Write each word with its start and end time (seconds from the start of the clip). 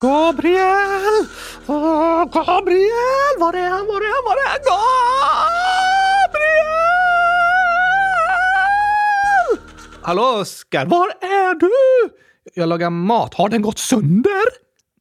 Gabriel! 0.00 1.26
Åh, 1.66 2.24
Gabriel! 2.32 3.34
Var 3.38 3.52
är 3.54 3.68
han? 3.68 3.86
Var 3.86 4.00
är 4.00 4.14
han? 4.14 4.24
Var 4.24 4.36
är 4.36 4.48
han? 4.48 4.58
Gabriel! 4.68 6.68
Hallå 10.02 10.22
Oskar, 10.22 10.86
var 10.86 11.08
är 11.20 11.54
du? 11.54 11.70
Jag 12.54 12.68
lagar 12.68 12.90
mat. 12.90 13.34
Har 13.34 13.48
den 13.48 13.62
gått 13.62 13.78
sönder? 13.78 14.42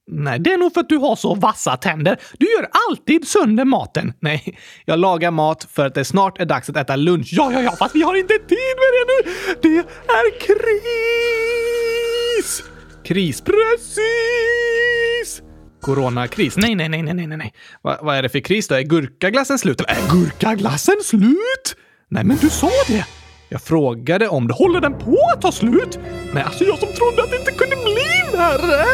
Nej, 0.07 0.39
det 0.39 0.53
är 0.53 0.57
nog 0.57 0.73
för 0.73 0.81
att 0.81 0.89
du 0.89 0.97
har 0.97 1.15
så 1.15 1.35
vassa 1.35 1.77
tänder. 1.77 2.17
Du 2.39 2.45
gör 2.45 2.67
alltid 2.89 3.27
sönder 3.27 3.65
maten. 3.65 4.13
Nej, 4.19 4.57
jag 4.85 4.99
lagar 4.99 5.31
mat 5.31 5.67
för 5.71 5.85
att 5.85 5.95
det 5.95 6.05
snart 6.05 6.39
är 6.41 6.45
dags 6.45 6.69
att 6.69 6.77
äta 6.77 6.95
lunch. 6.95 7.29
Ja, 7.31 7.51
ja, 7.53 7.61
ja, 7.61 7.71
fast 7.71 7.95
vi 7.95 8.01
har 8.01 8.15
inte 8.15 8.33
tid 8.33 8.75
med 8.77 8.91
det 8.93 9.05
nu. 9.13 9.21
Det 9.61 9.77
är 10.13 10.39
kris! 10.39 12.63
Kris, 13.07 13.41
precis! 13.41 14.01
Coronakris? 15.81 16.57
Nej, 16.57 16.75
nej, 16.75 16.89
nej, 16.89 17.03
nej, 17.03 17.13
nej, 17.13 17.37
nej. 17.37 17.53
Va, 17.81 17.99
vad 18.01 18.15
är 18.15 18.21
det 18.21 18.29
för 18.29 18.39
kris 18.39 18.67
då? 18.67 18.75
Är 18.75 18.81
gurkaglassen 18.81 19.59
slut? 19.59 19.81
Eller 19.81 20.01
är 20.01 20.09
gurkaglassen 20.09 20.95
slut? 21.03 21.75
Nej, 22.09 22.23
men 22.23 22.37
du 22.37 22.49
sa 22.49 22.69
det! 22.87 23.05
Jag 23.49 23.61
frågade 23.61 24.27
om 24.27 24.47
det. 24.47 24.53
Håller 24.53 24.81
den 24.81 24.93
på 24.93 25.17
att 25.33 25.41
ta 25.41 25.51
slut? 25.51 25.99
Nej, 26.33 26.43
alltså 26.43 26.63
jag 26.63 26.79
som 26.79 26.87
trodde 26.93 27.23
att 27.23 27.29
det 27.29 27.37
inte 27.37 27.51
kunde 27.51 27.75
bli 27.75 28.37
värre! 28.37 28.85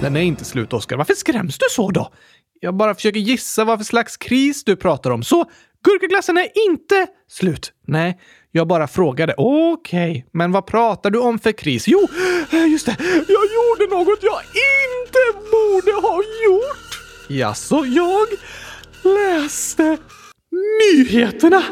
Den 0.00 0.16
är 0.16 0.20
inte 0.20 0.44
slut, 0.44 0.72
Oskar. 0.72 0.96
Varför 0.96 1.14
skräms 1.14 1.58
du 1.58 1.66
så 1.70 1.90
då? 1.90 2.12
Jag 2.60 2.76
bara 2.76 2.94
försöker 2.94 3.20
gissa 3.20 3.64
vad 3.64 3.78
för 3.78 3.84
slags 3.84 4.16
kris 4.16 4.64
du 4.64 4.76
pratar 4.76 5.10
om. 5.10 5.22
Så 5.22 5.50
gurkaglassen 5.84 6.38
är 6.38 6.48
inte 6.68 7.06
slut? 7.28 7.72
Nej, 7.86 8.18
jag 8.52 8.68
bara 8.68 8.88
frågade. 8.88 9.34
Okej, 9.36 10.10
okay. 10.10 10.22
men 10.32 10.52
vad 10.52 10.66
pratar 10.66 11.10
du 11.10 11.18
om 11.18 11.38
för 11.38 11.52
kris? 11.52 11.88
Jo, 11.88 12.08
eh, 12.52 12.66
just 12.66 12.86
det. 12.86 12.96
Jag 13.28 13.28
gjorde 13.28 13.94
något 13.94 14.18
jag 14.22 14.40
inte 14.42 15.48
borde 15.50 15.92
ha 15.92 16.16
gjort. 16.44 17.00
Jaså, 17.28 17.84
jag 17.84 18.28
läste 19.14 19.98
nyheterna. 20.80 21.62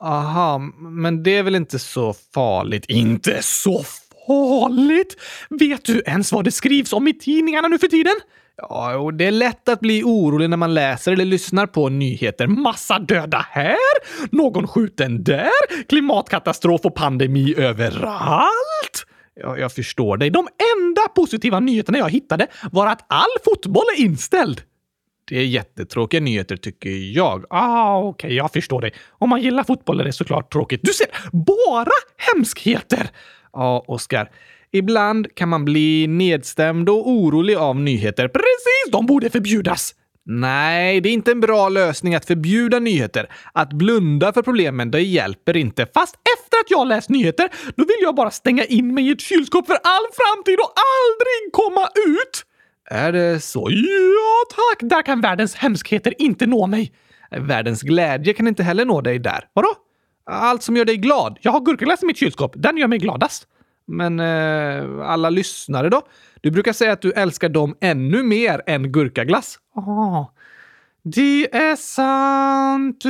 Aha, 0.00 0.58
men 0.78 1.22
det 1.22 1.36
är 1.36 1.42
väl 1.42 1.54
inte 1.54 1.78
så 1.78 2.14
farligt? 2.34 2.84
Inte 2.88 3.42
så 3.42 3.84
farligt? 4.26 5.16
Vet 5.50 5.84
du 5.84 6.02
ens 6.06 6.32
vad 6.32 6.44
det 6.44 6.52
skrivs 6.52 6.92
om 6.92 7.08
i 7.08 7.14
tidningarna 7.14 7.68
nu 7.68 7.78
för 7.78 7.88
tiden? 7.88 8.14
Ja, 8.56 8.96
och 8.96 9.14
det 9.14 9.26
är 9.26 9.30
lätt 9.30 9.68
att 9.68 9.80
bli 9.80 10.02
orolig 10.02 10.50
när 10.50 10.56
man 10.56 10.74
läser 10.74 11.12
eller 11.12 11.24
lyssnar 11.24 11.66
på 11.66 11.88
nyheter. 11.88 12.46
Massa 12.46 12.98
döda 12.98 13.46
här, 13.50 13.76
någon 14.30 14.68
skjuten 14.68 15.24
där, 15.24 15.84
klimatkatastrof 15.88 16.80
och 16.84 16.94
pandemi 16.94 17.54
överallt. 17.56 19.06
Ja, 19.34 19.58
jag 19.58 19.72
förstår 19.72 20.16
dig. 20.16 20.30
De 20.30 20.48
enda 20.76 21.08
positiva 21.16 21.60
nyheterna 21.60 21.98
jag 21.98 22.10
hittade 22.10 22.46
var 22.72 22.86
att 22.86 23.04
all 23.08 23.30
fotboll 23.44 23.84
är 23.98 24.02
inställd. 24.02 24.62
Det 25.28 25.38
är 25.38 25.44
jättetråkiga 25.44 26.20
nyheter 26.20 26.56
tycker 26.56 26.90
jag. 26.90 27.44
Ah, 27.50 27.98
okej, 27.98 28.26
okay, 28.26 28.36
jag 28.36 28.52
förstår 28.52 28.80
dig. 28.80 28.92
Om 29.10 29.28
man 29.28 29.40
gillar 29.42 29.64
fotboll 29.64 30.00
är 30.00 30.04
det 30.04 30.12
såklart 30.12 30.52
tråkigt. 30.52 30.80
Du 30.82 30.92
ser, 30.92 31.06
bara 31.32 31.90
hemskheter! 32.16 33.10
Ja, 33.52 33.84
Oskar. 33.88 34.30
Ibland 34.74 35.34
kan 35.34 35.48
man 35.48 35.64
bli 35.64 36.06
nedstämd 36.06 36.88
och 36.88 37.08
orolig 37.08 37.54
av 37.54 37.76
nyheter. 37.80 38.28
Precis, 38.28 38.92
de 38.92 39.06
borde 39.06 39.30
förbjudas! 39.30 39.94
Nej, 40.26 41.00
det 41.00 41.08
är 41.08 41.12
inte 41.12 41.30
en 41.30 41.40
bra 41.40 41.68
lösning 41.68 42.14
att 42.14 42.24
förbjuda 42.24 42.78
nyheter. 42.78 43.30
Att 43.52 43.72
blunda 43.72 44.32
för 44.32 44.42
problemen, 44.42 44.90
det 44.90 45.00
hjälper 45.00 45.56
inte. 45.56 45.86
Fast 45.94 46.14
efter 46.14 46.58
att 46.58 46.70
jag 46.70 46.86
läst 46.86 47.10
nyheter, 47.10 47.48
då 47.76 47.84
vill 47.84 47.96
jag 48.00 48.14
bara 48.14 48.30
stänga 48.30 48.64
in 48.64 48.94
mig 48.94 49.08
i 49.08 49.10
ett 49.10 49.20
kylskåp 49.20 49.66
för 49.66 49.74
all 49.74 50.06
framtid 50.12 50.58
och 50.58 50.72
aldrig 50.94 51.52
komma 51.52 51.88
ut! 52.06 52.44
Är 52.90 53.12
det 53.12 53.40
så? 53.40 53.68
Ja, 53.70 54.56
tack! 54.56 54.90
Där 54.90 55.02
kan 55.02 55.20
världens 55.20 55.54
hemskheter 55.54 56.14
inte 56.18 56.46
nå 56.46 56.66
mig. 56.66 56.92
Världens 57.30 57.82
glädje 57.82 58.34
kan 58.34 58.48
inte 58.48 58.62
heller 58.62 58.84
nå 58.84 59.00
dig 59.00 59.18
där. 59.18 59.48
Vadå? 59.52 59.74
Allt 60.30 60.62
som 60.62 60.76
gör 60.76 60.84
dig 60.84 60.96
glad. 60.96 61.38
Jag 61.40 61.52
har 61.52 61.60
gurkaglass 61.60 62.02
i 62.02 62.06
mitt 62.06 62.18
kylskåp. 62.18 62.52
Den 62.56 62.76
gör 62.76 62.88
mig 62.88 62.98
gladast. 62.98 63.48
Men 63.86 64.20
eh, 64.20 65.08
alla 65.08 65.30
lyssnare 65.30 65.88
då? 65.88 66.02
Du 66.40 66.50
brukar 66.50 66.72
säga 66.72 66.92
att 66.92 67.02
du 67.02 67.12
älskar 67.12 67.48
dem 67.48 67.76
ännu 67.80 68.22
mer 68.22 68.62
än 68.66 68.92
gurkaglass. 68.92 69.58
Oh, 69.74 70.28
det 71.02 71.54
är 71.56 71.76
sant. 71.76 73.04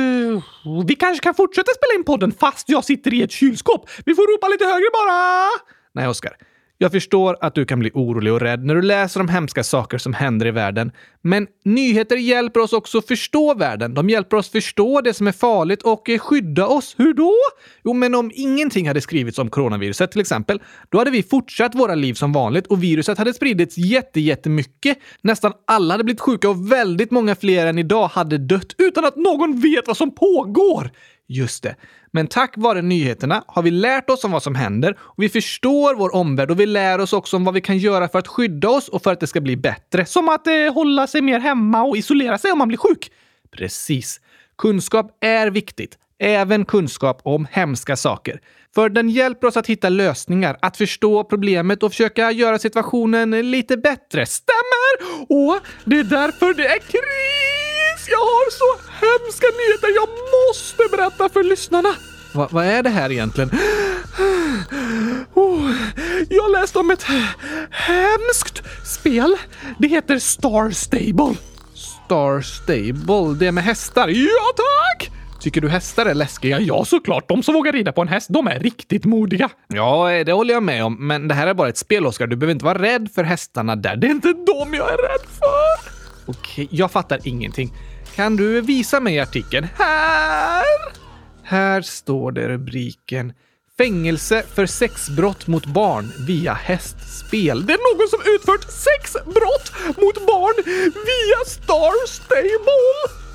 Vi 0.87 0.95
kanske 0.95 1.23
kan 1.23 1.35
fortsätta 1.35 1.71
spela 1.71 1.99
in 1.99 2.03
podden 2.03 2.31
fast 2.31 2.69
jag 2.69 2.85
sitter 2.85 3.13
i 3.13 3.21
ett 3.21 3.31
kylskåp. 3.31 3.89
Vi 4.05 4.15
får 4.15 4.35
ropa 4.35 4.47
lite 4.47 4.65
högre 4.65 4.87
bara. 4.93 5.47
Nej, 5.93 6.07
Oskar. 6.07 6.37
Jag 6.77 6.91
förstår 6.91 7.37
att 7.41 7.55
du 7.55 7.65
kan 7.65 7.79
bli 7.79 7.91
orolig 7.93 8.33
och 8.33 8.41
rädd 8.41 8.65
när 8.65 8.75
du 8.75 8.81
läser 8.81 9.19
om 9.19 9.29
hemska 9.29 9.63
saker 9.63 9.97
som 9.97 10.13
händer 10.13 10.45
i 10.45 10.51
världen. 10.51 10.91
Men 11.21 11.47
nyheter 11.65 12.15
hjälper 12.15 12.59
oss 12.59 12.73
också 12.73 13.01
förstå 13.01 13.53
världen. 13.53 13.93
De 13.93 14.09
hjälper 14.09 14.37
oss 14.37 14.49
förstå 14.49 15.01
det 15.01 15.13
som 15.13 15.27
är 15.27 15.31
farligt 15.31 15.83
och 15.83 16.09
skydda 16.19 16.67
oss. 16.67 16.95
Hur 16.97 17.13
då? 17.13 17.33
Jo, 17.83 17.93
men 17.93 18.15
om 18.15 18.31
ingenting 18.33 18.87
hade 18.87 19.01
skrivits 19.01 19.39
om 19.39 19.49
coronaviruset 19.49 20.11
till 20.11 20.21
exempel, 20.21 20.61
då 20.89 20.97
hade 20.97 21.11
vi 21.11 21.23
fortsatt 21.23 21.75
våra 21.75 21.95
liv 21.95 22.13
som 22.13 22.33
vanligt 22.33 22.67
och 22.67 22.83
viruset 22.83 23.17
hade 23.17 23.33
spridits 23.33 23.77
jättemycket. 23.77 24.97
Nästan 25.21 25.53
alla 25.67 25.93
hade 25.93 26.03
blivit 26.03 26.21
sjuka 26.21 26.49
och 26.49 26.71
väldigt 26.71 27.11
många 27.11 27.35
fler 27.35 27.67
än 27.67 27.79
idag 27.79 28.07
hade 28.07 28.37
dött 28.37 28.75
utan 28.77 29.05
att 29.05 29.15
någon 29.15 29.59
vet 29.59 29.87
vad 29.87 29.97
som 29.97 30.15
pågår. 30.15 30.91
Just 31.27 31.63
det. 31.63 31.75
Men 32.15 32.27
tack 32.27 32.53
vare 32.57 32.81
nyheterna 32.81 33.43
har 33.47 33.61
vi 33.61 33.71
lärt 33.71 34.09
oss 34.09 34.23
om 34.23 34.31
vad 34.31 34.43
som 34.43 34.55
händer 34.55 34.97
och 34.99 35.23
vi 35.23 35.29
förstår 35.29 35.95
vår 35.95 36.15
omvärld 36.15 36.51
och 36.51 36.59
vi 36.59 36.65
lär 36.65 36.99
oss 36.99 37.13
också 37.13 37.37
om 37.37 37.43
vad 37.43 37.53
vi 37.53 37.61
kan 37.61 37.77
göra 37.77 38.07
för 38.07 38.19
att 38.19 38.27
skydda 38.27 38.69
oss 38.69 38.87
och 38.87 39.03
för 39.03 39.13
att 39.13 39.19
det 39.19 39.27
ska 39.27 39.41
bli 39.41 39.57
bättre. 39.57 40.05
Som 40.05 40.29
att 40.29 40.47
eh, 40.47 40.73
hålla 40.73 41.07
sig 41.07 41.21
mer 41.21 41.39
hemma 41.39 41.83
och 41.83 41.97
isolera 41.97 42.37
sig 42.37 42.51
om 42.51 42.57
man 42.57 42.67
blir 42.67 42.77
sjuk. 42.77 43.11
Precis. 43.51 44.21
Kunskap 44.57 45.17
är 45.21 45.47
viktigt. 45.47 45.97
Även 46.19 46.65
kunskap 46.65 47.21
om 47.23 47.47
hemska 47.51 47.95
saker. 47.95 48.41
För 48.75 48.89
den 48.89 49.09
hjälper 49.09 49.47
oss 49.47 49.57
att 49.57 49.67
hitta 49.67 49.89
lösningar, 49.89 50.57
att 50.61 50.77
förstå 50.77 51.23
problemet 51.23 51.83
och 51.83 51.91
försöka 51.91 52.31
göra 52.31 52.59
situationen 52.59 53.51
lite 53.51 53.77
bättre. 53.77 54.25
Stämmer! 54.25 55.21
Och 55.29 55.59
det 55.85 55.99
är 55.99 56.03
därför 56.03 56.53
det 56.53 56.67
är 56.67 56.79
krig! 56.79 57.54
Jag 58.07 58.19
har 58.19 58.51
så 58.51 58.81
hemska 59.05 59.47
nyheter 59.57 59.95
jag 59.95 60.09
måste 60.09 60.97
berätta 60.97 61.29
för 61.29 61.43
lyssnarna. 61.43 61.89
Va, 62.33 62.47
vad 62.51 62.65
är 62.65 62.83
det 62.83 62.89
här 62.89 63.11
egentligen? 63.11 63.49
Oh, 65.33 65.71
jag 66.29 66.51
läste 66.51 66.79
om 66.79 66.91
ett 66.91 67.05
hemskt 67.71 68.63
spel. 68.85 69.35
Det 69.79 69.87
heter 69.87 70.19
Star 70.19 70.71
Stable. 70.71 71.35
Star 71.73 72.41
Stable? 72.41 73.39
Det 73.39 73.51
med 73.51 73.63
hästar? 73.63 74.07
Ja, 74.07 74.53
tack! 74.55 75.11
Tycker 75.41 75.61
du 75.61 75.69
hästar 75.69 76.05
är 76.05 76.13
läskiga? 76.13 76.59
Ja, 76.59 76.85
såklart. 76.85 77.29
De 77.29 77.43
som 77.43 77.53
vågar 77.53 77.71
rida 77.73 77.91
på 77.91 78.01
en 78.01 78.07
häst, 78.07 78.27
de 78.29 78.47
är 78.47 78.59
riktigt 78.59 79.05
modiga. 79.05 79.49
Ja, 79.67 80.23
det 80.25 80.31
håller 80.31 80.53
jag 80.53 80.63
med 80.63 80.83
om. 80.85 81.07
Men 81.07 81.27
det 81.27 81.33
här 81.33 81.47
är 81.47 81.53
bara 81.53 81.69
ett 81.69 81.77
spel, 81.77 82.05
Oskar. 82.05 82.27
Du 82.27 82.35
behöver 82.35 82.51
inte 82.51 82.65
vara 82.65 82.81
rädd 82.81 83.09
för 83.15 83.23
hästarna 83.23 83.75
där. 83.75 83.95
Det 83.95 84.07
är 84.07 84.11
inte 84.11 84.27
dem 84.27 84.73
jag 84.73 84.87
är 84.93 84.97
rädd 84.97 85.27
för. 85.39 85.91
Okej, 86.25 86.67
jag 86.71 86.91
fattar 86.91 87.19
ingenting. 87.23 87.73
Kan 88.15 88.35
du 88.35 88.61
visa 88.61 88.99
mig 88.99 89.19
artikeln? 89.19 89.67
Här! 89.77 90.63
Här 91.43 91.81
står 91.81 92.31
det 92.31 92.47
rubriken 92.47 93.33
Fängelse 93.77 94.43
för 94.55 94.65
sexbrott 94.65 95.47
mot 95.47 95.65
barn 95.65 96.11
via 96.27 96.53
hästspel. 96.53 97.65
Det 97.65 97.73
är 97.73 97.97
någon 97.97 98.07
som 98.09 98.19
utfört 98.35 98.71
sexbrott 98.71 99.97
mot 99.97 100.27
barn 100.27 100.63
via 100.93 101.45
Star 101.45 102.07
Stable! 102.07 103.25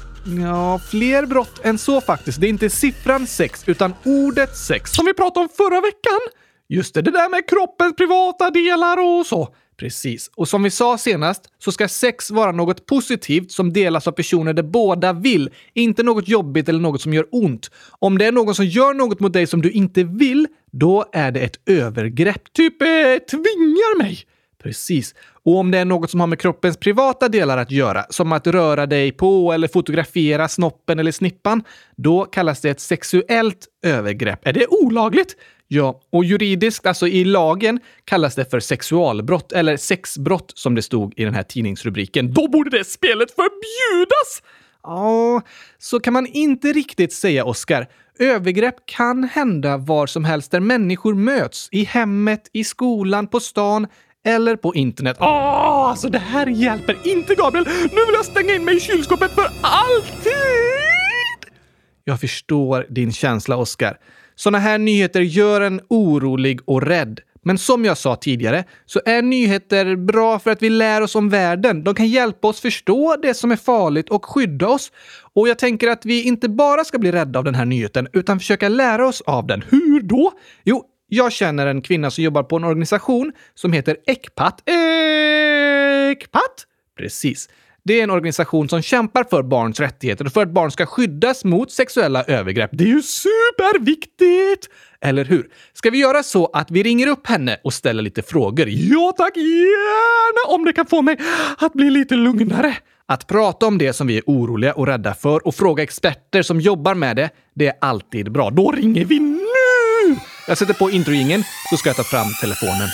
Ja, 0.43 0.79
fler 0.91 1.27
brott 1.27 1.61
än 1.65 1.79
så 1.79 2.01
faktiskt. 2.01 2.41
Det 2.41 2.47
är 2.47 2.49
inte 2.49 2.71
siffran 2.71 3.27
sex, 3.27 3.63
utan 3.67 3.95
ordet 4.05 4.57
sex 4.57 4.91
som 4.93 5.07
vi 5.07 5.15
pratade 5.15 5.41
om 5.41 5.49
förra 5.57 5.81
veckan. 5.81 6.21
Just 6.69 6.95
det, 6.95 7.03
det 7.03 7.11
där 7.11 7.29
med 7.29 7.49
kroppens 7.49 7.97
privata 7.97 8.51
delar 8.51 8.97
och 8.97 9.27
så. 9.27 9.55
Precis. 9.81 10.31
Och 10.35 10.49
som 10.49 10.63
vi 10.63 10.71
sa 10.71 10.99
senast 10.99 11.43
så 11.59 11.73
ska 11.73 11.89
sex 11.89 12.31
vara 12.31 12.53
något 12.53 12.87
positivt 12.87 13.51
som 13.51 13.73
delas 13.73 14.09
av 14.09 14.13
personer 14.13 14.53
där 14.53 14.63
båda 14.63 15.13
vill, 15.13 15.51
inte 15.75 16.03
något 16.03 16.29
jobbigt 16.29 16.69
eller 16.69 16.81
något 16.81 17.01
som 17.01 17.15
gör 17.15 17.27
ont. 17.31 17.71
Om 17.99 18.19
det 18.19 18.25
är 18.25 18.33
någon 18.33 18.55
som 18.55 18.67
gör 18.67 18.95
något 18.95 19.21
mot 19.21 19.33
dig 19.33 19.47
som 19.47 19.63
du 19.63 19.71
inte 19.71 20.05
vill, 20.05 20.47
då 20.71 21.05
är 21.13 21.31
det 21.33 21.41
ett 21.41 21.61
övergrepp. 21.67 22.53
Typ 22.53 22.83
eh, 22.83 22.89
tvingar 23.31 23.99
mig. 23.99 24.19
Precis. 24.63 25.15
Och 25.43 25.57
om 25.57 25.71
det 25.71 25.79
är 25.79 25.85
något 25.85 26.11
som 26.11 26.21
har 26.21 26.27
med 26.27 26.39
kroppens 26.41 26.77
privata 26.77 27.29
delar 27.29 27.59
att 27.59 27.71
göra, 27.71 28.07
som 28.11 28.33
att 28.33 28.47
röra 28.47 28.87
dig 28.87 29.13
på 29.13 29.53
eller 29.53 29.69
fotografera 29.69 30.49
snoppen 30.49 30.99
eller 30.99 31.13
snippan, 31.13 31.63
då 31.97 32.25
kallas 32.25 32.61
det 32.61 32.71
ett 32.71 32.81
sexuellt 32.81 33.67
övergrepp. 33.83 34.47
Är 34.47 34.53
det 34.53 34.67
olagligt? 34.67 35.37
Ja, 35.73 36.01
och 36.13 36.25
juridiskt, 36.25 36.87
alltså 36.87 37.09
i 37.09 37.25
lagen, 37.25 37.81
kallas 38.05 38.35
det 38.35 38.51
för 38.51 38.61
sexualbrott 38.61 39.53
eller 39.53 39.77
sexbrott 39.77 40.53
som 40.55 40.75
det 40.75 40.83
stod 40.83 41.15
i 41.17 41.25
den 41.25 41.35
här 41.35 41.43
tidningsrubriken. 41.43 42.33
Då 42.33 42.49
borde 42.49 42.71
det 42.71 42.85
spelet 42.85 43.31
förbjudas! 43.31 44.43
Ja, 44.83 45.43
så 45.79 46.01
kan 46.01 46.13
man 46.13 46.27
inte 46.27 46.73
riktigt 46.73 47.13
säga, 47.13 47.45
Oscar. 47.45 47.87
övergrepp 48.19 48.75
kan 48.87 49.25
hända 49.25 49.77
var 49.77 50.07
som 50.07 50.25
helst 50.25 50.51
där 50.51 50.61
människor 50.61 51.15
möts. 51.15 51.69
I 51.73 51.85
hemmet, 51.85 52.51
i 52.53 52.65
skolan, 52.65 53.27
på 53.27 53.41
stan 53.41 53.87
eller 54.25 54.57
på 54.57 54.75
internet. 54.75 55.17
Åh, 55.21 55.27
alltså 55.27 56.09
det 56.09 56.19
här 56.19 56.47
hjälper 56.47 56.97
inte 57.05 57.35
Gabriel! 57.35 57.67
Nu 57.67 58.07
vill 58.07 58.15
jag 58.15 58.25
stänga 58.25 58.55
in 58.55 58.65
mig 58.65 58.77
i 58.77 58.81
kylskåpet 58.81 59.31
för 59.35 59.51
alltid! 59.63 60.33
Jag 62.05 62.21
förstår 62.21 62.87
din 62.89 63.13
känsla, 63.13 63.57
Oskar. 63.57 63.99
Såna 64.41 64.59
här 64.59 64.79
nyheter 64.79 65.21
gör 65.21 65.61
en 65.61 65.81
orolig 65.89 66.61
och 66.65 66.83
rädd. 66.83 67.21
Men 67.43 67.59
som 67.59 67.85
jag 67.85 67.99
sa 67.99 68.17
tidigare 68.17 68.65
så 68.87 69.01
är 69.07 69.23
nyheter 69.23 69.97
bra 69.97 70.39
för 70.39 70.51
att 70.51 70.63
vi 70.63 70.71
lär 70.71 71.01
oss 71.01 71.15
om 71.15 71.29
världen. 71.29 71.85
De 71.85 71.95
kan 71.95 72.07
hjälpa 72.09 72.49
oss 72.49 72.61
förstå 72.61 73.17
det 73.23 73.35
som 73.35 73.53
är 73.53 73.57
farligt 73.57 74.11
och 74.11 74.25
skydda 74.25 74.69
oss. 74.69 74.93
Och 75.35 75.49
jag 75.49 75.59
tänker 75.59 75.89
att 75.89 76.07
vi 76.07 76.23
inte 76.23 76.49
bara 76.49 76.85
ska 76.85 76.99
bli 76.99 77.13
rädda 77.13 77.39
av 77.39 77.45
den 77.45 77.55
här 77.55 77.65
nyheten 77.65 78.09
utan 78.13 78.39
försöka 78.39 78.69
lära 78.69 79.09
oss 79.09 79.21
av 79.21 79.47
den. 79.47 79.65
Hur 79.69 80.01
då? 80.01 80.33
Jo, 80.65 80.85
jag 81.09 81.33
känner 81.33 81.67
en 81.67 81.83
kvinna 81.83 82.11
som 82.11 82.25
jobbar 82.25 82.43
på 82.43 82.57
en 82.57 82.65
organisation 82.65 83.33
som 83.55 83.73
heter 83.73 83.97
ECPAT. 84.07 84.63
ECPAT? 86.11 86.67
Precis. 86.99 87.49
Det 87.85 88.01
är 88.01 88.05
en 88.05 88.11
organisation 88.11 88.69
som 88.69 88.83
kämpar 88.83 89.25
för 89.25 89.43
barns 89.43 89.81
rättigheter 89.81 90.25
och 90.27 90.33
för 90.33 90.43
att 90.43 90.51
barn 90.51 90.71
ska 90.71 90.87
skyddas 90.87 91.45
mot 91.45 91.73
sexuella 91.73 92.25
övergrepp. 92.25 92.71
Det 92.73 92.85
är 92.85 92.89
ju 92.89 93.03
superviktigt! 93.03 94.69
Eller 95.01 95.25
hur? 95.25 95.49
Ska 95.73 95.91
vi 95.91 95.99
göra 95.99 96.23
så 96.23 96.47
att 96.47 96.71
vi 96.71 96.83
ringer 96.83 97.07
upp 97.07 97.27
henne 97.27 97.57
och 97.65 97.75
ställer 97.75 98.03
lite 98.03 98.23
frågor? 98.23 98.67
Ja 98.69 99.15
tack, 99.17 99.37
gärna! 99.37 100.55
Om 100.55 100.65
det 100.65 100.73
kan 100.73 100.87
få 100.87 101.03
mig 101.03 101.17
att 101.59 101.73
bli 101.73 101.91
lite 101.91 102.15
lugnare. 102.15 102.77
Att 103.07 103.27
prata 103.27 103.67
om 103.67 103.79
det 103.79 103.93
som 103.93 104.07
vi 104.07 104.17
är 104.17 104.23
oroliga 104.27 104.73
och 104.73 104.87
rädda 104.87 105.15
för 105.15 105.47
och 105.47 105.55
fråga 105.55 105.83
experter 105.83 106.43
som 106.43 106.61
jobbar 106.61 106.95
med 106.95 107.17
det, 107.17 107.31
det 107.55 107.67
är 107.67 107.75
alltid 107.81 108.33
bra. 108.33 108.51
Då 108.51 108.73
ringer 108.73 109.05
vi 109.05 109.19
nu! 109.21 110.17
Jag 110.49 110.59
sätter 110.59 110.75
på 110.75 110.91
introingen 110.91 111.45
så 111.71 111.77
ska 111.77 111.89
jag 111.89 111.97
ta 111.97 112.05
fram 112.05 112.27
telefonen. 112.41 112.89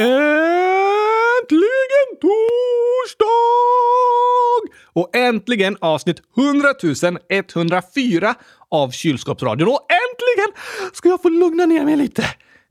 Äntligen 0.00 1.60
torsdag! 2.20 3.26
Och 4.92 5.16
äntligen 5.16 5.76
avsnitt 5.80 6.22
100 6.36 6.68
104 7.28 8.34
av 8.70 8.90
Kylskåpsradion. 8.90 9.68
Och 9.68 9.86
äntligen 9.90 10.52
ska 10.92 11.08
jag 11.08 11.22
få 11.22 11.28
lugna 11.28 11.66
ner 11.66 11.84
mig 11.84 11.96
lite. 11.96 12.24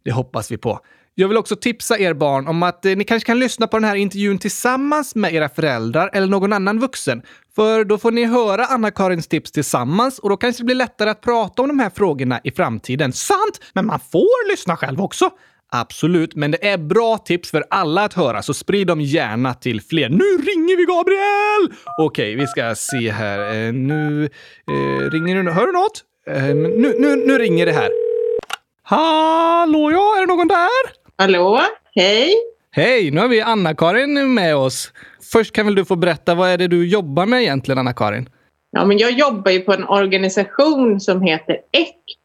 Det 0.06 0.12
hoppas 0.12 0.52
vi 0.52 0.58
på. 0.58 0.80
Jag 1.16 1.28
vill 1.28 1.38
också 1.38 1.56
tipsa 1.56 2.00
er 2.00 2.14
barn 2.14 2.48
om 2.48 2.64
att 2.64 2.86
eh, 2.86 2.96
ni 2.96 3.04
kanske 3.04 3.28
kan 3.28 3.40
lyssna 3.40 3.68
på 3.68 3.78
den 3.78 3.84
här 3.84 3.96
intervjun 3.96 4.38
tillsammans 4.38 5.16
med 5.16 5.34
era 5.34 5.50
föräldrar 5.50 6.10
eller 6.14 6.28
någon 6.28 6.54
annan 6.54 6.80
vuxen. 6.80 7.22
För 7.56 7.84
då 7.84 7.98
får 7.98 8.12
ni 8.12 8.26
höra 8.26 8.66
Anna-Karins 8.66 9.28
tips 9.28 9.52
tillsammans 9.52 10.20
och 10.20 10.30
då 10.30 10.38
kanske 10.38 10.62
det 10.62 10.66
blir 10.66 10.76
lättare 10.76 11.10
att 11.10 11.22
prata 11.22 11.62
om 11.62 11.68
de 11.68 11.80
här 11.80 11.90
frågorna 11.90 12.40
i 12.44 12.52
framtiden. 12.52 13.14
Sant! 13.14 13.62
Men 13.74 13.86
man 13.86 14.00
får 14.12 14.52
lyssna 14.52 14.78
själv 14.78 15.02
också. 15.02 15.30
Absolut, 15.72 16.36
men 16.36 16.52
det 16.52 16.68
är 16.68 16.78
bra 16.78 17.18
tips 17.18 17.52
för 17.52 17.64
alla 17.70 18.04
att 18.04 18.14
höra, 18.14 18.42
så 18.42 18.54
sprid 18.54 18.88
dem 18.88 19.02
gärna 19.02 19.54
till 19.54 19.82
fler. 19.82 20.10
Nu 20.10 20.24
ringer 20.24 20.78
vi 20.78 20.86
Gabriel! 20.86 21.80
Okej, 21.98 22.36
vi 22.36 22.48
ska 22.48 22.76
se 22.76 23.12
här. 23.12 23.40
Eh, 23.40 23.74
nu 23.74 24.30
eh, 24.68 25.10
ringer 25.12 25.44
du. 25.44 25.52
Hör 25.52 25.68
du 25.68 25.74
något? 25.74 26.04
Eh, 26.28 26.56
nu, 26.56 26.96
nu, 27.00 27.16
nu 27.16 27.38
ringer 27.38 27.66
det 27.66 27.72
här. 27.72 27.90
Hallå 28.84 29.92
ja, 29.92 30.18
är 30.18 30.22
det 30.22 30.28
någon 30.28 30.48
där? 30.48 30.70
Hallå, 31.18 31.62
hej. 31.96 32.34
Hej, 32.72 33.12
nu 33.12 33.22
har 33.22 33.28
vi 33.28 33.42
Anna-Karin 33.42 34.34
med 34.34 34.56
oss. 34.56 34.94
Först 35.32 35.56
kan 35.56 35.66
väl 35.66 35.76
du 35.76 35.86
få 35.86 35.96
berätta, 35.96 36.36
vad 36.36 36.50
är 36.50 36.58
det 36.58 36.68
du 36.68 36.88
jobbar 36.88 37.26
med 37.26 37.42
egentligen, 37.42 37.78
Anna-Karin? 37.78 38.30
Ja, 38.72 38.86
men 38.86 38.98
jag 38.98 39.12
jobbar 39.12 39.52
ju 39.52 39.60
på 39.60 39.74
en 39.74 39.84
organisation 39.84 41.00
som 41.00 41.22
heter 41.22 41.58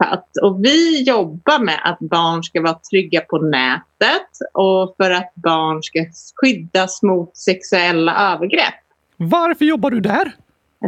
ECPAT 0.03 0.29
och 0.43 0.65
vi 0.65 1.03
jobbar 1.03 1.59
med 1.59 1.81
att 1.85 1.99
barn 1.99 2.43
ska 2.43 2.61
vara 2.63 2.79
trygga 2.91 3.21
på 3.21 3.39
nätet 3.39 4.29
och 4.53 4.95
för 4.97 5.11
att 5.11 5.33
barn 5.35 5.83
ska 5.83 6.07
skyddas 6.35 7.03
mot 7.03 7.37
sexuella 7.37 8.33
övergrepp. 8.33 8.75
Varför 9.17 9.65
jobbar 9.65 9.91
du 9.91 10.01
där? 10.01 10.33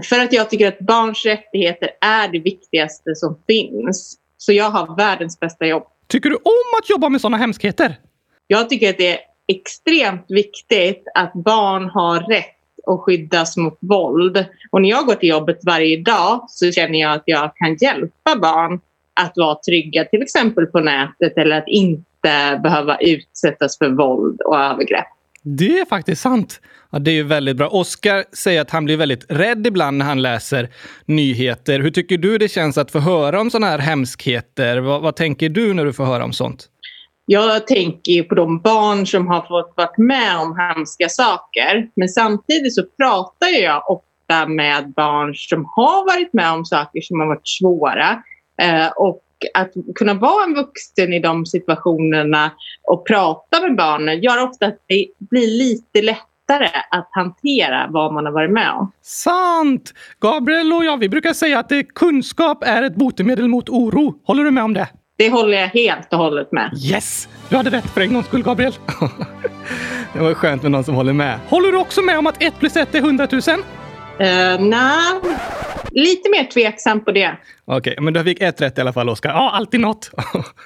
För 0.04 0.20
att 0.20 0.32
jag 0.32 0.50
tycker 0.50 0.68
att 0.68 0.78
barns 0.78 1.24
rättigheter 1.24 1.90
är 2.00 2.28
det 2.28 2.38
viktigaste 2.38 3.14
som 3.14 3.38
finns. 3.46 4.18
Så 4.36 4.52
jag 4.52 4.70
har 4.70 4.96
världens 4.96 5.40
bästa 5.40 5.66
jobb. 5.66 5.86
Tycker 6.06 6.30
du 6.30 6.36
om 6.36 6.78
att 6.82 6.90
jobba 6.90 7.08
med 7.08 7.20
sådana 7.20 7.36
hemskheter? 7.36 7.96
Jag 8.46 8.70
tycker 8.70 8.90
att 8.90 8.98
det 8.98 9.12
är 9.12 9.18
extremt 9.48 10.24
viktigt 10.28 11.02
att 11.14 11.32
barn 11.32 11.90
har 11.90 12.20
rätt 12.20 12.52
att 12.86 13.00
skyddas 13.00 13.56
mot 13.56 13.78
våld. 13.80 14.44
Och 14.70 14.82
när 14.82 14.88
jag 14.88 15.06
går 15.06 15.14
till 15.14 15.28
jobbet 15.28 15.58
varje 15.66 16.02
dag 16.02 16.44
så 16.48 16.72
känner 16.72 17.00
jag 17.00 17.12
att 17.12 17.22
jag 17.26 17.56
kan 17.56 17.74
hjälpa 17.74 18.36
barn 18.36 18.80
att 19.20 19.32
vara 19.36 19.54
trygga 19.54 20.04
till 20.04 20.22
exempel 20.22 20.66
på 20.66 20.80
nätet 20.80 21.38
eller 21.38 21.58
att 21.58 21.68
inte 21.68 22.60
behöva 22.62 22.96
utsättas 22.96 23.78
för 23.78 23.88
våld 23.88 24.40
och 24.40 24.58
övergrepp. 24.58 25.06
Det 25.42 25.78
är 25.78 25.84
faktiskt 25.84 26.22
sant. 26.22 26.60
Ja, 26.90 26.98
det 26.98 27.10
är 27.10 27.14
ju 27.14 27.22
väldigt 27.22 27.56
bra. 27.56 27.68
Oskar 27.68 28.24
säger 28.32 28.60
att 28.60 28.70
han 28.70 28.84
blir 28.84 28.96
väldigt 28.96 29.26
rädd 29.28 29.66
ibland 29.66 29.98
när 29.98 30.06
han 30.06 30.22
läser 30.22 30.68
nyheter. 31.04 31.80
Hur 31.80 31.90
tycker 31.90 32.18
du 32.18 32.38
det 32.38 32.48
känns 32.48 32.78
att 32.78 32.90
få 32.90 32.98
höra 32.98 33.40
om 33.40 33.50
sådana 33.50 33.66
här 33.66 33.78
hemskheter? 33.78 34.78
Vad, 34.78 35.02
vad 35.02 35.16
tänker 35.16 35.48
du 35.48 35.74
när 35.74 35.84
du 35.84 35.92
får 35.92 36.04
höra 36.04 36.24
om 36.24 36.32
sånt? 36.32 36.68
Jag 37.26 37.66
tänker 37.66 38.22
på 38.22 38.34
de 38.34 38.60
barn 38.60 39.06
som 39.06 39.26
har 39.26 39.40
fått 39.40 39.72
vara 39.76 39.90
med 39.96 40.38
om 40.38 40.58
hemska 40.58 41.08
saker. 41.08 41.88
Men 41.96 42.08
samtidigt 42.08 42.74
så 42.74 42.82
pratar 42.82 43.48
jag 43.62 43.90
ofta 43.90 44.46
med 44.48 44.92
barn 44.96 45.34
som 45.34 45.64
har 45.76 46.04
varit 46.04 46.32
med 46.32 46.52
om 46.52 46.64
saker 46.64 47.00
som 47.00 47.20
har 47.20 47.26
varit 47.26 47.48
svåra. 47.48 48.22
Eh, 48.62 48.88
och 48.96 49.22
att 49.54 49.72
kunna 49.94 50.14
vara 50.14 50.44
en 50.44 50.54
vuxen 50.54 51.12
i 51.12 51.20
de 51.20 51.46
situationerna 51.46 52.50
och 52.82 53.06
prata 53.06 53.60
med 53.60 53.76
barnen 53.76 54.20
gör 54.20 54.42
ofta 54.42 54.66
att 54.66 54.78
det 54.86 55.06
blir 55.18 55.46
lite 55.46 56.02
lättare 56.02 56.68
att 56.90 57.08
hantera 57.10 57.86
vad 57.90 58.14
man 58.14 58.26
har 58.26 58.32
varit 58.32 58.50
med 58.50 58.70
om. 58.70 58.92
Sant! 59.02 59.94
Gabriel 60.20 60.72
och 60.72 60.84
jag, 60.84 60.96
vi 60.96 61.08
brukar 61.08 61.32
säga 61.32 61.58
att 61.58 61.72
kunskap 61.94 62.64
är 62.64 62.82
ett 62.82 62.94
botemedel 62.94 63.48
mot 63.48 63.68
oro. 63.68 64.14
Håller 64.24 64.44
du 64.44 64.50
med 64.50 64.64
om 64.64 64.74
det? 64.74 64.88
Det 65.18 65.30
håller 65.30 65.58
jag 65.58 65.68
helt 65.68 66.12
och 66.12 66.18
hållet 66.18 66.52
med. 66.52 66.70
Yes! 66.92 67.28
Du 67.48 67.56
hade 67.56 67.70
rätt 67.70 67.90
för 67.90 68.00
en 68.00 68.14
gångs 68.14 68.26
skull, 68.26 68.42
Gabriel. 68.42 68.72
det 70.12 70.18
var 70.18 70.34
skönt 70.34 70.62
med 70.62 70.70
någon 70.70 70.84
som 70.84 70.94
håller 70.94 71.12
med. 71.12 71.38
Håller 71.48 71.72
du 71.72 71.78
också 71.78 72.02
med 72.02 72.18
om 72.18 72.26
att 72.26 72.42
1 72.42 72.58
plus 72.58 72.76
1 72.76 72.94
är 72.94 72.98
100 72.98 73.28
000? 73.32 73.42
Uh, 74.20 74.60
Nej, 74.60 75.20
lite 75.90 76.30
mer 76.30 76.44
tveksam 76.44 77.04
på 77.04 77.12
det. 77.12 77.36
Okej, 77.64 77.92
okay, 77.92 78.04
men 78.04 78.14
du 78.14 78.24
fick 78.24 78.40
ett 78.40 78.60
rätt 78.60 78.78
i 78.78 78.80
alla 78.80 78.92
fall, 78.92 79.08
Oskar. 79.08 79.30
Ja, 79.30 79.50
alltid 79.50 79.80
något. 79.80 80.10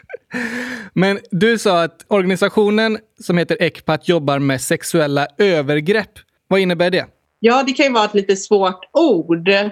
men 0.93 1.19
du 1.31 1.59
sa 1.59 1.83
att 1.83 2.05
organisationen 2.09 2.99
som 3.21 3.39
heter 3.39 3.63
ECPAT 3.63 4.09
jobbar 4.09 4.39
med 4.39 4.61
sexuella 4.61 5.27
övergrepp. 5.39 6.11
Vad 6.49 6.61
innebär 6.61 6.91
det? 6.91 7.07
Ja, 7.41 7.63
det 7.67 7.73
kan 7.73 7.87
ju 7.87 7.93
vara 7.93 8.05
ett 8.05 8.15
lite 8.15 8.37
svårt 8.37 8.81
ord. 8.93 9.49
Uh, 9.49 9.71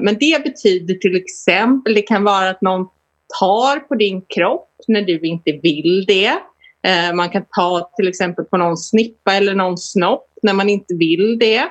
men 0.00 0.16
det 0.20 0.44
betyder 0.44 0.94
till 0.94 1.16
exempel, 1.16 1.94
det 1.94 2.02
kan 2.02 2.24
vara 2.24 2.50
att 2.50 2.62
någon 2.62 2.86
tar 3.40 3.80
på 3.80 3.94
din 3.94 4.22
kropp 4.22 4.70
när 4.88 5.02
du 5.02 5.20
inte 5.20 5.52
vill 5.52 6.04
det. 6.06 6.30
Uh, 6.88 7.14
man 7.14 7.30
kan 7.30 7.44
ta 7.50 7.90
till 7.96 8.08
exempel 8.08 8.44
på 8.44 8.56
någon 8.56 8.76
snippa 8.76 9.34
eller 9.34 9.54
någon 9.54 9.78
snopp 9.78 10.28
när 10.42 10.52
man 10.52 10.68
inte 10.68 10.94
vill 10.94 11.38
det. 11.38 11.68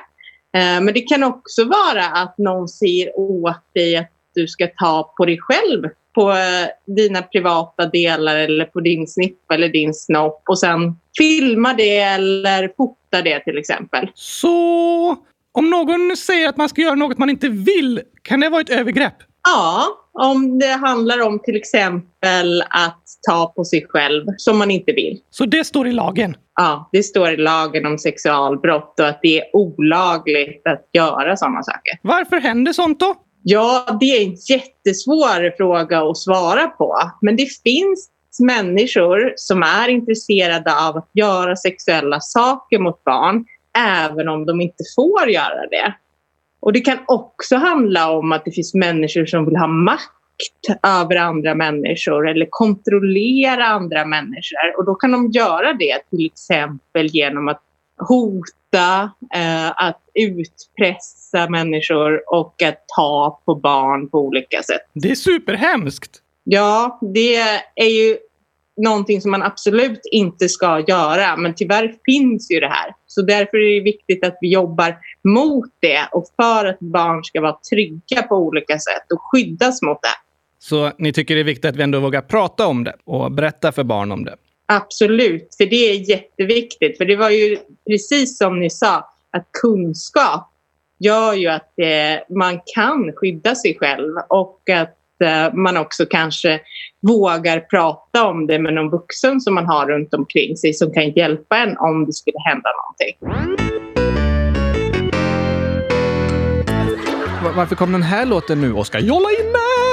Eh, 0.58 0.80
men 0.80 0.94
det 0.94 1.00
kan 1.00 1.24
också 1.24 1.64
vara 1.64 2.04
att 2.04 2.38
någon 2.38 2.68
säger 2.68 3.18
åt 3.18 3.74
dig 3.74 3.96
att 3.96 4.12
du 4.34 4.48
ska 4.48 4.66
ta 4.66 5.14
på 5.16 5.24
dig 5.24 5.38
själv 5.40 5.84
på 6.14 6.30
eh, 6.30 6.94
dina 6.96 7.22
privata 7.22 7.86
delar 7.86 8.36
eller 8.36 8.64
på 8.64 8.80
din 8.80 9.06
snippa 9.06 9.54
eller 9.54 9.68
din 9.68 9.94
snopp 9.94 10.42
och 10.48 10.58
sen 10.58 10.96
filma 11.18 11.74
det 11.74 11.98
eller 11.98 12.72
fota 12.76 13.22
det 13.22 13.40
till 13.40 13.58
exempel. 13.58 14.10
Så 14.14 15.16
om 15.52 15.70
någon 15.70 16.16
säger 16.16 16.48
att 16.48 16.56
man 16.56 16.68
ska 16.68 16.82
göra 16.82 16.94
något 16.94 17.18
man 17.18 17.30
inte 17.30 17.48
vill, 17.48 18.00
kan 18.22 18.40
det 18.40 18.48
vara 18.48 18.60
ett 18.60 18.70
övergrepp? 18.70 19.14
Ja, 19.48 19.86
om 20.18 20.58
det 20.58 20.72
handlar 20.72 21.20
om 21.20 21.38
till 21.38 21.56
exempel 21.56 22.62
att 22.62 23.02
ta 23.28 23.52
på 23.56 23.64
sig 23.64 23.86
själv 23.88 24.26
som 24.36 24.58
man 24.58 24.70
inte 24.70 24.92
vill. 24.92 25.20
Så 25.30 25.44
det 25.44 25.64
står 25.64 25.88
i 25.88 25.92
lagen? 25.92 26.36
Ja, 26.54 26.88
det 26.92 27.02
står 27.02 27.30
i 27.30 27.36
lagen 27.36 27.86
om 27.86 27.98
sexualbrott 27.98 29.00
och 29.00 29.08
att 29.08 29.18
det 29.22 29.38
är 29.38 29.56
olagligt 29.56 30.66
att 30.66 30.88
göra 30.92 31.36
sådana 31.36 31.62
saker. 31.62 31.98
Varför 32.02 32.36
händer 32.36 32.72
sånt 32.72 33.00
då? 33.00 33.14
Ja, 33.42 33.96
det 34.00 34.06
är 34.06 34.22
en 34.22 34.36
jättesvår 34.48 35.56
fråga 35.56 36.02
att 36.02 36.16
svara 36.16 36.66
på. 36.66 36.98
Men 37.20 37.36
det 37.36 37.46
finns 37.62 38.10
människor 38.40 39.32
som 39.36 39.62
är 39.62 39.88
intresserade 39.88 40.86
av 40.88 40.96
att 40.96 41.10
göra 41.14 41.56
sexuella 41.56 42.20
saker 42.20 42.78
mot 42.78 43.04
barn 43.04 43.44
även 43.78 44.28
om 44.28 44.46
de 44.46 44.60
inte 44.60 44.84
får 44.96 45.30
göra 45.30 45.66
det. 45.70 45.94
Och 46.60 46.72
det 46.72 46.80
kan 46.80 46.98
också 47.06 47.56
handla 47.56 48.10
om 48.10 48.32
att 48.32 48.44
det 48.44 48.50
finns 48.50 48.74
människor 48.74 49.26
som 49.26 49.44
vill 49.44 49.56
ha 49.56 49.66
makt 49.66 50.82
över 50.82 51.16
andra 51.16 51.54
människor 51.54 52.28
eller 52.28 52.46
kontrollera 52.50 53.64
andra 53.64 54.04
människor. 54.04 54.78
Och 54.78 54.84
då 54.86 54.94
kan 54.94 55.12
de 55.12 55.30
göra 55.30 55.72
det 55.72 55.98
till 56.10 56.26
exempel 56.26 57.06
genom 57.06 57.48
att 57.48 57.62
hota, 58.08 59.10
eh, 59.34 59.86
att 59.86 60.00
utpressa 60.14 61.48
människor 61.48 62.34
och 62.34 62.62
att 62.62 62.84
ta 62.96 63.40
på 63.44 63.54
barn 63.54 64.08
på 64.08 64.18
olika 64.18 64.62
sätt. 64.62 64.82
Det 64.92 65.10
är 65.10 65.14
superhemskt! 65.14 66.22
Ja, 66.44 66.98
det 67.14 67.36
är 67.74 67.88
ju 67.88 68.16
någonting 68.78 69.20
som 69.20 69.30
man 69.30 69.42
absolut 69.42 70.00
inte 70.10 70.48
ska 70.48 70.84
göra. 70.88 71.36
Men 71.36 71.54
tyvärr 71.54 71.94
finns 72.04 72.50
ju 72.50 72.60
det 72.60 72.68
här. 72.68 72.94
Så 73.06 73.22
därför 73.22 73.56
är 73.56 73.74
det 73.74 73.80
viktigt 73.80 74.24
att 74.24 74.38
vi 74.40 74.52
jobbar 74.52 74.98
mot 75.24 75.70
det 75.80 76.08
och 76.12 76.24
för 76.36 76.64
att 76.64 76.80
barn 76.80 77.24
ska 77.24 77.40
vara 77.40 77.58
trygga 77.70 78.22
på 78.22 78.36
olika 78.36 78.78
sätt 78.78 79.12
och 79.12 79.20
skyddas 79.22 79.82
mot 79.82 80.02
det. 80.02 80.08
Så 80.58 80.92
ni 80.98 81.12
tycker 81.12 81.34
det 81.34 81.40
är 81.40 81.44
viktigt 81.44 81.64
att 81.64 81.76
vi 81.76 81.82
ändå 81.82 82.00
vågar 82.00 82.20
prata 82.20 82.66
om 82.66 82.84
det 82.84 82.94
och 83.04 83.32
berätta 83.32 83.72
för 83.72 83.84
barn 83.84 84.12
om 84.12 84.24
det? 84.24 84.36
Absolut, 84.66 85.54
för 85.58 85.66
det 85.66 85.90
är 85.90 86.10
jätteviktigt. 86.10 86.98
För 86.98 87.04
det 87.04 87.16
var 87.16 87.30
ju 87.30 87.58
precis 87.90 88.38
som 88.38 88.60
ni 88.60 88.70
sa, 88.70 88.96
att 89.30 89.48
kunskap 89.62 90.50
gör 90.98 91.34
ju 91.34 91.48
att 91.48 91.78
eh, 91.78 92.36
man 92.36 92.60
kan 92.74 93.12
skydda 93.12 93.54
sig 93.54 93.76
själv 93.78 94.14
och 94.28 94.70
att 94.70 94.97
Eh, 95.20 95.54
man 95.54 95.76
också 95.76 96.06
kanske 96.06 96.60
vågar 97.02 97.60
prata 97.60 98.26
om 98.26 98.46
det 98.46 98.58
med 98.58 98.74
någon 98.74 98.90
vuxen 98.90 99.40
som 99.40 99.54
man 99.54 99.66
har 99.66 99.86
runt 99.86 100.14
omkring 100.14 100.56
sig 100.56 100.74
som 100.74 100.92
kan 100.92 101.10
hjälpa 101.10 101.58
en 101.58 101.76
om 101.78 102.06
det 102.06 102.12
skulle 102.12 102.38
hända 102.44 102.68
någonting. 102.78 103.68
Varför 107.56 107.76
kom 107.76 107.92
den 107.92 108.02
här 108.02 108.26
låten 108.26 108.60
nu, 108.60 108.72
Oskar? 108.72 108.98
Jolla 108.98 109.30
in 109.30 109.46
den! 109.46 109.87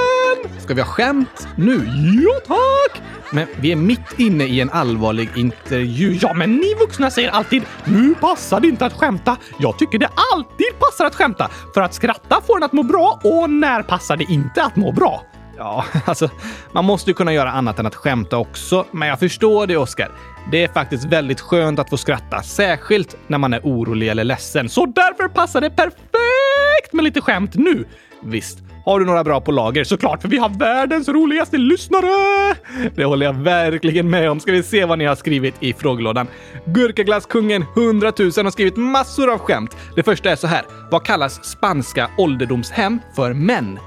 Ska 0.66 0.74
vi 0.74 0.80
ha 0.80 0.88
skämt 0.88 1.48
nu? 1.56 1.88
Ja, 2.22 2.40
tack! 2.46 3.02
Men 3.30 3.46
vi 3.60 3.72
är 3.72 3.76
mitt 3.76 4.18
inne 4.18 4.44
i 4.44 4.60
en 4.60 4.70
allvarlig 4.70 5.28
intervju. 5.36 6.18
Ja, 6.22 6.34
men 6.34 6.56
ni 6.56 6.74
vuxna 6.80 7.10
säger 7.10 7.30
alltid 7.30 7.62
“Nu 7.84 8.14
passar 8.14 8.60
det 8.60 8.68
inte 8.68 8.86
att 8.86 8.92
skämta”. 8.92 9.36
Jag 9.58 9.78
tycker 9.78 9.98
det 9.98 10.08
alltid 10.34 10.66
passar 10.78 11.04
att 11.04 11.14
skämta. 11.14 11.50
För 11.74 11.80
att 11.80 11.94
skratta 11.94 12.40
får 12.46 12.56
en 12.56 12.62
att 12.62 12.72
må 12.72 12.82
bra 12.82 13.20
och 13.24 13.50
när 13.50 13.82
passar 13.82 14.16
det 14.16 14.24
inte 14.24 14.62
att 14.62 14.76
må 14.76 14.92
bra? 14.92 15.22
Ja, 15.56 15.84
alltså, 16.04 16.30
man 16.72 16.84
måste 16.84 17.10
ju 17.10 17.14
kunna 17.14 17.32
göra 17.32 17.50
annat 17.50 17.78
än 17.78 17.86
att 17.86 17.94
skämta 17.94 18.36
också. 18.36 18.84
Men 18.90 19.08
jag 19.08 19.18
förstår 19.18 19.66
det, 19.66 19.76
Oskar. 19.76 20.10
Det 20.50 20.64
är 20.64 20.68
faktiskt 20.68 21.04
väldigt 21.04 21.40
skönt 21.40 21.78
att 21.78 21.90
få 21.90 21.96
skratta, 21.96 22.42
särskilt 22.42 23.16
när 23.26 23.38
man 23.38 23.52
är 23.52 23.60
orolig 23.60 24.08
eller 24.08 24.24
ledsen. 24.24 24.68
Så 24.68 24.86
därför 24.86 25.28
passar 25.28 25.60
det 25.60 25.70
perfekt 25.70 26.92
med 26.92 27.04
lite 27.04 27.20
skämt 27.20 27.54
nu. 27.54 27.84
Visst, 28.22 28.58
har 28.86 29.00
du 29.00 29.06
några 29.06 29.24
bra 29.24 29.40
på 29.40 29.52
lager? 29.52 29.84
Såklart, 29.84 30.22
för 30.22 30.28
vi 30.28 30.38
har 30.38 30.48
världens 30.48 31.08
roligaste 31.08 31.58
lyssnare! 31.58 32.54
Det 32.94 33.04
håller 33.04 33.26
jag 33.26 33.32
verkligen 33.32 34.10
med 34.10 34.30
om. 34.30 34.40
Ska 34.40 34.52
vi 34.52 34.62
se 34.62 34.84
vad 34.84 34.98
ni 34.98 35.04
har 35.04 35.14
skrivit 35.14 35.54
i 35.60 35.72
frågelådan? 35.72 36.26
Gurkaglasskungen 36.64 37.64
100 37.76 38.12
000 38.18 38.30
har 38.30 38.50
skrivit 38.50 38.76
massor 38.76 39.32
av 39.32 39.38
skämt. 39.38 39.76
Det 39.96 40.02
första 40.02 40.30
är 40.30 40.36
så 40.36 40.46
här. 40.46 40.62
Vad 40.90 41.04
kallas 41.04 41.44
spanska 41.44 42.10
ålderdomshem 42.18 43.00
för 43.16 43.32
män? 43.32 43.78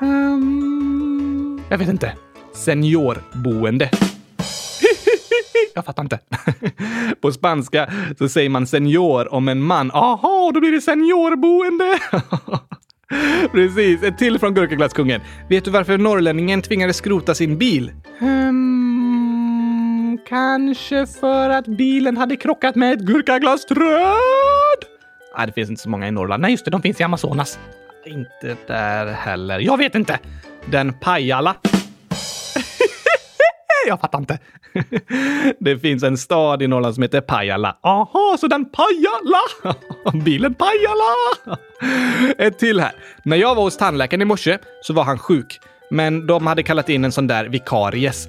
Um, 0.00 1.62
jag 1.68 1.78
vet 1.78 1.88
inte. 1.88 2.12
Seniorboende. 2.54 3.90
Jag 5.74 5.84
fattar 5.84 6.02
inte. 6.02 6.18
På 7.20 7.32
spanska 7.32 7.92
så 8.18 8.28
säger 8.28 8.48
man 8.48 8.66
senior 8.66 9.34
om 9.34 9.48
en 9.48 9.62
man. 9.62 9.90
Aha, 9.90 10.50
då 10.54 10.60
blir 10.60 10.72
det 10.72 10.80
seniorboende. 10.80 11.98
Precis, 13.52 14.02
ett 14.02 14.18
till 14.18 14.38
från 14.38 14.54
Gurkaglasskungen. 14.54 15.20
Vet 15.48 15.64
du 15.64 15.70
varför 15.70 15.98
norrlänningen 15.98 16.62
tvingades 16.62 16.96
skrota 16.96 17.34
sin 17.34 17.58
bil? 17.58 17.92
Hmm, 18.18 20.18
kanske 20.28 21.06
för 21.06 21.50
att 21.50 21.66
bilen 21.66 22.16
hade 22.16 22.36
krockat 22.36 22.74
med 22.74 22.92
ett 22.92 23.00
gurkaglassträd? 23.00 23.78
Nej, 25.36 25.46
det 25.46 25.52
finns 25.52 25.70
inte 25.70 25.82
så 25.82 25.88
många 25.88 26.08
i 26.08 26.10
Norrland. 26.10 26.40
Nej, 26.40 26.50
just 26.50 26.64
det, 26.64 26.70
de 26.70 26.82
finns 26.82 27.00
i 27.00 27.02
Amazonas. 27.02 27.58
Inte 28.06 28.56
där 28.66 29.06
heller. 29.06 29.58
Jag 29.58 29.78
vet 29.78 29.94
inte. 29.94 30.18
Den 30.70 30.92
Pajala. 30.92 31.54
Jag 33.86 34.00
fattar 34.00 34.18
inte. 34.18 34.38
Det 35.60 35.78
finns 35.78 36.02
en 36.02 36.18
stad 36.18 36.62
i 36.62 36.66
Norrland 36.66 36.94
som 36.94 37.02
heter 37.02 37.20
Pajala. 37.20 37.76
Aha, 37.82 38.36
så 38.40 38.46
den 38.46 38.64
Pajala! 38.64 39.74
Bilen 40.24 40.54
Pajala! 40.54 41.58
Ett 42.38 42.58
till 42.58 42.80
här. 42.80 42.92
När 43.24 43.36
jag 43.36 43.54
var 43.54 43.62
hos 43.62 43.76
tandläkaren 43.76 44.22
i 44.22 44.24
morse 44.24 44.58
så 44.82 44.92
var 44.92 45.04
han 45.04 45.18
sjuk. 45.18 45.60
Men 45.90 46.26
de 46.26 46.46
hade 46.46 46.62
kallat 46.62 46.88
in 46.88 47.04
en 47.04 47.12
sån 47.12 47.26
där 47.26 47.44
vikaries. 47.44 48.28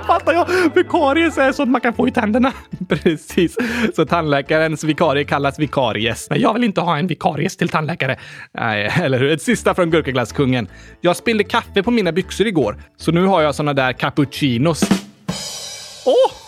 Fattar 0.00 0.32
jag! 0.32 0.46
Vikaries 0.74 1.38
är 1.38 1.52
sånt 1.52 1.70
man 1.70 1.80
kan 1.80 1.94
få 1.94 2.08
i 2.08 2.10
tänderna. 2.10 2.52
Precis. 2.88 3.56
Så 3.96 4.06
tandläkarens 4.06 4.84
vikarie 4.84 5.24
kallas 5.24 5.58
vikaries. 5.58 6.26
Men 6.30 6.40
jag 6.40 6.54
vill 6.54 6.64
inte 6.64 6.80
ha 6.80 6.98
en 6.98 7.06
vikaries 7.06 7.56
till 7.56 7.68
tandläkare. 7.68 8.18
Nej, 8.52 8.92
eller 9.02 9.18
hur? 9.18 9.30
Ett 9.30 9.42
sista 9.42 9.74
från 9.74 9.90
Gurkaglasskungen. 9.90 10.68
Jag 11.00 11.16
spillde 11.16 11.44
kaffe 11.44 11.82
på 11.82 11.90
mina 11.90 12.12
byxor 12.12 12.46
igår, 12.46 12.76
så 12.96 13.12
nu 13.12 13.26
har 13.26 13.42
jag 13.42 13.54
såna 13.54 13.72
där 13.72 13.92
cappuccinos. 13.92 14.82
Åh! 16.06 16.12
Oh! 16.14 16.43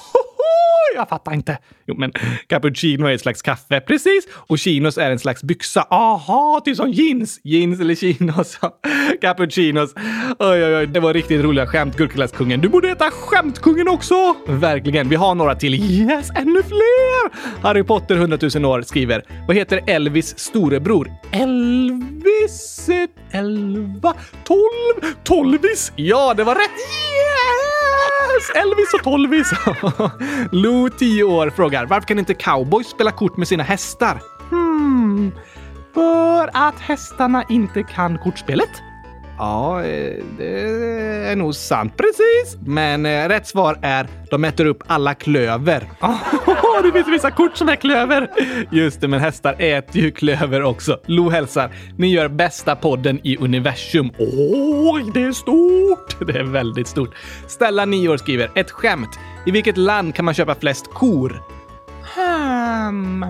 Jag 0.97 1.09
fattar 1.09 1.35
inte. 1.35 1.59
Jo, 1.87 1.95
men 1.99 2.12
cappuccino 2.47 3.07
är 3.07 3.12
ett 3.12 3.21
slags 3.21 3.43
kaffe. 3.43 3.81
Precis. 3.81 4.29
Och 4.35 4.59
chinos 4.59 4.99
är 4.99 5.11
en 5.11 5.19
slags 5.19 5.43
byxa. 5.43 5.87
Aha, 5.91 6.61
typ 6.65 6.76
som 6.76 6.91
jeans. 6.91 7.41
Jeans 7.45 7.81
eller 7.81 7.95
chinos. 7.95 8.59
Cappuccinos. 9.21 9.95
Oj, 10.38 10.65
oj, 10.65 10.76
oj. 10.76 10.87
Det 10.87 11.00
var 11.00 11.15
riktigt 11.15 11.45
roliga 11.45 11.67
skämt, 11.67 11.97
Gurkaglasskungen. 11.97 12.61
Du 12.61 12.69
borde 12.69 12.88
heta 12.88 13.11
Skämtkungen 13.11 13.88
också. 13.88 14.35
Verkligen. 14.47 15.09
Vi 15.09 15.17
har 15.17 15.35
några 15.35 15.55
till. 15.55 15.75
Yes, 15.75 16.31
ännu 16.31 16.62
fler! 16.62 17.31
Harry 17.62 17.83
Potter 17.83 18.17
100 18.17 18.38
000 18.55 18.65
år 18.65 18.83
skriver. 18.83 19.23
Vad 19.47 19.57
heter 19.57 19.81
Elvis 19.87 20.38
storebror? 20.38 21.12
Elvis... 21.33 22.88
Elva... 23.31 24.15
Tolv... 24.45 25.15
Tolvis? 25.25 25.93
Ja, 25.97 26.35
det 26.35 26.45
var 26.45 26.55
rätt! 26.55 26.71
Yes! 28.37 28.50
Elvis 28.54 28.95
och 28.95 29.02
Tolvis. 29.02 29.52
Lou, 30.52 30.90
10 30.90 31.25
år, 31.25 31.50
frågar 31.50 31.87
varför 31.87 32.06
kan 32.09 32.18
inte 32.18 32.35
cowboys 32.35 32.87
spela 32.87 33.11
kort 33.11 33.37
med 33.37 33.49
sina 33.49 33.62
hästar? 33.62 34.21
Hmm, 34.50 35.33
för 35.95 36.50
att 36.52 36.80
hästarna 36.80 37.45
inte 37.49 37.83
kan 37.83 38.18
kortspelet? 38.18 38.83
Ja, 39.38 39.85
eh, 39.85 40.25
det 40.38 40.61
är 41.31 41.37
nog 41.37 41.55
sant 41.55 41.97
precis. 41.97 42.59
Men 42.66 43.07
eh, 43.07 43.28
rätt 43.28 43.47
svar 43.47 43.78
är 43.83 44.09
de 44.31 44.45
äter 44.45 44.66
upp 44.66 44.83
alla 44.87 45.14
klöver. 45.14 45.90
Oh, 46.76 46.83
det 46.83 46.93
finns 46.93 47.09
vissa 47.09 47.31
kort 47.31 47.57
som 47.57 47.69
är 47.69 47.76
klöver. 47.76 48.31
Just 48.73 49.00
det, 49.00 49.09
men 49.09 49.21
hästar 49.21 49.57
äter 49.59 50.02
ju 50.02 50.11
klöver 50.11 50.62
också. 50.62 51.00
Lo 51.07 51.28
hälsar. 51.31 51.71
Ni 51.99 52.12
gör 52.12 52.28
bästa 52.28 52.76
podden 52.76 53.21
i 53.23 53.37
universum. 53.37 54.11
Oj, 54.19 55.11
det 55.14 55.23
är 55.23 55.33
stort! 55.33 56.26
Det 56.26 56.38
är 56.38 56.45
väldigt 56.45 56.88
stort. 56.88 57.14
Stella, 57.47 57.85
9 57.85 58.09
år, 58.09 58.16
skriver 58.16 58.50
ett 58.55 58.71
skämt. 58.71 59.19
I 59.47 59.50
vilket 59.50 59.76
land 59.76 60.14
kan 60.14 60.25
man 60.25 60.35
köpa 60.35 60.55
flest 60.55 60.87
kor? 60.95 61.43
Hmm, 62.14 63.21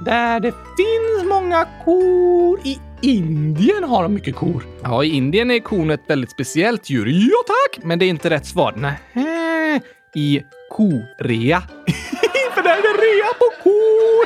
där 0.00 0.40
det 0.40 0.52
finns 0.52 1.28
många 1.28 1.66
kor 1.84 2.60
i 2.64 2.78
Indien 3.02 3.84
har 3.84 4.02
de 4.02 4.14
mycket 4.14 4.36
kor. 4.36 4.66
Ja, 4.82 5.04
i 5.04 5.08
Indien 5.08 5.50
är 5.50 5.58
kon 5.58 5.90
ett 5.90 6.04
väldigt 6.06 6.30
speciellt 6.30 6.90
djur. 6.90 7.06
Ja 7.06 7.36
tack! 7.46 7.84
Men 7.84 7.98
det 7.98 8.04
är 8.04 8.08
inte 8.08 8.30
rätt 8.30 8.46
svar. 8.46 8.74
Nej, 8.76 9.82
i 10.14 10.42
Korea. 10.70 11.62
För 12.54 12.62
där 12.62 12.70
är 12.70 12.82
det 12.82 13.02
rea 13.02 13.34
på 13.38 13.62
kor! 13.62 14.24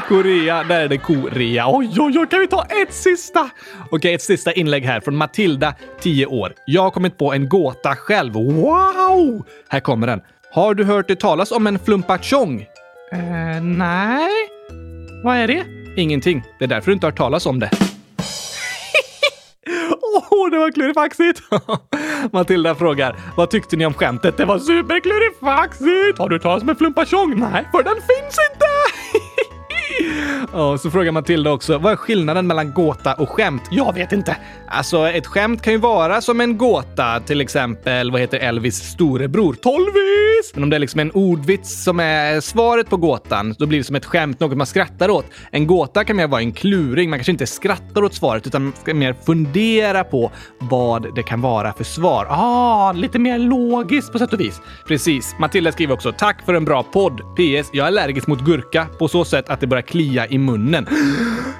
Korea, 0.08 0.64
där 0.64 0.80
är 0.80 0.88
det 0.88 0.98
korea. 0.98 1.64
Oj, 1.68 1.90
oj, 1.98 2.18
oj, 2.18 2.26
kan 2.30 2.40
vi 2.40 2.46
ta 2.46 2.64
ett 2.64 2.94
sista? 2.94 3.50
Okej, 3.90 4.14
ett 4.14 4.22
sista 4.22 4.52
inlägg 4.52 4.84
här 4.84 5.00
från 5.00 5.16
Matilda, 5.16 5.74
10 6.00 6.26
år. 6.26 6.52
Jag 6.66 6.82
har 6.82 6.90
kommit 6.90 7.18
på 7.18 7.32
en 7.32 7.48
gåta 7.48 7.96
själv. 7.96 8.32
Wow! 8.32 9.46
Här 9.68 9.80
kommer 9.80 10.06
den. 10.06 10.20
Har 10.52 10.74
du 10.74 10.84
hört 10.84 11.08
det 11.08 11.20
talas 11.20 11.52
om 11.52 11.66
en 11.66 11.78
flumpachong? 11.78 12.60
Uh, 13.12 13.62
nej. 13.62 14.55
Vad 15.26 15.36
är 15.36 15.46
det? 15.46 15.64
Ingenting. 15.96 16.42
Det 16.58 16.64
är 16.64 16.68
därför 16.68 16.86
du 16.86 16.92
inte 16.92 17.06
har 17.06 17.10
hört 17.10 17.18
talas 17.18 17.46
om 17.46 17.60
det. 17.60 17.70
Åh, 20.02 20.24
oh, 20.30 20.50
det 20.50 20.58
var 20.58 20.70
klurifaxigt! 20.70 21.42
Matilda 22.32 22.74
frågar, 22.74 23.16
vad 23.36 23.50
tyckte 23.50 23.76
ni 23.76 23.86
om 23.86 23.94
skämtet? 23.94 24.36
Det 24.36 24.44
var 24.44 24.58
superklurifaxigt! 24.58 26.18
Har 26.18 26.28
du 26.28 26.34
hört 26.34 26.42
talas 26.42 26.62
om 26.62 26.68
en 26.68 26.76
flumpachong? 26.76 27.40
Nej, 27.40 27.68
för 27.72 27.82
den 27.82 27.94
finns 27.94 28.36
inte! 28.52 28.65
Ja, 30.52 30.78
så 30.78 30.90
frågar 30.90 31.12
Matilda 31.12 31.50
också, 31.50 31.78
vad 31.78 31.92
är 31.92 31.96
skillnaden 31.96 32.46
mellan 32.46 32.72
gåta 32.72 33.14
och 33.14 33.28
skämt? 33.28 33.62
Jag 33.70 33.94
vet 33.94 34.12
inte. 34.12 34.36
Alltså, 34.68 35.08
ett 35.08 35.26
skämt 35.26 35.62
kan 35.62 35.72
ju 35.72 35.78
vara 35.78 36.20
som 36.20 36.40
en 36.40 36.58
gåta, 36.58 37.20
till 37.20 37.40
exempel, 37.40 38.10
vad 38.10 38.20
heter 38.20 38.38
Elvis 38.38 38.76
storebror? 38.76 39.54
Tolvis! 39.54 40.54
Men 40.54 40.62
om 40.62 40.70
det 40.70 40.76
är 40.76 40.80
liksom 40.80 41.00
en 41.00 41.10
ordvits 41.10 41.84
som 41.84 42.00
är 42.00 42.40
svaret 42.40 42.90
på 42.90 42.96
gåtan, 42.96 43.54
då 43.58 43.66
blir 43.66 43.78
det 43.78 43.84
som 43.84 43.96
ett 43.96 44.04
skämt, 44.04 44.40
något 44.40 44.56
man 44.56 44.66
skrattar 44.66 45.10
åt. 45.10 45.26
En 45.50 45.66
gåta 45.66 46.04
kan 46.04 46.16
mer 46.16 46.26
vara 46.26 46.40
en 46.40 46.52
kluring, 46.52 47.10
man 47.10 47.18
kanske 47.18 47.32
inte 47.32 47.46
skrattar 47.46 48.04
åt 48.04 48.14
svaret, 48.14 48.46
utan 48.46 48.72
ska 48.82 48.94
mer 48.94 49.16
fundera 49.26 50.04
på 50.04 50.32
vad 50.58 51.14
det 51.14 51.22
kan 51.22 51.40
vara 51.40 51.72
för 51.72 51.84
svar. 51.84 52.26
Ah, 52.30 52.92
lite 52.92 53.18
mer 53.18 53.38
logiskt 53.38 54.12
på 54.12 54.18
sätt 54.18 54.32
och 54.32 54.40
vis. 54.40 54.60
Precis. 54.88 55.34
Matilda 55.38 55.72
skriver 55.72 55.94
också, 55.94 56.12
tack 56.12 56.44
för 56.44 56.54
en 56.54 56.64
bra 56.64 56.82
podd. 56.82 57.20
PS. 57.36 57.70
Jag 57.72 57.84
är 57.84 57.86
allergisk 57.86 58.26
mot 58.26 58.40
gurka 58.40 58.86
på 58.98 59.08
så 59.08 59.24
sätt 59.24 59.48
att 59.48 59.60
det 59.60 59.66
börjar 59.66 59.82
klia 59.96 60.26
i 60.26 60.38
munnen. 60.38 60.86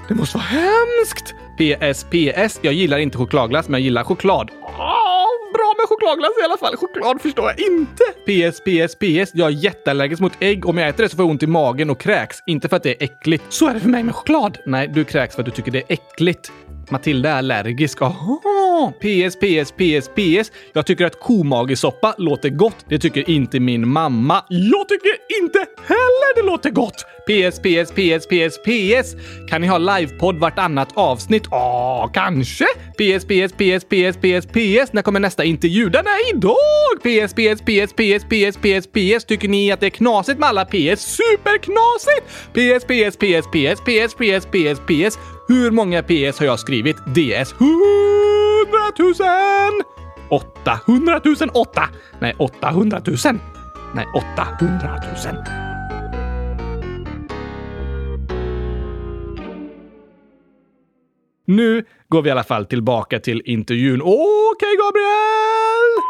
Det 0.09 0.15
måste 0.15 0.37
vara 0.37 0.47
hemskt! 0.47 1.35
PS. 1.59 2.05
PS. 2.05 2.59
Jag 2.63 2.75
gillar 2.75 2.99
inte 2.99 3.19
chokladglass, 3.19 3.69
men 3.69 3.81
jag 3.81 3.85
gillar 3.85 4.05
choklad. 4.05 4.51
Oh, 4.51 5.53
bra 5.55 5.75
med 5.79 5.89
chokladglass 5.89 6.31
i 6.41 6.45
alla 6.45 6.57
fall. 6.57 6.77
Choklad 6.77 7.23
förstår 7.23 7.45
jag 7.45 7.67
inte. 7.67 8.05
PS. 8.05 8.61
PS. 8.61 8.95
PS. 8.95 9.31
Jag 9.35 9.49
är 9.49 9.65
jätteallergisk 9.65 10.21
mot 10.21 10.33
ägg. 10.41 10.67
Om 10.67 10.79
jag 10.79 10.89
äter 10.89 11.03
det 11.03 11.09
så 11.09 11.17
får 11.17 11.25
jag 11.25 11.31
ont 11.31 11.43
i 11.43 11.47
magen 11.47 11.91
och 11.91 12.01
kräks. 12.01 12.37
Inte 12.47 12.69
för 12.69 12.77
att 12.77 12.83
det 12.83 12.91
är 12.91 13.05
äckligt. 13.05 13.45
Så 13.49 13.69
är 13.69 13.75
det 13.75 13.81
för 13.81 13.89
mig 13.89 14.03
med 14.03 14.15
choklad. 14.15 14.59
Nej, 14.67 14.89
du 14.89 15.05
kräks 15.05 15.35
för 15.35 15.43
att 15.43 15.47
du 15.47 15.53
tycker 15.53 15.71
det 15.73 15.79
är 15.79 15.93
äckligt. 15.93 16.53
Matilda 16.91 17.31
är 17.31 17.39
allergisk. 17.39 18.03
Aha! 18.03 18.93
PS, 19.01 19.37
PS, 19.37 19.73
PS, 19.73 20.09
PS. 20.09 20.53
Jag 20.73 20.87
tycker 20.87 21.07
att 21.07 21.21
komagesoppa 21.21 22.15
låter 22.19 22.49
gott. 22.49 22.85
Det 22.89 22.99
tycker 22.99 23.31
inte 23.31 23.61
min 23.61 23.89
mamma. 23.89 24.45
Jag 24.49 24.89
tycker 24.89 25.13
inte 25.43 25.59
heller 25.87 26.35
det 26.37 26.43
låter 26.43 26.71
gott. 26.71 27.05
PS, 27.27 27.59
PS, 27.59 27.91
PS, 27.91 28.27
PS, 28.27 28.59
PS. 28.59 29.17
Kan 29.49 29.61
ni 29.61 29.67
ha 29.67 29.79
livepodd 29.79 30.39
vartannat 30.39 30.89
avsnitt? 30.95 31.43
Ja, 31.51 32.11
kanske. 32.15 32.67
PS, 32.99 33.25
PS, 33.25 33.53
PS, 33.53 33.85
PS, 33.85 34.17
PS, 34.17 34.47
PS. 34.47 34.93
När 34.93 35.03
kommer 35.03 35.21
nästa 35.21 35.45
intervju? 35.45 35.89
Den 35.89 36.07
är 36.07 36.35
idag! 36.35 36.57
PS, 37.03 37.35
PS, 37.35 37.61
PS, 37.61 37.93
PS, 37.93 38.25
PS, 38.25 38.57
PS, 38.57 38.87
PS. 38.87 39.25
Tycker 39.25 39.49
ni 39.49 39.73
att 39.73 39.81
det 39.81 39.87
är 39.87 39.91
knasigt 39.91 40.39
med 40.39 40.49
alla 40.49 40.65
PS? 40.65 41.17
Superknasigt! 41.17 42.27
PS, 42.53 42.85
PS, 42.85 43.17
PS, 43.17 43.47
PS, 43.53 43.81
PS, 43.81 44.15
PS, 44.15 44.47
PS, 44.47 44.81
PS. 44.87 45.19
Hur 45.49 45.71
många 45.71 46.03
PS 46.03 46.39
har 46.39 46.47
jag 46.47 46.59
skrivit? 46.59 46.97
DS 46.97 47.53
100 47.53 47.73
000! 48.99 49.83
800 50.31 51.21
000? 51.25 51.51
8! 51.55 51.83
Nej, 52.21 52.35
800 52.39 53.01
000. 53.07 53.39
Nej, 53.95 54.07
800 54.15 55.01
000. 55.33 55.66
Nu 61.47 61.85
går 62.09 62.23
vi 62.23 62.29
i 62.29 62.33
alla 62.33 62.45
fall 62.45 62.67
tillbaka 62.67 63.21
till 63.21 63.43
intervjun. 63.45 64.03
Okej, 64.03 64.15
okay, 64.53 64.77
Gabriel! 64.77 66.03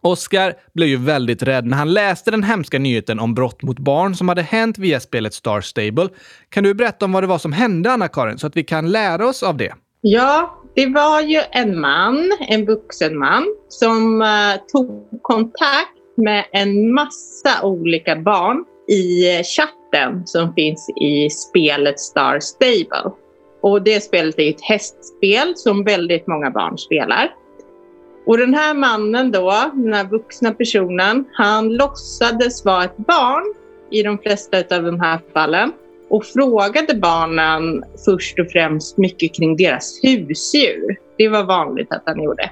Oscar 0.00 0.54
blev 0.74 0.88
ju 0.88 0.96
väldigt 0.96 1.42
rädd 1.42 1.66
när 1.66 1.76
han 1.76 1.92
läste 1.92 2.30
den 2.30 2.42
hemska 2.42 2.78
nyheten 2.78 3.20
om 3.20 3.34
brott 3.34 3.62
mot 3.62 3.78
barn 3.78 4.14
som 4.14 4.28
hade 4.28 4.42
hänt 4.42 4.78
via 4.78 5.00
spelet 5.00 5.34
Star 5.34 5.60
Stable. 5.60 6.08
Kan 6.48 6.64
du 6.64 6.74
berätta 6.74 7.04
om 7.04 7.12
vad 7.12 7.22
det 7.22 7.26
var 7.26 7.38
som 7.38 7.52
hände, 7.52 7.92
Anna-Karin, 7.92 8.38
så 8.38 8.46
att 8.46 8.56
vi 8.56 8.64
kan 8.64 8.92
lära 8.92 9.28
oss 9.28 9.42
av 9.42 9.56
det? 9.56 9.74
Ja, 10.00 10.62
det 10.74 10.86
var 10.86 11.20
ju 11.20 11.40
en 11.52 11.80
man, 11.80 12.32
en 12.48 12.66
vuxen 12.66 13.18
man, 13.18 13.46
som 13.68 14.22
uh, 14.22 14.28
tog 14.72 15.22
kontakt 15.22 15.92
med 16.16 16.44
en 16.52 16.94
massa 16.94 17.62
olika 17.62 18.16
barn 18.16 18.64
i 18.88 19.36
eh, 19.36 19.42
chatten 19.42 20.26
som 20.26 20.54
finns 20.54 20.90
i 21.00 21.30
spelet 21.30 22.00
Star 22.00 22.40
Stable. 22.40 23.10
Och 23.66 23.82
det 23.82 24.00
spelet 24.00 24.38
är 24.38 24.50
ett 24.50 24.60
hästspel 24.60 25.56
som 25.56 25.84
väldigt 25.84 26.26
många 26.26 26.50
barn 26.50 26.78
spelar. 26.78 27.34
Och 28.26 28.38
den 28.38 28.54
här 28.54 28.74
mannen 28.74 29.30
då, 29.30 29.70
den 29.72 29.92
här 29.92 30.04
vuxna 30.04 30.52
personen, 30.52 31.24
han 31.32 31.68
låtsades 31.68 32.64
vara 32.64 32.84
ett 32.84 32.96
barn 32.96 33.54
i 33.90 34.02
de 34.02 34.18
flesta 34.18 34.76
av 34.76 34.82
de 34.82 35.00
här 35.00 35.20
fallen 35.32 35.72
och 36.08 36.24
frågade 36.24 36.94
barnen 36.94 37.84
först 38.04 38.38
och 38.38 38.50
främst 38.52 38.98
mycket 38.98 39.34
kring 39.34 39.56
deras 39.56 40.00
husdjur. 40.02 40.98
Det 41.18 41.28
var 41.28 41.44
vanligt 41.44 41.92
att 41.92 42.02
han 42.06 42.22
gjorde. 42.22 42.50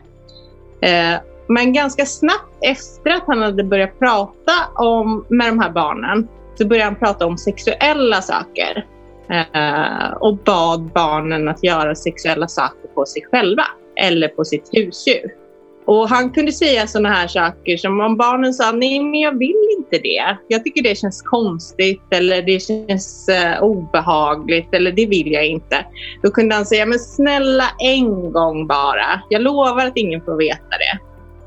Eh, 0.81 1.21
men 1.47 1.73
ganska 1.73 2.07
snabbt 2.07 2.59
efter 2.61 3.11
att 3.11 3.25
han 3.27 3.43
hade 3.43 3.65
börjat 3.65 3.99
prata 3.99 4.53
om, 4.75 5.25
med 5.29 5.49
de 5.49 5.59
här 5.59 5.71
barnen 5.71 6.29
så 6.55 6.67
började 6.67 6.85
han 6.85 6.99
prata 6.99 7.27
om 7.27 7.39
sexuella 7.39 8.23
saker 8.23 8.85
Eh, 9.31 10.13
och 10.21 10.37
bad 10.37 10.83
barnen 10.95 11.49
att 11.49 11.65
göra 11.65 11.95
sexuella 11.95 12.49
saker 12.49 12.89
på 12.95 13.07
sig 13.07 13.23
själva 13.31 13.65
eller 13.97 14.29
på 14.29 14.45
sitt 14.45 14.69
husdjur. 14.73 15.45
Och 15.87 16.09
han 16.09 16.31
kunde 16.31 16.53
säga 16.53 16.87
sådana 16.87 17.09
här 17.09 17.29
saker 17.29 17.77
som 17.77 18.01
om 18.01 18.17
barnen 18.17 18.55
sa 18.55 18.73
nej 18.73 19.01
men 19.01 19.21
jag 19.21 19.39
vill 19.39 19.69
inte 19.79 19.99
det. 19.99 20.37
Jag 20.49 20.65
tycker 20.65 20.83
det 20.83 20.99
känns 20.99 21.23
konstigt 21.23 22.03
eller 22.11 22.43
det 22.43 22.61
känns 22.61 23.29
eh, 23.29 23.63
obehagligt 23.63 24.75
eller 24.75 24.93
det 24.93 25.07
vill 25.07 25.33
jag 25.33 25.47
inte. 25.47 25.85
Då 26.23 26.31
kunde 26.31 26.55
han 26.55 26.67
säga 26.67 26.87
men 26.87 26.99
snälla 26.99 27.65
en 27.79 28.33
gång 28.33 28.67
bara. 28.67 29.23
Jag 29.31 29.43
lovar 29.43 29.87
att 29.87 29.97
ingen 29.97 30.21
får 30.21 30.37
veta 30.37 30.71
det. 30.71 30.99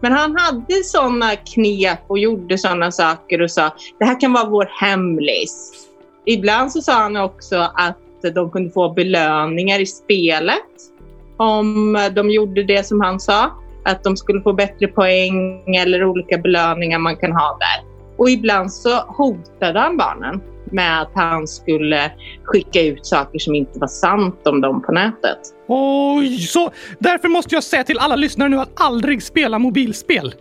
Men 0.02 0.12
han 0.12 0.36
hade 0.38 0.84
sådana 0.84 1.36
knep 1.36 2.00
och 2.08 2.20
gjorde 2.20 2.58
sådana 2.58 2.92
saker 2.92 3.42
och 3.42 3.52
sa 3.52 3.72
det 4.00 4.06
här 4.06 4.20
kan 4.20 4.34
vara 4.34 4.50
vår 4.50 4.70
hemlis. 4.82 5.87
Ibland 6.30 6.72
så 6.72 6.82
sa 6.82 6.94
han 6.94 7.18
också 7.18 7.56
att 7.76 7.98
de 8.36 8.52
kunde 8.52 8.72
få 8.72 8.94
belöningar 8.94 9.80
i 9.80 9.86
spelet 9.86 10.63
om 11.38 11.98
de 12.16 12.30
gjorde 12.30 12.63
det 12.63 12.88
som 12.88 13.02
han 13.02 13.20
sa 13.20 13.52
att 13.86 14.04
de 14.04 14.18
skulle 14.18 14.42
få 14.42 14.54
bättre 14.54 14.88
poäng 14.88 15.63
eller 15.76 16.06
olika 16.06 16.38
belöningar 16.38 17.00
man 17.00 17.18
kan 17.18 17.32
ha 17.32 17.58
där. 17.60 17.86
Och 18.18 18.30
ibland 18.30 18.74
så 18.74 19.00
hotade 19.00 19.80
han 19.80 19.98
barnen 19.98 20.42
med 20.72 21.02
att 21.02 21.12
han 21.16 21.48
skulle 21.48 22.12
skicka 22.44 22.82
ut 22.82 23.06
saker 23.06 23.40
som 23.40 23.56
inte 23.56 23.80
var 23.80 23.88
sant 23.88 24.48
om 24.48 24.62
dem 24.62 24.82
på 24.82 24.92
nätet. 24.92 25.40
Oj, 25.68 26.40
så 26.40 26.72
därför 27.00 27.28
måste 27.28 27.56
jag 27.56 27.63
säga 27.63 27.84
till 27.84 28.00
alla 28.00 28.16
lyssnare 28.16 28.50
nu 28.50 28.60
att 28.60 28.82
aldrig 28.82 29.24
spela 29.24 29.60
mobilspel? 29.60 30.36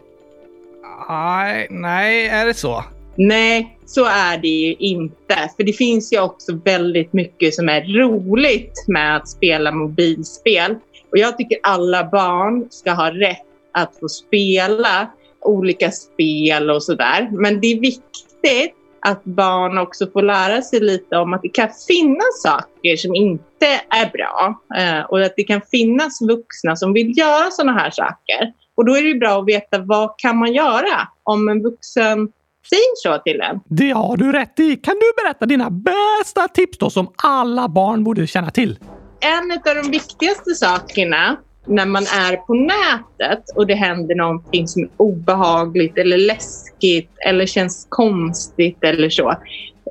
Nej, 1.09 1.67
nej, 1.71 2.29
är 2.29 2.47
det 2.47 2.55
så? 2.55 2.85
Nej, 3.17 3.79
så 3.87 4.05
är 4.05 4.39
det 4.39 4.49
ju 4.49 4.75
inte. 4.75 5.51
För 5.57 5.65
det 5.65 5.73
finns 5.73 6.13
ju 6.13 6.21
också 6.21 6.61
väldigt 6.65 7.13
mycket 7.13 7.55
som 7.55 7.69
är 7.69 7.81
roligt 7.81 8.85
med 8.87 9.17
att 9.17 9.29
spela 9.29 9.73
mobilspel. 9.73 10.75
Och 11.13 11.19
jag 11.19 11.39
tycker 11.39 11.59
alla 11.63 12.05
barn 12.05 12.67
ska 12.71 12.93
ha 12.93 13.11
rätt 13.11 13.47
att 13.73 13.99
få 14.01 14.09
spela 14.09 15.11
olika 15.41 15.91
spel 15.91 16.71
och 16.71 16.83
sådär. 16.83 17.29
Men 17.33 17.61
det 17.61 17.67
är 17.67 17.81
viktigt 17.81 18.75
att 19.01 19.25
barn 19.25 19.79
också 19.79 20.11
får 20.11 20.23
lära 20.23 20.63
sig 20.63 20.81
lite 20.81 21.17
om 21.17 21.35
att 21.35 21.43
det 21.43 21.49
kan 21.49 21.69
finnas 21.89 22.43
saker 22.43 22.97
som 22.97 23.15
inte 23.15 23.67
är 23.91 24.11
bra 24.11 24.61
eh, 24.77 25.01
och 25.01 25.23
att 25.23 25.35
det 25.37 25.45
kan 25.45 25.61
finnas 25.71 26.23
vuxna 26.23 26.77
som 26.77 26.93
vill 26.93 27.19
göra 27.19 27.51
sådana 27.51 27.73
här 27.73 27.91
saker. 27.91 28.53
Och 28.75 28.85
då 28.85 28.97
är 28.97 29.03
det 29.03 29.15
bra 29.15 29.41
att 29.41 29.49
veta 29.49 29.79
vad 29.79 30.15
kan 30.19 30.37
man 30.37 30.53
göra 30.53 31.09
om 31.23 31.49
en 31.49 31.63
vuxen 31.63 32.29
säger 32.69 32.97
så 32.97 33.19
till 33.19 33.41
en. 33.41 33.61
Det 33.65 33.91
har 33.91 34.17
du 34.17 34.33
rätt 34.33 34.61
i. 34.61 34.77
Kan 34.77 34.95
du 34.95 35.23
berätta 35.23 35.47
dina 35.47 35.71
bästa 35.71 36.49
tips 36.49 36.79
då 36.79 36.91
som 36.91 37.13
alla 37.17 37.69
barn 37.69 38.05
borde 38.05 38.27
känna 38.27 38.51
till? 38.51 38.79
en 39.21 39.53
av 39.53 39.83
de 39.83 39.91
viktigaste 39.91 40.55
sakerna 40.55 41.37
när 41.67 41.87
man 41.87 42.03
är 42.03 42.37
på 42.37 42.55
nätet 42.55 43.45
och 43.57 43.67
det 43.67 43.75
händer 43.75 44.15
någonting 44.15 44.69
som 44.69 44.83
är 44.83 44.89
obehagligt 44.97 45.99
eller 45.99 46.19
läskigt 46.19 47.11
eller 47.29 47.47
känns 47.47 47.87
konstigt 47.89 48.79
eller 48.85 49.11
så. 49.11 49.35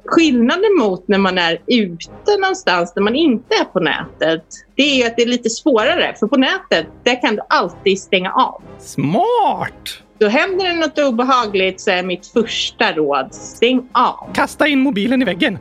Skillnaden 0.06 0.78
mot 0.80 1.08
när 1.08 1.18
man 1.18 1.38
är 1.38 1.62
ute 1.68 2.38
någonstans 2.42 2.94
där 2.94 3.02
man 3.02 3.16
inte 3.16 3.56
är 3.56 3.66
på 3.66 3.80
nätet, 3.80 4.46
det 4.76 5.02
är 5.02 5.08
att 5.08 5.16
det 5.16 5.24
är 5.24 5.28
lite 5.28 5.50
svårare. 5.50 6.16
För 6.20 6.28
på 6.28 6.38
nätet, 6.38 6.88
där 7.04 7.22
kan 7.22 7.36
du 7.36 7.42
alltid 7.50 8.00
stänga 8.00 8.32
av. 8.32 8.62
Smart! 8.80 10.05
Då 10.18 10.28
händer 10.28 10.66
det 10.66 10.74
något 10.74 11.00
obehagligt 11.00 11.82
så 11.82 11.92
är 11.92 12.04
mitt 12.04 12.28
första 12.28 12.92
råd, 12.92 13.34
stäng 13.34 13.90
av. 13.92 14.34
Kasta 14.34 14.68
in 14.68 14.80
mobilen 14.80 15.22
i 15.22 15.26
väggen. 15.26 15.58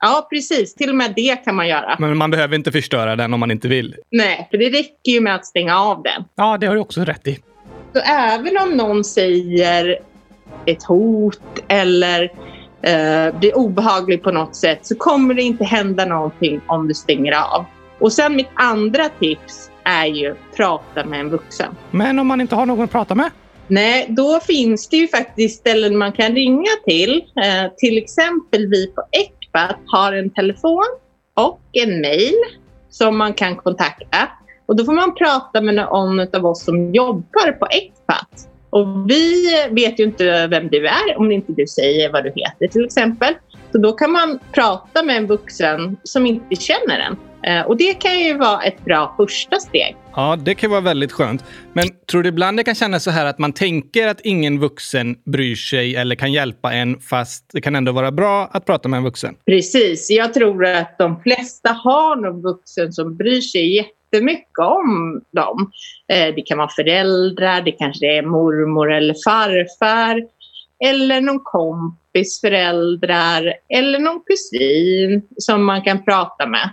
Ja, 0.00 0.26
precis. 0.30 0.74
Till 0.74 0.90
och 0.90 0.96
med 0.96 1.12
det 1.16 1.36
kan 1.44 1.54
man 1.54 1.68
göra. 1.68 1.96
Men 1.98 2.16
man 2.16 2.30
behöver 2.30 2.56
inte 2.56 2.72
förstöra 2.72 3.16
den 3.16 3.34
om 3.34 3.40
man 3.40 3.50
inte 3.50 3.68
vill. 3.68 3.96
Nej, 4.10 4.48
för 4.50 4.58
det 4.58 4.68
räcker 4.68 5.12
ju 5.12 5.20
med 5.20 5.34
att 5.34 5.46
stänga 5.46 5.80
av 5.80 6.02
den. 6.02 6.24
Ja, 6.34 6.58
det 6.58 6.66
har 6.66 6.74
du 6.74 6.80
också 6.80 7.00
rätt 7.00 7.26
i. 7.26 7.38
Så 7.92 8.00
även 8.00 8.58
om 8.58 8.76
någon 8.76 9.04
säger 9.04 9.98
ett 10.66 10.82
hot 10.82 11.40
eller 11.68 12.22
eh, 12.82 13.38
blir 13.38 13.56
obehaglig 13.56 14.22
på 14.22 14.30
något 14.30 14.56
sätt 14.56 14.78
så 14.82 14.94
kommer 14.94 15.34
det 15.34 15.42
inte 15.42 15.64
hända 15.64 16.04
någonting 16.04 16.60
om 16.66 16.88
du 16.88 16.94
stänger 16.94 17.32
av. 17.32 17.64
Och 17.98 18.12
sen 18.12 18.36
mitt 18.36 18.50
andra 18.54 19.08
tips 19.08 19.70
är 19.84 20.06
ju 20.06 20.34
prata 20.56 21.04
med 21.04 21.20
en 21.20 21.30
vuxen. 21.30 21.74
Men 21.90 22.18
om 22.18 22.26
man 22.26 22.40
inte 22.40 22.54
har 22.54 22.66
någon 22.66 22.84
att 22.84 22.90
prata 22.90 23.14
med? 23.14 23.30
Nej, 23.70 24.06
då 24.08 24.40
finns 24.40 24.88
det 24.88 24.96
ju 24.96 25.08
faktiskt 25.08 25.60
ställen 25.60 25.98
man 25.98 26.12
kan 26.12 26.34
ringa 26.34 26.70
till. 26.84 27.24
Eh, 27.44 27.72
till 27.76 27.98
exempel 27.98 28.66
vi 28.66 28.86
på 28.86 29.02
Ecpat 29.10 29.76
har 29.86 30.12
en 30.12 30.30
telefon 30.30 30.84
och 31.34 31.60
en 31.72 32.00
mail 32.00 32.34
som 32.88 33.18
man 33.18 33.34
kan 33.34 33.56
kontakta. 33.56 34.28
Och 34.66 34.76
då 34.76 34.84
får 34.84 34.92
man 34.92 35.14
prata 35.14 35.60
med 35.60 35.74
någon 35.74 36.20
av 36.20 36.46
oss 36.46 36.64
som 36.64 36.94
jobbar 36.94 37.52
på 37.52 37.66
Ecpat. 37.66 38.48
Och 38.70 39.10
vi 39.10 39.46
vet 39.70 40.00
ju 40.00 40.04
inte 40.04 40.46
vem 40.46 40.68
du 40.68 40.86
är 40.86 41.18
om 41.18 41.32
inte 41.32 41.52
du 41.52 41.66
säger 41.66 42.12
vad 42.12 42.24
du 42.24 42.32
heter 42.36 42.66
till 42.66 42.84
exempel. 42.84 43.34
Så 43.72 43.78
då 43.78 43.92
kan 43.92 44.12
man 44.12 44.38
prata 44.52 45.02
med 45.02 45.16
en 45.16 45.26
vuxen 45.26 45.96
som 46.04 46.26
inte 46.26 46.56
känner 46.56 46.98
en. 46.98 47.16
Eh, 47.42 47.66
och 47.66 47.76
det 47.76 47.94
kan 47.94 48.18
ju 48.18 48.38
vara 48.38 48.62
ett 48.62 48.84
bra 48.84 49.14
första 49.16 49.56
steg. 49.56 49.96
Ja, 50.16 50.36
det 50.44 50.54
kan 50.54 50.70
vara 50.70 50.80
väldigt 50.80 51.12
skönt. 51.12 51.44
Men 51.72 51.84
tror 52.10 52.22
du 52.22 52.28
ibland 52.28 52.56
det 52.56 52.64
kan 52.64 52.74
kännas 52.74 53.04
så 53.04 53.10
här 53.10 53.26
att 53.26 53.38
man 53.38 53.52
tänker 53.52 54.08
att 54.08 54.20
ingen 54.20 54.60
vuxen 54.60 55.16
bryr 55.24 55.54
sig 55.54 55.96
eller 55.96 56.14
kan 56.14 56.32
hjälpa 56.32 56.72
en 56.72 57.00
fast 57.00 57.44
det 57.52 57.60
kan 57.60 57.76
ändå 57.76 57.92
vara 57.92 58.12
bra 58.12 58.48
att 58.52 58.66
prata 58.66 58.88
med 58.88 58.98
en 58.98 59.04
vuxen? 59.04 59.34
Precis. 59.46 60.10
Jag 60.10 60.34
tror 60.34 60.66
att 60.66 60.98
de 60.98 61.22
flesta 61.22 61.72
har 61.72 62.16
någon 62.16 62.42
vuxen 62.42 62.92
som 62.92 63.16
bryr 63.16 63.40
sig 63.40 63.76
jättemycket 63.76 64.58
om 64.58 65.20
dem. 65.32 65.70
Eh, 66.12 66.34
det 66.34 66.42
kan 66.42 66.58
vara 66.58 66.68
föräldrar, 66.68 67.62
det 67.62 67.72
kanske 67.72 68.18
är 68.18 68.22
mormor 68.22 68.92
eller 68.92 69.14
farfar 69.24 70.22
eller 70.84 71.20
någon 71.20 71.40
kompis 71.44 72.40
föräldrar 72.40 73.54
eller 73.68 73.98
någon 73.98 74.20
kusin 74.26 75.22
som 75.36 75.64
man 75.64 75.82
kan 75.82 76.04
prata 76.04 76.46
med 76.46 76.70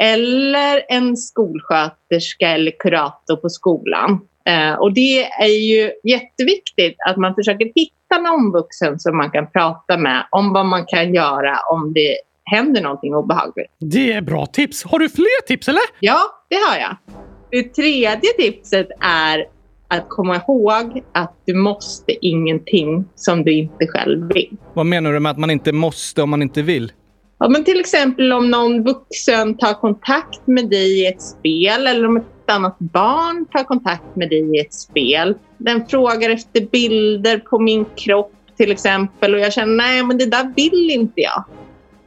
eller 0.00 0.82
en 0.88 1.16
skolsköterska 1.16 2.48
eller 2.48 2.72
kurator 2.78 3.36
på 3.36 3.48
skolan. 3.48 4.20
Eh, 4.46 4.74
och 4.74 4.92
det 4.92 5.24
är 5.24 5.70
ju 5.70 5.92
jätteviktigt 6.04 6.96
att 7.08 7.16
man 7.16 7.34
försöker 7.34 7.72
hitta 7.74 8.18
någon 8.22 8.52
vuxen 8.52 9.00
som 9.00 9.16
man 9.16 9.30
kan 9.30 9.50
prata 9.50 9.98
med 9.98 10.26
om 10.30 10.52
vad 10.52 10.66
man 10.66 10.86
kan 10.86 11.14
göra 11.14 11.58
om 11.72 11.92
det 11.92 12.16
händer 12.44 12.82
någonting 12.82 13.14
obehagligt. 13.14 13.70
Det 13.78 14.12
är 14.12 14.20
bra 14.20 14.46
tips. 14.46 14.84
Har 14.84 14.98
du 14.98 15.08
fler 15.08 15.46
tips 15.46 15.68
eller? 15.68 15.82
Ja, 16.00 16.18
det 16.48 16.56
har 16.56 16.78
jag. 16.78 16.96
Det 17.50 17.74
tredje 17.74 18.32
tipset 18.38 18.88
är 19.00 19.46
att 19.88 20.08
komma 20.08 20.36
ihåg 20.36 21.02
att 21.12 21.42
du 21.46 21.54
måste 21.54 22.26
ingenting 22.26 23.04
som 23.14 23.44
du 23.44 23.52
inte 23.52 23.86
själv 23.86 24.32
vill. 24.34 24.56
Vad 24.74 24.86
menar 24.86 25.12
du 25.12 25.20
med 25.20 25.30
att 25.30 25.38
man 25.38 25.50
inte 25.50 25.72
måste 25.72 26.22
om 26.22 26.30
man 26.30 26.42
inte 26.42 26.62
vill? 26.62 26.92
Ja, 27.42 27.48
men 27.48 27.64
till 27.64 27.80
exempel 27.80 28.32
om 28.32 28.50
någon 28.50 28.82
vuxen 28.82 29.56
tar 29.56 29.74
kontakt 29.74 30.46
med 30.46 30.70
dig 30.70 31.00
i 31.00 31.06
ett 31.06 31.22
spel 31.22 31.86
eller 31.86 32.06
om 32.06 32.16
ett 32.16 32.50
annat 32.50 32.78
barn 32.78 33.46
tar 33.52 33.64
kontakt 33.64 34.16
med 34.16 34.28
dig 34.28 34.56
i 34.56 34.60
ett 34.60 34.74
spel. 34.74 35.34
Den 35.58 35.86
frågar 35.86 36.30
efter 36.30 36.60
bilder 36.60 37.38
på 37.38 37.58
min 37.58 37.84
kropp 37.96 38.32
till 38.56 38.72
exempel 38.72 39.34
och 39.34 39.40
jag 39.40 39.52
känner 39.52 39.76
nej 39.76 40.04
men 40.04 40.18
det 40.18 40.26
där 40.26 40.52
vill 40.56 40.90
inte 40.90 41.20
jag. 41.20 41.44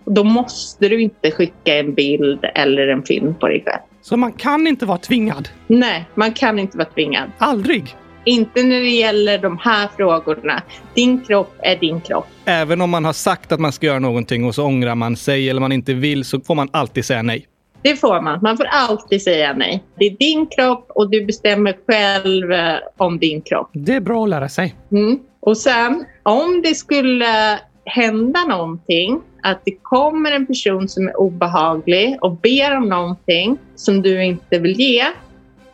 Och 0.03 0.13
då 0.13 0.23
måste 0.23 0.89
du 0.89 1.01
inte 1.01 1.31
skicka 1.31 1.77
en 1.77 1.93
bild 1.93 2.39
eller 2.55 2.87
en 2.87 3.03
film 3.03 3.35
på 3.35 3.47
dig 3.47 3.63
själv. 3.65 3.81
Så 4.01 4.17
man 4.17 4.31
kan 4.31 4.67
inte 4.67 4.85
vara 4.85 4.97
tvingad? 4.97 5.49
Nej, 5.67 6.05
man 6.15 6.31
kan 6.31 6.59
inte 6.59 6.77
vara 6.77 6.89
tvingad. 6.89 7.31
Aldrig? 7.37 7.95
Inte 8.25 8.63
när 8.63 8.79
det 8.79 8.89
gäller 8.89 9.37
de 9.37 9.57
här 9.57 9.89
frågorna. 9.97 10.61
Din 10.93 11.21
kropp 11.21 11.55
är 11.59 11.75
din 11.75 12.01
kropp. 12.01 12.27
Även 12.45 12.81
om 12.81 12.89
man 12.89 13.05
har 13.05 13.13
sagt 13.13 13.51
att 13.51 13.59
man 13.59 13.71
ska 13.71 13.85
göra 13.85 13.99
någonting 13.99 14.45
och 14.45 14.55
så 14.55 14.65
ångrar 14.65 14.95
man 14.95 15.15
sig 15.15 15.49
eller 15.49 15.61
man 15.61 15.71
inte 15.71 15.93
vill 15.93 16.25
så 16.25 16.39
får 16.39 16.55
man 16.55 16.69
alltid 16.71 17.05
säga 17.05 17.21
nej. 17.21 17.47
Det 17.81 17.95
får 17.95 18.21
man. 18.21 18.39
Man 18.41 18.57
får 18.57 18.65
alltid 18.65 19.21
säga 19.21 19.53
nej. 19.53 19.83
Det 19.95 20.05
är 20.05 20.17
din 20.17 20.47
kropp 20.47 20.85
och 20.89 21.09
du 21.09 21.25
bestämmer 21.25 21.77
själv 21.87 22.51
eh, 22.51 22.75
om 22.97 23.19
din 23.19 23.41
kropp. 23.41 23.69
Det 23.73 23.95
är 23.95 24.01
bra 24.01 24.23
att 24.23 24.29
lära 24.29 24.49
sig. 24.49 24.75
Mm. 24.91 25.19
Och 25.39 25.57
sen 25.57 26.05
om 26.23 26.61
det 26.63 26.75
skulle 26.75 27.59
hända 27.85 28.45
någonting, 28.49 29.21
att 29.43 29.61
det 29.65 29.75
kommer 29.81 30.31
en 30.31 30.45
person 30.45 30.89
som 30.89 31.07
är 31.07 31.19
obehaglig 31.19 32.17
och 32.21 32.37
ber 32.37 32.77
om 32.77 32.89
någonting 32.89 33.57
som 33.75 34.01
du 34.01 34.23
inte 34.23 34.59
vill 34.59 34.79
ge, 34.79 35.03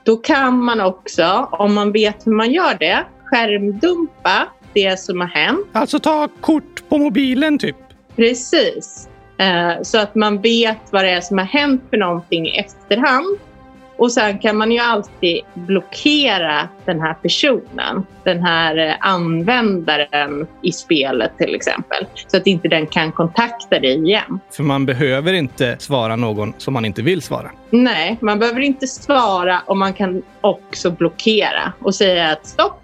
då 0.10 0.18
kan 0.18 0.64
man 0.64 0.82
också, 0.82 1.50
om 1.52 1.74
man 1.74 1.92
vet 1.92 2.28
hur 2.28 2.32
man 2.32 2.52
gör 2.52 2.78
det, 2.80 3.06
skärmdumpa 3.26 4.48
det 4.74 5.00
som 5.00 5.22
har 5.22 5.28
hänt. 5.28 5.68
Alltså 5.72 6.00
ta 6.00 6.28
kort 6.42 6.90
på 6.90 6.98
mobilen 6.98 7.60
typ? 7.60 7.76
Precis. 8.16 9.10
Eh, 9.38 9.82
så 9.82 9.98
att 9.98 10.16
man 10.16 10.42
vet 10.42 10.78
vad 10.92 11.04
det 11.04 11.10
är 11.10 11.22
som 11.22 11.38
har 11.38 11.46
hänt 11.46 11.84
för 11.90 11.98
någonting 11.98 12.48
i 12.48 12.58
efterhand. 12.58 13.38
Och 14.00 14.12
sen 14.12 14.40
kan 14.40 14.58
man 14.58 14.72
ju 14.72 14.80
alltid 14.80 15.42
blockera 15.54 16.70
den 16.86 17.02
här 17.02 17.14
personen, 17.14 18.06
den 18.24 18.44
här 18.44 18.78
eh, 18.78 18.96
användaren 19.00 20.48
i 20.62 20.72
spelet 20.72 21.38
till 21.38 21.56
exempel. 21.56 22.06
Så 22.28 22.38
att 22.38 22.48
inte 22.48 22.68
den 22.68 22.88
kan 22.88 23.12
kontakta 23.12 23.80
dig 23.80 24.06
igen. 24.06 24.40
För 24.52 24.64
man 24.64 24.86
behöver 24.86 25.34
inte 25.34 25.76
svara 25.80 26.16
någon 26.16 26.54
som 26.58 26.74
man 26.74 26.86
inte 26.86 27.02
vill 27.02 27.22
svara? 27.22 27.52
Nej, 27.70 28.18
man 28.22 28.40
behöver 28.40 28.62
inte 28.62 28.88
svara 28.88 29.62
och 29.66 29.78
man 29.78 29.94
kan 29.94 30.22
också 30.42 30.92
blockera 30.92 31.74
och 31.80 31.96
säga 31.96 32.32
att 32.32 32.48
stopp, 32.48 32.82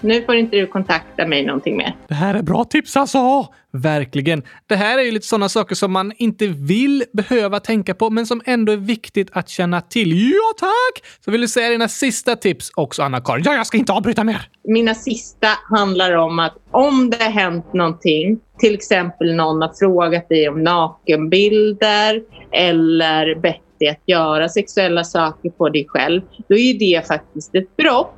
nu 0.00 0.22
får 0.22 0.34
inte 0.34 0.56
du 0.56 0.66
kontakta 0.66 1.26
mig 1.26 1.46
någonting 1.46 1.76
mer. 1.76 1.96
Det 2.08 2.14
här 2.14 2.34
är 2.34 2.42
bra 2.42 2.64
tips 2.64 2.96
alltså! 2.96 3.48
Verkligen. 3.72 4.42
Det 4.66 4.76
här 4.76 4.98
är 4.98 5.02
ju 5.02 5.10
lite 5.10 5.26
sådana 5.26 5.48
saker 5.48 5.74
som 5.74 5.92
man 5.92 6.12
inte 6.16 6.46
vill 6.46 7.04
behöva 7.12 7.60
tänka 7.60 7.94
på, 7.94 8.10
men 8.10 8.26
som 8.26 8.42
ändå 8.44 8.72
är 8.72 8.76
viktigt 8.76 9.28
att 9.32 9.48
känna 9.48 9.80
till. 9.80 10.30
Ja, 10.30 10.52
tack! 10.58 11.04
Så 11.24 11.30
vill 11.30 11.40
du 11.40 11.48
säga 11.48 11.70
dina 11.70 11.88
sista 11.88 12.36
tips 12.36 12.70
också, 12.74 13.02
Anna-Karin? 13.02 13.42
Ja, 13.46 13.54
jag 13.54 13.66
ska 13.66 13.78
inte 13.78 13.92
avbryta 13.92 14.24
mer. 14.24 14.48
Mina 14.64 14.94
sista 14.94 15.48
handlar 15.70 16.12
om 16.12 16.38
att 16.38 16.54
om 16.70 17.10
det 17.10 17.22
har 17.24 17.30
hänt 17.30 17.72
någonting, 17.72 18.38
till 18.58 18.74
exempel 18.74 19.34
någon 19.34 19.62
har 19.62 19.72
frågat 19.78 20.28
dig 20.28 20.48
om 20.48 20.62
nakenbilder 20.62 22.22
eller 22.52 23.34
bett 23.34 23.62
dig 23.80 23.88
att 23.88 24.02
göra 24.06 24.48
sexuella 24.48 25.04
saker 25.04 25.50
på 25.50 25.68
dig 25.68 25.86
själv, 25.88 26.22
då 26.48 26.56
är 26.56 26.78
det 26.78 27.06
faktiskt 27.06 27.54
ett 27.54 27.76
brott 27.76 28.14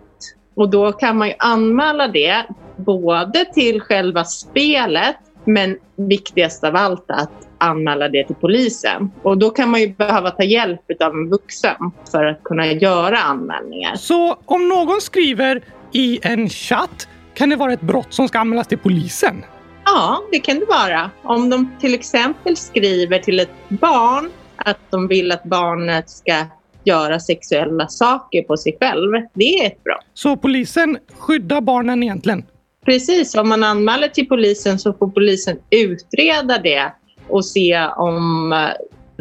och 0.59 0.71
då 0.71 0.93
kan 0.93 1.17
man 1.17 1.29
ju 1.29 1.35
anmäla 1.39 2.09
det 2.09 2.45
både 2.77 3.45
till 3.55 3.81
själva 3.81 4.25
spelet 4.25 5.17
men 5.45 5.79
viktigast 5.97 6.65
av 6.65 6.77
allt 6.77 7.05
att 7.09 7.31
anmäla 7.59 8.09
det 8.09 8.25
till 8.25 8.37
polisen. 8.37 9.11
Och 9.23 9.39
då 9.39 9.51
kan 9.51 9.71
man 9.71 9.81
ju 9.81 9.89
behöva 9.95 10.31
ta 10.31 10.43
hjälp 10.43 10.81
av 11.05 11.13
en 11.13 11.29
vuxen 11.31 11.77
för 12.11 12.25
att 12.25 12.45
kunna 12.45 12.67
göra 12.67 13.19
anmälningar. 13.19 13.97
Så 13.97 14.39
om 14.45 14.69
någon 14.69 15.01
skriver 15.01 15.63
i 15.93 16.21
en 16.23 16.49
chatt 16.49 17.09
kan 17.35 17.49
det 17.51 17.57
vara 17.57 17.73
ett 17.73 17.81
brott 17.81 18.15
som 18.15 18.29
ska 18.29 18.39
anmälas 18.39 18.67
till 18.67 18.79
polisen? 18.79 19.45
Ja, 19.85 20.23
det 20.33 20.39
kan 20.39 20.59
det 20.59 20.67
vara. 20.67 21.11
Om 21.23 21.51
de 21.51 21.77
till 21.81 21.95
exempel 21.95 22.57
skriver 22.57 23.19
till 23.19 23.41
ett 23.41 23.55
barn 23.69 24.31
att 24.57 24.91
de 24.91 25.09
vill 25.09 25.33
att 25.33 25.45
barnet 25.45 26.11
ska 26.11 26.45
göra 26.89 27.21
sexuella 27.21 27.89
saker 27.89 28.43
på 28.43 28.57
sig 28.57 28.77
själv. 28.81 29.13
Det 29.35 29.59
är 29.59 29.67
ett 29.67 29.85
brott. 29.85 30.05
Så 30.15 30.37
polisen 30.37 30.99
skyddar 31.19 31.61
barnen 31.61 32.03
egentligen? 32.03 32.45
Precis. 32.85 33.35
Om 33.35 33.49
man 33.49 33.65
anmäler 33.65 34.09
till 34.09 34.29
polisen 34.29 34.79
så 34.79 34.93
får 34.93 35.09
polisen 35.09 35.59
utreda 35.71 36.59
det 36.59 36.93
och 37.29 37.45
se 37.45 37.87
om 37.97 38.53
eh, 38.53 38.59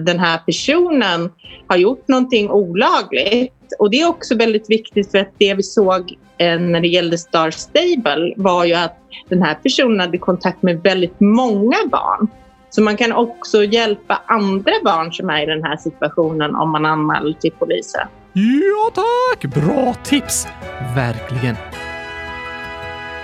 den 0.03 0.19
här 0.19 0.37
personen 0.37 1.29
har 1.67 1.77
gjort 1.77 2.07
någonting 2.07 2.51
olagligt. 2.51 3.53
Och 3.79 3.89
det 3.89 4.01
är 4.01 4.09
också 4.09 4.35
väldigt 4.35 4.69
viktigt 4.69 5.11
för 5.11 5.17
att 5.17 5.31
det 5.37 5.53
vi 5.53 5.63
såg 5.63 6.17
eh, 6.37 6.59
när 6.59 6.81
det 6.81 6.87
gällde 6.87 7.17
Star 7.17 7.51
Stable 7.51 8.33
var 8.37 8.65
ju 8.65 8.73
att 8.73 8.97
den 9.29 9.43
här 9.43 9.55
personen 9.55 9.99
hade 9.99 10.17
kontakt 10.17 10.61
med 10.61 10.81
väldigt 10.83 11.19
många 11.19 11.77
barn. 11.91 12.27
Så 12.69 12.81
man 12.81 12.97
kan 12.97 13.11
också 13.11 13.63
hjälpa 13.63 14.21
andra 14.25 14.73
barn 14.83 15.13
som 15.13 15.29
är 15.29 15.43
i 15.43 15.45
den 15.45 15.63
här 15.63 15.77
situationen 15.77 16.55
om 16.55 16.71
man 16.71 16.85
anmäler 16.85 17.33
till 17.33 17.51
polisen. 17.51 18.07
Ja 18.33 18.91
tack! 18.93 19.53
Bra 19.55 19.93
tips! 20.03 20.47
Verkligen. 20.95 21.55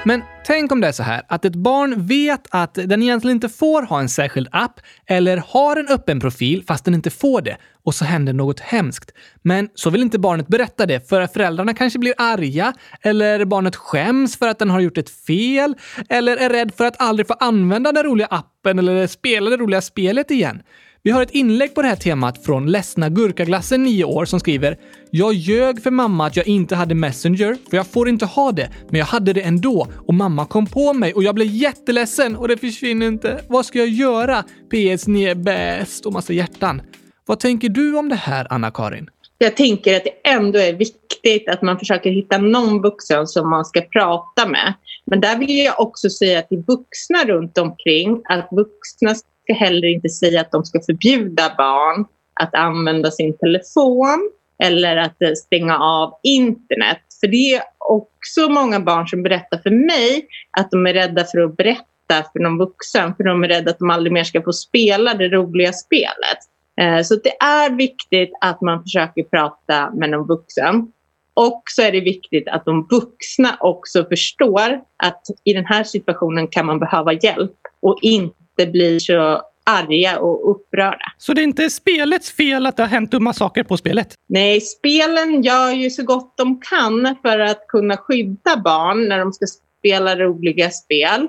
Men 0.05 0.21
tänk 0.45 0.71
om 0.71 0.81
det 0.81 0.87
är 0.87 0.91
så 0.91 1.03
här 1.03 1.21
att 1.27 1.45
ett 1.45 1.55
barn 1.55 2.07
vet 2.07 2.47
att 2.49 2.73
den 2.73 3.03
egentligen 3.03 3.37
inte 3.37 3.49
får 3.49 3.81
ha 3.81 3.99
en 3.99 4.09
särskild 4.09 4.47
app 4.51 4.79
eller 5.05 5.37
har 5.37 5.77
en 5.77 5.87
öppen 5.87 6.19
profil 6.19 6.63
fast 6.67 6.85
den 6.85 6.93
inte 6.93 7.09
får 7.09 7.41
det 7.41 7.57
och 7.85 7.95
så 7.95 8.05
händer 8.05 8.33
något 8.33 8.59
hemskt. 8.59 9.11
Men 9.41 9.69
så 9.75 9.89
vill 9.89 10.01
inte 10.01 10.19
barnet 10.19 10.47
berätta 10.47 10.85
det 10.85 11.09
för 11.09 11.21
att 11.21 11.33
föräldrarna 11.33 11.73
kanske 11.73 11.99
blir 11.99 12.13
arga 12.17 12.73
eller 13.01 13.45
barnet 13.45 13.75
skäms 13.75 14.37
för 14.37 14.47
att 14.47 14.59
den 14.59 14.69
har 14.69 14.79
gjort 14.79 14.97
ett 14.97 15.09
fel 15.09 15.75
eller 16.09 16.37
är 16.37 16.49
rädd 16.49 16.73
för 16.77 16.85
att 16.85 17.01
aldrig 17.01 17.27
få 17.27 17.33
använda 17.33 17.91
den 17.91 18.03
roliga 18.03 18.27
appen 18.27 18.79
eller 18.79 19.07
spela 19.07 19.49
det 19.49 19.57
roliga 19.57 19.81
spelet 19.81 20.31
igen. 20.31 20.61
Vi 21.05 21.11
har 21.11 21.23
ett 21.23 21.31
inlägg 21.31 21.75
på 21.75 21.81
det 21.81 21.87
här 21.87 21.95
temat 21.95 22.45
från 22.45 22.71
Ledsna 22.71 23.09
Gurkaglassen 23.09 23.83
9 23.83 24.03
år 24.03 24.25
som 24.25 24.39
skriver 24.39 24.77
“Jag 25.09 25.33
ljög 25.33 25.83
för 25.83 25.91
mamma 25.91 26.27
att 26.27 26.35
jag 26.35 26.47
inte 26.47 26.75
hade 26.75 26.95
Messenger, 26.95 27.57
för 27.69 27.77
jag 27.77 27.87
får 27.87 28.09
inte 28.09 28.25
ha 28.25 28.51
det, 28.51 28.69
men 28.89 28.99
jag 28.99 29.05
hade 29.05 29.33
det 29.33 29.41
ändå 29.41 29.87
och 30.07 30.13
mamma 30.13 30.45
kom 30.45 30.65
på 30.65 30.93
mig 30.93 31.13
och 31.13 31.23
jag 31.23 31.35
blev 31.35 31.47
jätteledsen 31.47 32.35
och 32.35 32.47
det 32.47 32.57
försvinner 32.57 33.07
inte. 33.07 33.43
Vad 33.47 33.65
ska 33.65 33.79
jag 33.79 33.87
göra? 33.87 34.43
PS 34.43 35.07
ni 35.07 35.23
är 35.23 35.35
bäst” 35.35 36.05
och 36.05 36.13
massa 36.13 36.33
hjärtan. 36.33 36.81
Vad 37.25 37.39
tänker 37.39 37.69
du 37.69 37.97
om 37.97 38.09
det 38.09 38.15
här, 38.15 38.47
Anna-Karin? 38.49 39.09
Jag 39.37 39.57
tänker 39.57 39.97
att 39.97 40.03
det 40.03 40.29
ändå 40.29 40.59
är 40.59 40.73
viktigt 40.73 41.49
att 41.49 41.61
man 41.61 41.79
försöker 41.79 42.09
hitta 42.09 42.37
någon 42.37 42.81
vuxen 42.81 43.27
som 43.27 43.49
man 43.49 43.65
ska 43.65 43.81
prata 43.81 44.47
med. 44.47 44.73
Men 45.05 45.21
där 45.21 45.37
vill 45.37 45.57
jag 45.57 45.79
också 45.79 46.09
säga 46.09 46.41
till 46.41 46.63
vuxna 46.67 47.25
runt 47.25 47.57
omkring 47.57 48.21
att 48.25 48.47
vuxna 48.51 49.15
ska 49.43 49.53
heller 49.53 49.87
inte 49.87 50.09
säga 50.09 50.41
att 50.41 50.51
de 50.51 50.65
ska 50.65 50.81
förbjuda 50.81 51.55
barn 51.57 52.05
att 52.33 52.55
använda 52.55 53.11
sin 53.11 53.37
telefon 53.37 54.31
eller 54.63 54.97
att 54.97 55.21
eh, 55.21 55.31
stänga 55.33 55.77
av 55.77 56.19
internet. 56.23 57.01
För 57.19 57.27
det 57.27 57.55
är 57.55 57.61
också 57.77 58.49
många 58.49 58.79
barn 58.79 59.07
som 59.07 59.23
berättar 59.23 59.57
för 59.57 59.69
mig 59.69 60.27
att 60.57 60.71
de 60.71 60.87
är 60.87 60.93
rädda 60.93 61.25
för 61.25 61.39
att 61.39 61.57
berätta 61.57 62.23
för 62.33 62.39
någon 62.39 62.57
vuxen 62.57 63.15
för 63.15 63.23
de 63.23 63.43
är 63.43 63.47
rädda 63.47 63.71
att 63.71 63.79
de 63.79 63.89
aldrig 63.89 64.13
mer 64.13 64.23
ska 64.23 64.41
få 64.41 64.53
spela 64.53 65.13
det 65.13 65.27
roliga 65.27 65.73
spelet. 65.73 66.39
Eh, 66.81 67.03
så 67.03 67.15
det 67.15 67.37
är 67.43 67.69
viktigt 67.69 68.31
att 68.41 68.61
man 68.61 68.83
försöker 68.83 69.23
prata 69.23 69.91
med 69.91 70.09
någon 70.09 70.27
vuxen. 70.27 70.91
Och 71.33 71.63
så 71.65 71.81
är 71.81 71.91
det 71.91 72.01
viktigt 72.01 72.47
att 72.47 72.65
de 72.65 72.87
vuxna 72.91 73.57
också 73.59 74.05
förstår 74.05 74.81
att 74.97 75.21
i 75.43 75.53
den 75.53 75.65
här 75.65 75.83
situationen 75.83 76.47
kan 76.47 76.65
man 76.65 76.79
behöva 76.79 77.13
hjälp 77.13 77.57
och 77.81 77.97
inte 78.01 78.42
bli 78.55 78.99
så 78.99 79.41
arga 79.65 80.19
och 80.19 80.51
upprörda. 80.51 81.05
Så 81.17 81.33
det 81.33 81.41
är 81.41 81.43
inte 81.43 81.69
spelets 81.69 82.31
fel 82.31 82.65
att 82.65 82.77
det 82.77 82.83
har 82.83 82.87
hänt 82.87 83.11
dumma 83.11 83.33
saker 83.33 83.63
på 83.63 83.77
spelet? 83.77 84.13
Nej, 84.27 84.61
spelen 84.61 85.43
gör 85.43 85.69
ju 85.69 85.89
så 85.89 86.03
gott 86.03 86.37
de 86.37 86.61
kan 86.61 87.15
för 87.21 87.39
att 87.39 87.67
kunna 87.67 87.97
skydda 87.97 88.57
barn 88.57 89.09
när 89.09 89.19
de 89.19 89.33
ska 89.33 89.45
spela 89.79 90.15
roliga 90.15 90.69
spel. 90.69 91.27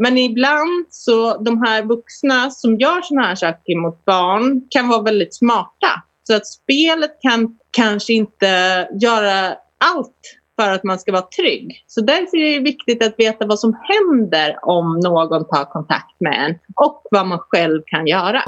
Men 0.00 0.18
ibland 0.18 0.86
så 0.90 1.38
de 1.38 1.62
här 1.62 1.82
vuxna 1.82 2.50
som 2.50 2.78
gör 2.78 3.02
såna 3.02 3.22
här 3.22 3.34
saker 3.34 3.76
mot 3.76 4.04
barn 4.04 4.66
kan 4.70 4.88
vara 4.88 5.02
väldigt 5.02 5.34
smarta. 5.34 6.02
Så 6.26 6.34
att 6.34 6.46
spelet 6.46 7.16
kan 7.20 7.58
kanske 7.70 8.12
inte 8.12 8.46
göra 9.00 9.56
allt 9.78 10.20
för 10.60 10.70
att 10.70 10.84
man 10.84 10.98
ska 10.98 11.12
vara 11.12 11.22
trygg. 11.22 11.84
Så 11.86 12.00
därför 12.00 12.36
är 12.36 12.58
det 12.58 12.64
viktigt 12.64 13.06
att 13.06 13.14
veta 13.18 13.46
vad 13.46 13.58
som 13.58 13.76
händer 13.82 14.58
om 14.62 15.00
någon 15.00 15.48
tar 15.48 15.64
kontakt 15.64 16.20
med 16.20 16.46
en 16.46 16.58
och 16.76 17.02
vad 17.10 17.26
man 17.26 17.38
själv 17.38 17.82
kan 17.86 18.06
göra. 18.06 18.42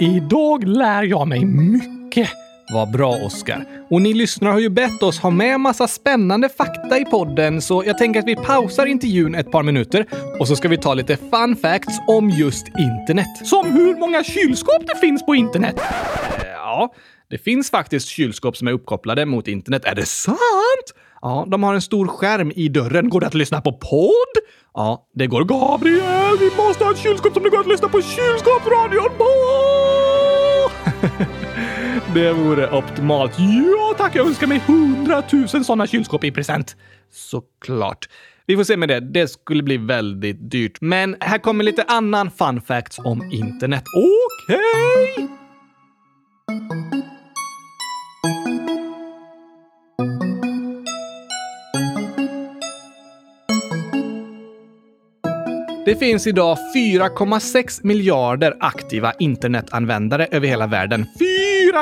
Idag 0.00 0.64
lär 0.64 1.02
jag 1.02 1.28
mig 1.28 1.44
mycket. 1.44 2.30
Vad 2.70 2.90
bra, 2.90 3.16
Oskar. 3.16 3.64
Och 3.90 4.02
ni 4.02 4.14
lyssnare 4.14 4.52
har 4.52 4.60
ju 4.60 4.68
bett 4.68 5.02
oss 5.02 5.18
ha 5.18 5.30
med 5.30 5.60
massa 5.60 5.88
spännande 5.88 6.48
fakta 6.48 6.98
i 6.98 7.04
podden, 7.04 7.62
så 7.62 7.82
jag 7.86 7.98
tänker 7.98 8.20
att 8.20 8.26
vi 8.26 8.36
pausar 8.36 8.86
intervjun 8.86 9.34
ett 9.34 9.50
par 9.50 9.62
minuter 9.62 10.06
och 10.40 10.48
så 10.48 10.56
ska 10.56 10.68
vi 10.68 10.76
ta 10.76 10.94
lite 10.94 11.16
fun 11.16 11.56
facts 11.56 11.98
om 12.08 12.30
just 12.30 12.66
internet. 12.68 13.46
Som 13.46 13.72
hur 13.72 13.96
många 13.96 14.24
kylskåp 14.24 14.86
det 14.86 14.96
finns 15.00 15.26
på 15.26 15.34
internet! 15.34 15.76
Eh, 15.78 16.46
ja, 16.46 16.94
det 17.30 17.38
finns 17.38 17.70
faktiskt 17.70 18.08
kylskåp 18.08 18.56
som 18.56 18.68
är 18.68 18.72
uppkopplade 18.72 19.26
mot 19.26 19.48
internet. 19.48 19.84
Är 19.84 19.94
det 19.94 20.06
sant? 20.06 20.94
Ja, 21.22 21.46
de 21.48 21.62
har 21.62 21.74
en 21.74 21.82
stor 21.82 22.06
skärm 22.06 22.52
i 22.56 22.68
dörren. 22.68 23.08
Går 23.08 23.20
det 23.20 23.26
att 23.26 23.34
lyssna 23.34 23.60
på 23.60 23.72
podd? 23.72 24.44
Ja, 24.74 25.08
det 25.14 25.26
går. 25.26 25.44
Gabriel, 25.44 26.38
vi 26.40 26.50
måste 26.56 26.84
ha 26.84 26.92
ett 26.92 26.98
kylskåp 26.98 27.34
som 27.34 27.42
det 27.42 27.50
går 27.50 27.60
att 27.60 27.66
lyssna 27.66 27.88
på 27.88 28.02
kylskåpsradion 28.02 29.18
på! 29.18 29.77
Det 32.14 32.32
vore 32.32 32.70
optimalt. 32.70 33.32
Ja 33.38 33.94
tack, 33.98 34.16
jag 34.16 34.26
önskar 34.26 34.46
mig 34.46 34.62
hundratusen 34.66 35.64
sådana 35.64 35.86
kylskåp 35.86 36.24
i 36.24 36.30
present. 36.30 36.76
Såklart. 37.12 38.08
Vi 38.46 38.56
får 38.56 38.64
se 38.64 38.76
med 38.76 38.88
det. 38.88 39.00
Det 39.00 39.28
skulle 39.28 39.62
bli 39.62 39.76
väldigt 39.76 40.50
dyrt. 40.50 40.80
Men 40.80 41.16
här 41.20 41.38
kommer 41.38 41.64
lite 41.64 41.82
annan 41.82 42.30
fun 42.30 42.60
facts 42.60 42.98
om 42.98 43.30
internet. 43.32 43.84
Okej! 43.96 44.58
Okay. 45.16 45.38
Det 55.88 55.96
finns 55.96 56.26
idag 56.26 56.58
4,6 56.76 57.80
miljarder 57.82 58.56
aktiva 58.60 59.12
internetanvändare 59.18 60.26
över 60.30 60.46
hela 60.46 60.66
världen. 60.66 61.06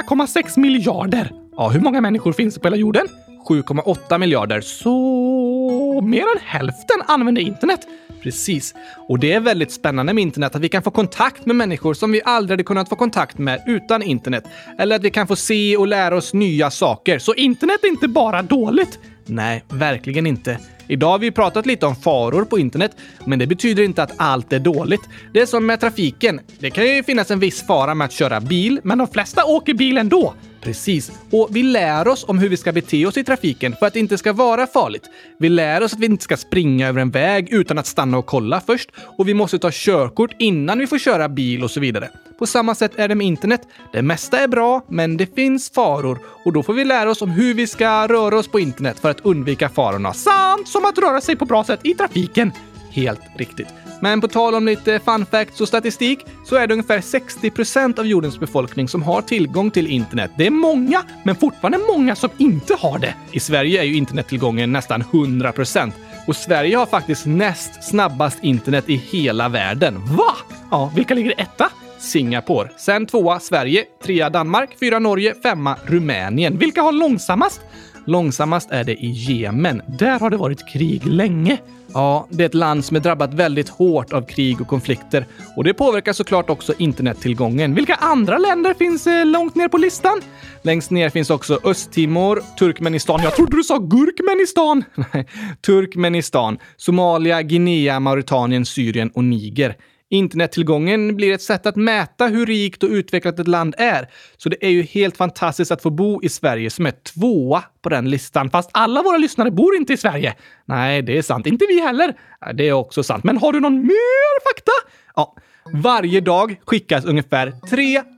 4,6 0.02 0.59
miljarder! 0.59 1.32
Ja, 1.56 1.68
hur 1.68 1.80
många 1.80 2.00
människor 2.00 2.32
finns 2.32 2.54
det 2.54 2.61
på 2.61 2.66
hela 2.66 2.76
jorden? 2.76 3.06
7,8 3.48 4.18
miljarder. 4.18 4.61
Så 4.61 6.00
mer 6.02 6.20
än 6.20 6.40
hälften 6.42 6.96
använder 7.06 7.42
internet. 7.42 7.80
Precis. 8.22 8.74
Och 9.09 9.18
det 9.18 9.32
är 9.32 9.40
väldigt 9.40 9.72
spännande 9.72 10.12
med 10.12 10.22
internet 10.22 10.54
att 10.54 10.62
vi 10.62 10.68
kan 10.68 10.82
få 10.82 10.90
kontakt 10.90 11.46
med 11.46 11.56
människor 11.56 11.94
som 11.94 12.12
vi 12.12 12.22
aldrig 12.24 12.52
hade 12.52 12.64
kunnat 12.64 12.88
få 12.88 12.96
kontakt 12.96 13.38
med 13.38 13.62
utan 13.66 14.02
internet. 14.02 14.44
Eller 14.78 14.96
att 14.96 15.04
vi 15.04 15.11
kan 15.11 15.26
få 15.26 15.37
se 15.37 15.76
och 15.76 15.87
lära 15.87 16.16
oss 16.16 16.35
nya 16.35 16.70
saker. 16.70 17.18
Så 17.18 17.35
internet 17.35 17.78
är 17.82 17.88
inte 17.88 18.09
bara 18.09 18.42
dåligt. 18.42 18.98
Nej, 19.27 19.65
verkligen 19.69 20.27
inte. 20.27 20.59
Idag 20.89 21.09
har 21.09 21.19
vi 21.19 21.31
pratat 21.31 21.67
lite 21.67 21.87
om 21.87 21.97
faror 21.97 22.45
på 22.45 22.59
internet, 22.59 22.97
men 23.25 23.39
det 23.39 23.47
betyder 23.47 23.83
inte 23.83 24.03
att 24.03 24.12
allt 24.17 24.53
är 24.53 24.59
dåligt. 24.59 25.01
Det 25.33 25.41
är 25.41 25.47
som 25.47 25.67
med 25.67 25.81
trafiken. 25.81 26.41
Det 26.59 26.71
kan 26.71 26.87
ju 26.87 27.03
finnas 27.03 27.31
en 27.31 27.39
viss 27.39 27.67
fara 27.67 27.95
med 27.95 28.05
att 28.05 28.12
köra 28.12 28.41
bil, 28.41 28.81
men 28.83 28.99
de 28.99 29.09
flesta 29.09 29.45
åker 29.45 29.75
bil 29.75 29.99
ändå. 29.99 30.35
Precis. 30.66 31.12
Och 31.31 31.48
vi 31.50 31.62
lär 31.62 32.09
oss 32.09 32.24
om 32.29 32.38
hur 32.38 32.48
vi 32.48 32.57
ska 32.57 32.72
bete 32.72 33.07
oss 33.07 33.16
i 33.16 33.24
trafiken 33.24 33.74
för 33.79 33.87
att 33.87 33.92
det 33.92 34.00
inte 34.00 34.18
ska 34.18 34.33
vara 34.33 34.66
farligt. 34.66 35.02
Vi 35.38 35.48
lär 35.48 35.83
oss 35.83 35.92
att 35.92 35.98
vi 35.98 36.07
inte 36.07 36.24
ska 36.24 36.37
springa 36.37 36.88
över 36.88 37.00
en 37.00 37.11
väg 37.11 37.48
utan 37.52 37.79
att 37.79 37.87
stanna 37.87 38.18
och 38.18 38.26
kolla 38.26 38.61
först. 38.61 38.90
Och 39.18 39.29
vi 39.29 39.35
måste 39.35 39.59
ta 39.59 39.70
körkort 39.72 40.31
innan 40.38 40.79
vi 40.79 40.87
får 40.87 40.98
köra 40.98 41.29
bil 41.29 41.64
och 41.64 41.70
så 41.70 41.81
vidare. 41.81 42.09
På 42.38 42.46
samma 42.46 42.74
sätt 42.74 42.92
är 42.96 43.09
det 43.09 43.14
med 43.14 43.26
internet. 43.26 43.61
Det 43.92 44.02
mesta 44.02 44.38
är 44.38 44.48
bra, 44.48 44.85
men 44.88 45.16
det 45.16 45.35
finns 45.35 45.70
faror 45.70 46.18
och 46.44 46.52
då 46.52 46.62
får 46.62 46.72
vi 46.72 46.85
lära 46.85 47.11
oss 47.11 47.22
om 47.22 47.31
hur 47.31 47.55
vi 47.55 47.66
ska 47.66 48.07
röra 48.07 48.38
oss 48.38 48.48
på 48.48 48.61
internet 48.61 48.98
för 48.98 49.11
att 49.11 49.20
undvika 49.20 49.68
farorna. 49.68 50.12
Sant 50.12 50.68
som 50.68 50.85
att 50.85 50.98
röra 50.98 51.20
sig 51.20 51.37
på 51.37 51.44
bra 51.44 51.64
sätt 51.64 51.81
i 51.83 51.94
trafiken. 51.94 52.52
Helt 52.96 53.20
riktigt. 53.37 53.68
Men 54.00 54.20
på 54.20 54.28
tal 54.28 54.54
om 54.54 54.66
lite 54.66 55.00
fun 55.00 55.26
facts 55.26 55.61
och 55.61 55.68
statistik 55.68 56.26
så 56.44 56.56
är 56.56 56.66
det 56.66 56.74
ungefär 56.74 57.00
60% 57.00 57.98
av 57.98 58.06
jordens 58.06 58.40
befolkning 58.40 58.88
som 58.88 59.02
har 59.02 59.22
tillgång 59.22 59.70
till 59.70 59.87
internet. 59.87 60.30
Det 60.38 60.46
är 60.46 60.50
många, 60.50 61.02
men 61.24 61.37
fortfarande 61.37 61.78
många 61.78 62.16
som 62.16 62.30
inte 62.37 62.74
har 62.74 62.98
det. 62.98 63.14
I 63.32 63.40
Sverige 63.40 63.80
är 63.80 63.85
ju 63.85 63.96
internettillgången 63.96 64.72
nästan 64.72 65.02
100% 65.02 65.92
och 66.26 66.37
Sverige 66.37 66.76
har 66.76 66.87
faktiskt 66.87 67.26
näst 67.26 67.85
snabbast 67.85 68.38
internet 68.42 68.85
i 68.88 68.96
hela 68.96 69.48
världen. 69.48 69.94
Va? 70.16 70.37
Ja, 70.70 70.92
vilka 70.94 71.14
ligger 71.14 71.35
etta? 71.40 71.70
Singapore. 71.98 72.70
Sen 72.76 73.06
tvåa 73.06 73.40
Sverige, 73.40 73.85
trea 74.04 74.30
Danmark, 74.30 74.70
fyra 74.80 74.98
Norge, 74.98 75.35
femma 75.42 75.76
Rumänien. 75.87 76.59
Vilka 76.59 76.82
har 76.82 76.92
långsammast? 76.92 77.61
Långsammast 78.07 78.71
är 78.71 78.85
det 78.85 78.95
i 78.95 79.11
Jemen. 79.11 79.83
Där 79.87 80.21
har 80.21 80.31
det 80.31 80.37
varit 80.37 80.69
krig 80.69 81.07
länge. 81.07 81.59
Ja, 81.95 82.27
det 82.31 82.42
är 82.42 82.47
ett 82.47 82.55
land 82.55 82.85
som 82.85 82.97
är 82.97 83.01
drabbat 83.01 83.35
väldigt 83.35 83.69
hårt 83.69 84.12
av 84.12 84.23
krig 84.23 84.61
och 84.61 84.66
konflikter 84.66 85.27
och 85.57 85.64
det 85.64 85.75
påverkar 85.75 86.12
såklart 86.12 86.51
också 86.51 86.75
internettillgången. 86.79 87.75
Vilka 87.75 87.95
andra 87.95 88.38
länder 88.38 88.75
finns 88.75 89.07
eh, 89.07 89.27
långt 89.27 89.55
ner 89.55 89.69
på 89.69 89.79
listan? 89.79 90.21
Längst 90.62 90.90
ner 90.90 91.11
finns 91.11 91.31
också 91.31 91.59
Östtimor, 91.64 92.42
Turkmenistan. 92.59 93.21
Jag 93.23 93.37
trodde 93.37 93.57
du 93.57 93.62
sa 93.62 93.79
Gurkmenistan! 93.79 94.85
Nej, 95.12 95.27
Turkmenistan, 95.66 96.59
Somalia, 96.77 97.42
Guinea, 97.42 98.01
Mauritanien, 98.01 98.66
Syrien 98.66 99.11
och 99.11 99.25
Niger. 99.25 99.77
Internettillgången 100.11 101.16
blir 101.16 101.33
ett 101.33 101.42
sätt 101.42 101.66
att 101.66 101.77
mäta 101.77 102.27
hur 102.27 102.47
rikt 102.47 102.83
och 102.83 102.90
utvecklat 102.90 103.38
ett 103.38 103.49
land 103.49 103.75
är. 103.79 104.09
Så 104.37 104.49
det 104.49 104.66
är 104.66 104.71
ju 104.71 104.83
helt 104.83 105.16
fantastiskt 105.16 105.71
att 105.71 105.83
få 105.83 105.90
bo 105.90 106.23
i 106.23 106.29
Sverige 106.29 106.71
som 106.71 106.87
är 106.87 106.90
tvåa 106.90 107.64
på 107.83 107.88
den 107.88 108.11
listan. 108.11 108.51
Fast 108.51 108.71
alla 108.73 109.03
våra 109.03 109.16
lyssnare 109.16 109.51
bor 109.51 109.77
inte 109.77 109.92
i 109.92 109.97
Sverige. 109.97 110.35
Nej, 110.64 111.03
det 111.03 111.19
är 111.19 111.23
sant. 111.23 111.47
Inte 111.47 111.66
vi 111.69 111.81
heller. 111.81 112.14
Det 112.55 112.69
är 112.69 112.73
också 112.73 113.03
sant. 113.03 113.25
Men 113.25 113.38
har 113.38 113.53
du 113.53 113.61
någon 113.61 113.87
mer 113.87 114.55
fakta? 114.55 114.73
Ja, 115.16 115.37
varje 115.73 116.21
dag 116.21 116.61
skickas 116.66 117.05
ungefär 117.05 117.53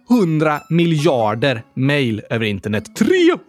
300 0.09 0.61
miljarder 0.70 1.62
mejl 1.74 2.22
över 2.31 2.46
internet. 2.46 2.96
300 2.96 3.40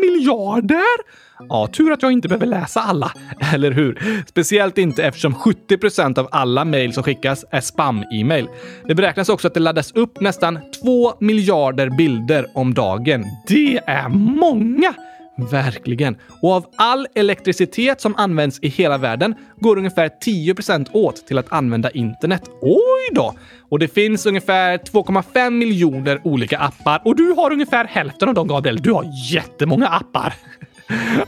miljarder! 0.00 1.23
Ja, 1.48 1.66
tur 1.66 1.92
att 1.92 2.02
jag 2.02 2.12
inte 2.12 2.28
behöver 2.28 2.46
läsa 2.46 2.80
alla, 2.80 3.12
eller 3.54 3.70
hur? 3.70 4.24
Speciellt 4.28 4.78
inte 4.78 5.04
eftersom 5.04 5.34
70% 5.34 6.18
av 6.18 6.28
alla 6.30 6.64
mejl 6.64 6.92
som 6.92 7.02
skickas 7.02 7.44
är 7.50 7.60
spam-e-mail. 7.60 8.48
Det 8.86 8.94
beräknas 8.94 9.28
också 9.28 9.48
att 9.48 9.54
det 9.54 9.60
laddas 9.60 9.92
upp 9.92 10.20
nästan 10.20 10.58
2 10.82 11.14
miljarder 11.20 11.90
bilder 11.90 12.46
om 12.54 12.74
dagen. 12.74 13.24
Det 13.48 13.78
är 13.86 14.08
många! 14.08 14.94
Verkligen. 15.36 16.16
Och 16.42 16.52
av 16.52 16.66
all 16.76 17.06
elektricitet 17.14 18.00
som 18.00 18.14
används 18.16 18.58
i 18.62 18.68
hela 18.68 18.98
världen 18.98 19.34
går 19.60 19.78
ungefär 19.78 20.10
10% 20.24 20.88
åt 20.92 21.26
till 21.26 21.38
att 21.38 21.52
använda 21.52 21.90
internet. 21.90 22.42
Oj 22.60 23.08
då! 23.12 23.34
Och 23.68 23.78
det 23.78 23.88
finns 23.88 24.26
ungefär 24.26 24.78
2,5 24.78 25.50
miljoner 25.50 26.20
olika 26.24 26.58
appar 26.58 27.02
och 27.04 27.16
du 27.16 27.32
har 27.32 27.52
ungefär 27.52 27.84
hälften 27.84 28.28
av 28.28 28.34
dem, 28.34 28.48
Gabriel. 28.48 28.76
Du 28.76 28.92
har 28.92 29.06
jättemånga 29.32 29.88
appar. 29.88 30.34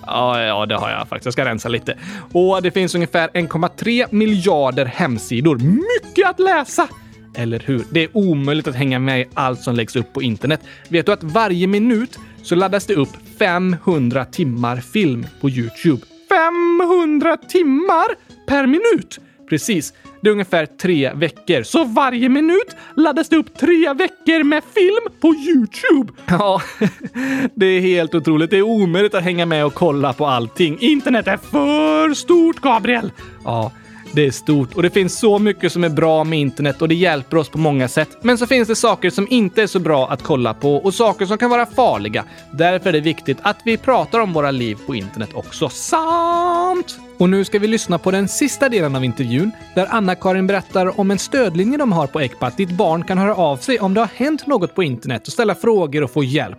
ja, 0.07 0.42
ja, 0.42 0.66
det 0.66 0.75
har 0.75 0.90
jag 0.90 1.09
faktiskt. 1.09 1.25
Jag 1.25 1.33
ska 1.33 1.45
rensa 1.45 1.69
lite. 1.69 1.99
Och 2.33 2.62
det 2.62 2.71
finns 2.71 2.95
ungefär 2.95 3.29
1,3 3.29 4.07
miljarder 4.11 4.85
hemsidor. 4.85 5.57
Mycket 5.59 6.31
att 6.31 6.38
läsa! 6.38 6.88
Eller 7.35 7.62
hur? 7.66 7.85
Det 7.90 8.01
är 8.01 8.09
omöjligt 8.16 8.69
att 8.69 8.75
hänga 8.75 8.99
med 8.99 9.21
i 9.21 9.27
allt 9.35 9.61
som 9.61 9.75
läggs 9.75 9.97
upp 9.97 10.12
på 10.12 10.23
internet. 10.23 10.61
Vet 10.88 11.07
du 11.07 11.12
att 11.12 11.23
varje 11.23 11.66
minut 11.66 12.19
så 12.42 12.55
laddas 12.55 12.87
det 12.87 12.95
upp 12.95 13.16
500 13.38 14.25
timmar 14.25 14.77
film 14.77 15.27
på 15.40 15.51
Youtube? 15.51 16.03
500 16.29 17.37
timmar 17.37 18.07
per 18.47 18.66
minut! 18.66 19.21
Precis. 19.49 19.93
Det 20.21 20.29
är 20.29 20.33
ungefär 20.33 20.67
tre 20.67 21.13
veckor. 21.15 21.63
Så 21.63 21.85
varje 21.85 22.29
minut 22.29 22.77
laddas 22.97 23.29
det 23.29 23.37
upp 23.37 23.59
tre 23.59 23.93
veckor 23.93 24.45
med 24.45 24.63
film 24.75 25.13
på 25.21 25.35
Youtube. 25.35 26.13
Ja, 26.27 26.63
det 27.55 27.67
är 27.67 27.81
helt 27.81 28.15
otroligt. 28.15 28.51
Det 28.51 28.59
är 28.59 28.63
omöjligt 28.63 29.15
att 29.15 29.23
hänga 29.23 29.47
med 29.47 29.67
och 29.67 29.75
kolla 29.75 30.13
på 30.13 30.27
allting. 30.27 30.79
Internet 30.81 31.27
är 31.27 31.37
för 31.37 32.15
stort, 32.15 32.61
Gabriel! 32.61 33.13
Ja, 33.45 33.73
det 34.12 34.27
är 34.27 34.31
stort 34.31 34.75
och 34.75 34.83
det 34.83 34.90
finns 34.90 35.19
så 35.19 35.38
mycket 35.38 35.73
som 35.73 35.85
är 35.85 35.88
bra 35.88 36.25
med 36.25 36.38
internet 36.38 36.83
och 36.83 36.88
det 36.88 36.95
hjälper 36.95 37.37
oss 37.37 37.49
på 37.49 37.59
många 37.59 37.88
sätt. 37.88 38.09
Men 38.23 38.38
så 38.38 38.47
finns 38.47 38.69
det 38.69 38.77
saker 38.77 39.11
som 39.11 39.27
inte 39.31 39.62
är 39.62 39.66
så 39.66 39.79
bra 39.79 40.09
att 40.09 40.23
kolla 40.23 40.55
på 40.55 40.77
och 40.77 40.95
saker 40.95 41.27
som 41.27 41.38
kan 41.38 41.51
vara 41.51 41.66
farliga. 41.66 42.25
Därför 42.53 42.88
är 42.88 42.92
det 42.92 43.01
viktigt 43.01 43.38
att 43.42 43.57
vi 43.64 43.77
pratar 43.77 44.21
om 44.21 44.33
våra 44.33 44.51
liv 44.51 44.79
på 44.87 44.95
internet 44.95 45.31
också. 45.35 45.69
Sant! 45.69 46.99
Och 47.19 47.29
nu 47.29 47.45
ska 47.45 47.59
vi 47.59 47.66
lyssna 47.66 47.99
på 47.99 48.11
den 48.11 48.29
sista 48.29 48.69
delen 48.69 48.97
av 48.97 49.05
intervjun 49.05 49.51
där 49.75 49.87
Anna-Karin 49.90 50.47
berättar 50.47 51.01
om 51.01 51.11
en 51.11 51.19
stödlinje 51.19 51.79
de 51.79 51.92
har 51.92 52.07
på 52.07 52.21
Ecpat 52.21 52.57
dit 52.57 52.71
barn 52.71 53.05
kan 53.05 53.19
höra 53.19 53.35
av 53.35 53.57
sig 53.57 53.81
om 53.81 53.95
det 53.95 54.01
har 54.01 54.11
hänt 54.14 54.47
något 54.47 54.75
på 54.75 54.83
internet 54.83 55.27
och 55.27 55.33
ställa 55.33 55.55
frågor 55.55 56.05
och 56.05 56.11
få 56.11 56.25
hjälp. 56.25 56.59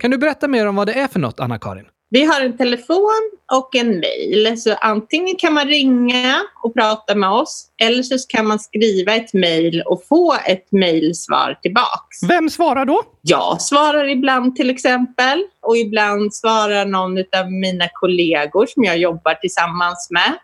Kan 0.00 0.10
du 0.10 0.18
berätta 0.18 0.48
mer 0.48 0.66
om 0.66 0.76
vad 0.76 0.86
det 0.86 0.92
är 0.92 1.08
för 1.08 1.20
något, 1.20 1.40
Anna-Karin? 1.40 1.84
Vi 2.12 2.24
har 2.24 2.40
en 2.40 2.56
telefon 2.56 3.30
och 3.52 3.76
en 3.76 4.00
mejl. 4.00 4.60
Så 4.60 4.74
antingen 4.74 5.36
kan 5.36 5.54
man 5.54 5.66
ringa 5.66 6.42
och 6.62 6.74
prata 6.74 7.14
med 7.14 7.30
oss 7.30 7.66
eller 7.82 8.02
så 8.02 8.16
kan 8.28 8.46
man 8.46 8.58
skriva 8.58 9.14
ett 9.14 9.32
mejl 9.32 9.82
och 9.86 10.02
få 10.08 10.36
ett 10.46 10.72
mejlsvar 10.72 11.58
tillbaks. 11.62 12.22
Vem 12.28 12.50
svarar 12.50 12.84
då? 12.84 13.02
Jag 13.22 13.62
svarar 13.62 14.08
ibland 14.08 14.56
till 14.56 14.70
exempel 14.70 15.44
och 15.62 15.76
ibland 15.76 16.34
svarar 16.34 16.86
någon 16.86 17.18
av 17.18 17.52
mina 17.52 17.88
kollegor 17.92 18.66
som 18.66 18.84
jag 18.84 18.98
jobbar 18.98 19.34
tillsammans 19.34 20.08
med. 20.10 20.38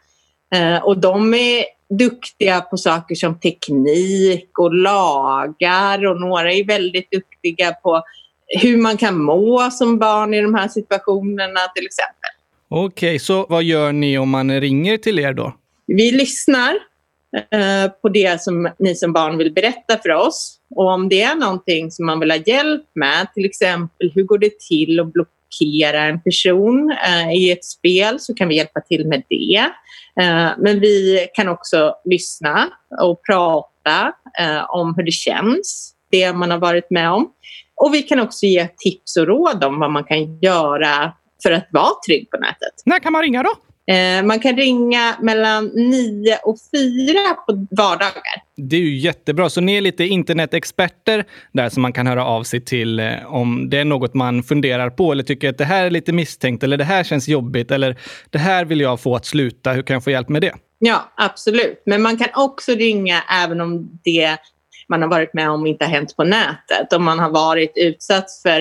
Eh, 0.55 0.85
och 0.85 0.99
de 0.99 1.35
är 1.35 1.65
duktiga 1.99 2.61
på 2.61 2.77
saker 2.77 3.15
som 3.15 3.41
teknik 3.41 4.59
och 4.59 4.75
lagar 4.75 6.07
och 6.07 6.21
några 6.21 6.53
är 6.53 6.65
väldigt 6.65 7.11
duktiga 7.11 7.73
på 7.73 8.03
hur 8.47 8.77
man 8.77 8.97
kan 8.97 9.23
må 9.23 9.71
som 9.71 9.99
barn 9.99 10.35
i 10.35 10.43
de 10.43 10.55
här 10.55 10.69
situationerna 10.69 11.61
till 11.75 11.87
exempel. 11.87 12.31
Okej, 12.69 13.09
okay, 13.09 13.19
så 13.19 13.47
vad 13.49 13.63
gör 13.63 13.93
ni 13.93 14.19
om 14.19 14.31
man 14.31 14.61
ringer 14.61 14.99
till 14.99 15.19
er 15.19 15.33
då? 15.33 15.55
Vi 15.87 16.13
lyssnar 16.13 16.75
eh, 17.51 17.91
på 18.03 18.09
det 18.09 18.43
som 18.43 18.71
ni 18.79 18.95
som 18.95 19.13
barn 19.13 19.39
vill 19.39 19.53
berätta 19.53 19.99
för 19.99 20.11
oss. 20.11 20.59
Och 20.71 20.87
om 20.87 21.09
det 21.09 21.23
är 21.23 21.35
någonting 21.35 21.91
som 21.91 22.07
man 22.07 22.21
vill 22.21 22.31
ha 22.31 22.39
hjälp 22.47 22.85
med, 22.95 23.27
till 23.35 23.45
exempel 23.45 24.13
hur 24.15 24.23
går 24.23 24.39
det 24.39 24.61
till 24.61 25.01
att 25.01 25.13
blockera 25.13 26.03
en 26.03 26.21
person 26.21 26.97
eh, 27.07 27.33
i 27.33 27.51
ett 27.51 27.65
spel, 27.65 28.21
så 28.21 28.35
kan 28.35 28.49
vi 28.49 28.57
hjälpa 28.57 28.81
till 28.81 29.07
med 29.07 29.23
det. 29.29 29.71
Eh, 30.21 30.51
men 30.59 30.81
vi 30.81 31.27
kan 31.35 31.49
också 31.49 31.95
lyssna 32.05 32.69
och 33.01 33.23
prata 33.23 34.13
om 34.69 34.95
hur 34.97 35.03
det 35.03 35.13
känns, 35.13 35.95
det 36.11 36.33
man 36.33 36.51
har 36.51 36.59
varit 36.59 36.91
med 36.91 37.11
om. 37.11 37.33
Och 37.77 37.95
vi 37.95 38.03
kan 38.03 38.21
också 38.21 38.47
ge 38.47 38.69
tips 38.77 39.17
och 39.17 39.27
råd 39.27 39.65
om 39.65 39.81
vad 39.81 39.91
man 39.91 40.05
kan 40.05 40.39
göra 40.41 41.13
för 41.43 41.51
att 41.53 41.69
vara 41.71 41.93
trygg 42.07 42.31
på 42.31 42.37
nätet. 42.37 42.83
När 42.85 42.99
kan 42.99 43.13
man 43.13 43.23
ringa 43.23 43.43
då? 43.43 43.51
Eh, 43.93 44.23
man 44.23 44.41
kan 44.41 44.57
ringa 44.57 45.17
mellan 45.21 45.67
9 45.67 46.39
och 46.45 46.57
4 46.75 47.19
på 47.47 47.67
vardagar. 47.71 48.43
Det 48.57 48.77
är 48.77 48.81
ju 48.81 48.97
jättebra. 48.97 49.51
Så 49.51 49.61
ni 49.61 49.77
är 49.77 49.81
lite 49.81 50.05
internetexperter 50.05 51.25
där 51.53 51.69
som 51.69 51.83
man 51.83 51.93
kan 51.93 52.07
höra 52.07 52.25
av 52.25 52.43
sig 52.43 52.65
till 52.65 53.01
eh, 53.01 53.35
om 53.35 53.71
det 53.71 53.79
är 53.79 53.85
något 53.85 54.15
man 54.15 54.43
funderar 54.43 54.91
på 54.91 55.13
eller 55.13 55.23
tycker 55.23 55.51
att 55.51 55.59
det 55.59 55.65
här 55.65 55.85
är 55.85 55.91
lite 55.91 56.13
misstänkt 56.13 56.63
eller 56.63 56.77
det 56.77 56.85
här 56.85 57.05
känns 57.05 57.29
jobbigt 57.29 57.71
eller 57.71 57.97
det 58.31 58.39
här 58.39 58.65
vill 58.65 58.81
jag 58.81 59.01
få 59.01 59.17
att 59.17 59.27
sluta. 59.27 59.73
Hur 59.73 59.83
kan 59.83 59.95
jag 59.95 60.05
få 60.05 60.11
hjälp 60.11 60.29
med 60.29 60.43
det? 60.43 60.55
Ja, 60.79 61.13
absolut. 61.17 61.83
Men 61.87 62.03
man 62.03 62.17
kan 62.17 62.29
också 62.35 62.73
ringa 62.73 63.23
även 63.45 63.61
om 63.61 64.01
det 64.05 64.39
man 64.89 65.03
har 65.03 65.09
varit 65.09 65.35
med 65.35 65.51
om 65.51 65.67
inte 65.67 65.85
har 65.85 65.93
hänt 65.93 66.17
på 66.17 66.25
nätet. 66.25 66.93
Om 66.93 67.05
man 67.05 67.19
har 67.19 67.31
varit 67.31 67.73
utsatt 67.77 68.31
för 68.43 68.61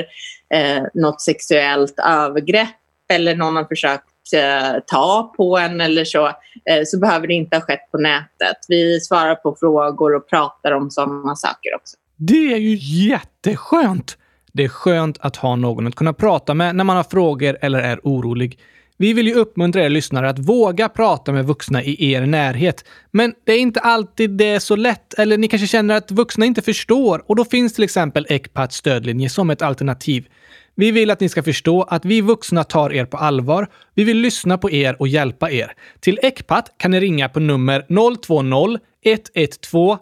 eh, 0.53 0.83
något 0.93 1.21
sexuellt 1.21 1.99
övergrepp 1.99 2.69
eller 3.09 3.35
någon 3.35 3.55
har 3.55 3.65
försökt 3.65 4.33
eh, 4.35 4.79
ta 4.87 5.33
på 5.37 5.57
en 5.57 5.81
eller 5.81 6.05
så, 6.05 6.27
eh, 6.69 6.81
så 6.85 6.99
behöver 6.99 7.27
det 7.27 7.33
inte 7.33 7.55
ha 7.55 7.61
skett 7.61 7.91
på 7.91 7.97
nätet. 7.97 8.57
Vi 8.67 8.99
svarar 8.99 9.35
på 9.35 9.55
frågor 9.59 10.15
och 10.15 10.29
pratar 10.29 10.71
om 10.71 10.91
sådana 10.91 11.35
saker 11.35 11.75
också. 11.75 11.97
Det 12.17 12.53
är 12.53 12.57
ju 12.57 12.75
jätteskönt! 13.09 14.17
Det 14.53 14.63
är 14.63 14.67
skönt 14.67 15.17
att 15.19 15.35
ha 15.35 15.55
någon 15.55 15.87
att 15.87 15.95
kunna 15.95 16.13
prata 16.13 16.53
med 16.53 16.75
när 16.75 16.83
man 16.83 16.95
har 16.95 17.03
frågor 17.03 17.57
eller 17.61 17.79
är 17.79 17.99
orolig. 18.03 18.59
Vi 18.97 19.13
vill 19.13 19.27
ju 19.27 19.33
uppmuntra 19.33 19.85
er 19.85 19.89
lyssnare 19.89 20.29
att 20.29 20.39
våga 20.39 20.89
prata 20.89 21.31
med 21.31 21.45
vuxna 21.45 21.83
i 21.83 22.13
er 22.13 22.25
närhet. 22.25 22.85
Men 23.11 23.33
det 23.43 23.53
är 23.53 23.59
inte 23.59 23.79
alltid 23.79 24.29
det 24.29 24.45
är 24.45 24.59
så 24.59 24.75
lätt, 24.75 25.13
eller 25.13 25.37
ni 25.37 25.47
kanske 25.47 25.67
känner 25.67 25.95
att 25.95 26.11
vuxna 26.11 26.45
inte 26.45 26.61
förstår 26.61 27.23
och 27.27 27.35
då 27.35 27.45
finns 27.45 27.73
till 27.73 27.83
exempel 27.83 28.25
Ecpats 28.29 28.75
stödlinje 28.75 29.29
som 29.29 29.49
ett 29.49 29.61
alternativ. 29.61 30.27
Vi 30.75 30.91
vill 30.91 31.11
att 31.11 31.19
ni 31.19 31.29
ska 31.29 31.43
förstå 31.43 31.83
att 31.83 32.05
vi 32.05 32.21
vuxna 32.21 32.63
tar 32.63 32.93
er 32.93 33.05
på 33.05 33.17
allvar. 33.17 33.67
Vi 33.93 34.03
vill 34.03 34.17
lyssna 34.17 34.57
på 34.57 34.71
er 34.71 34.95
och 34.99 35.07
hjälpa 35.07 35.51
er. 35.51 35.71
Till 35.99 36.19
Ecpat 36.21 36.73
kan 36.77 36.91
ni 36.91 36.99
ringa 36.99 37.29
på 37.29 37.39
nummer 37.39 37.85
020 38.27 38.79
112 39.03 39.97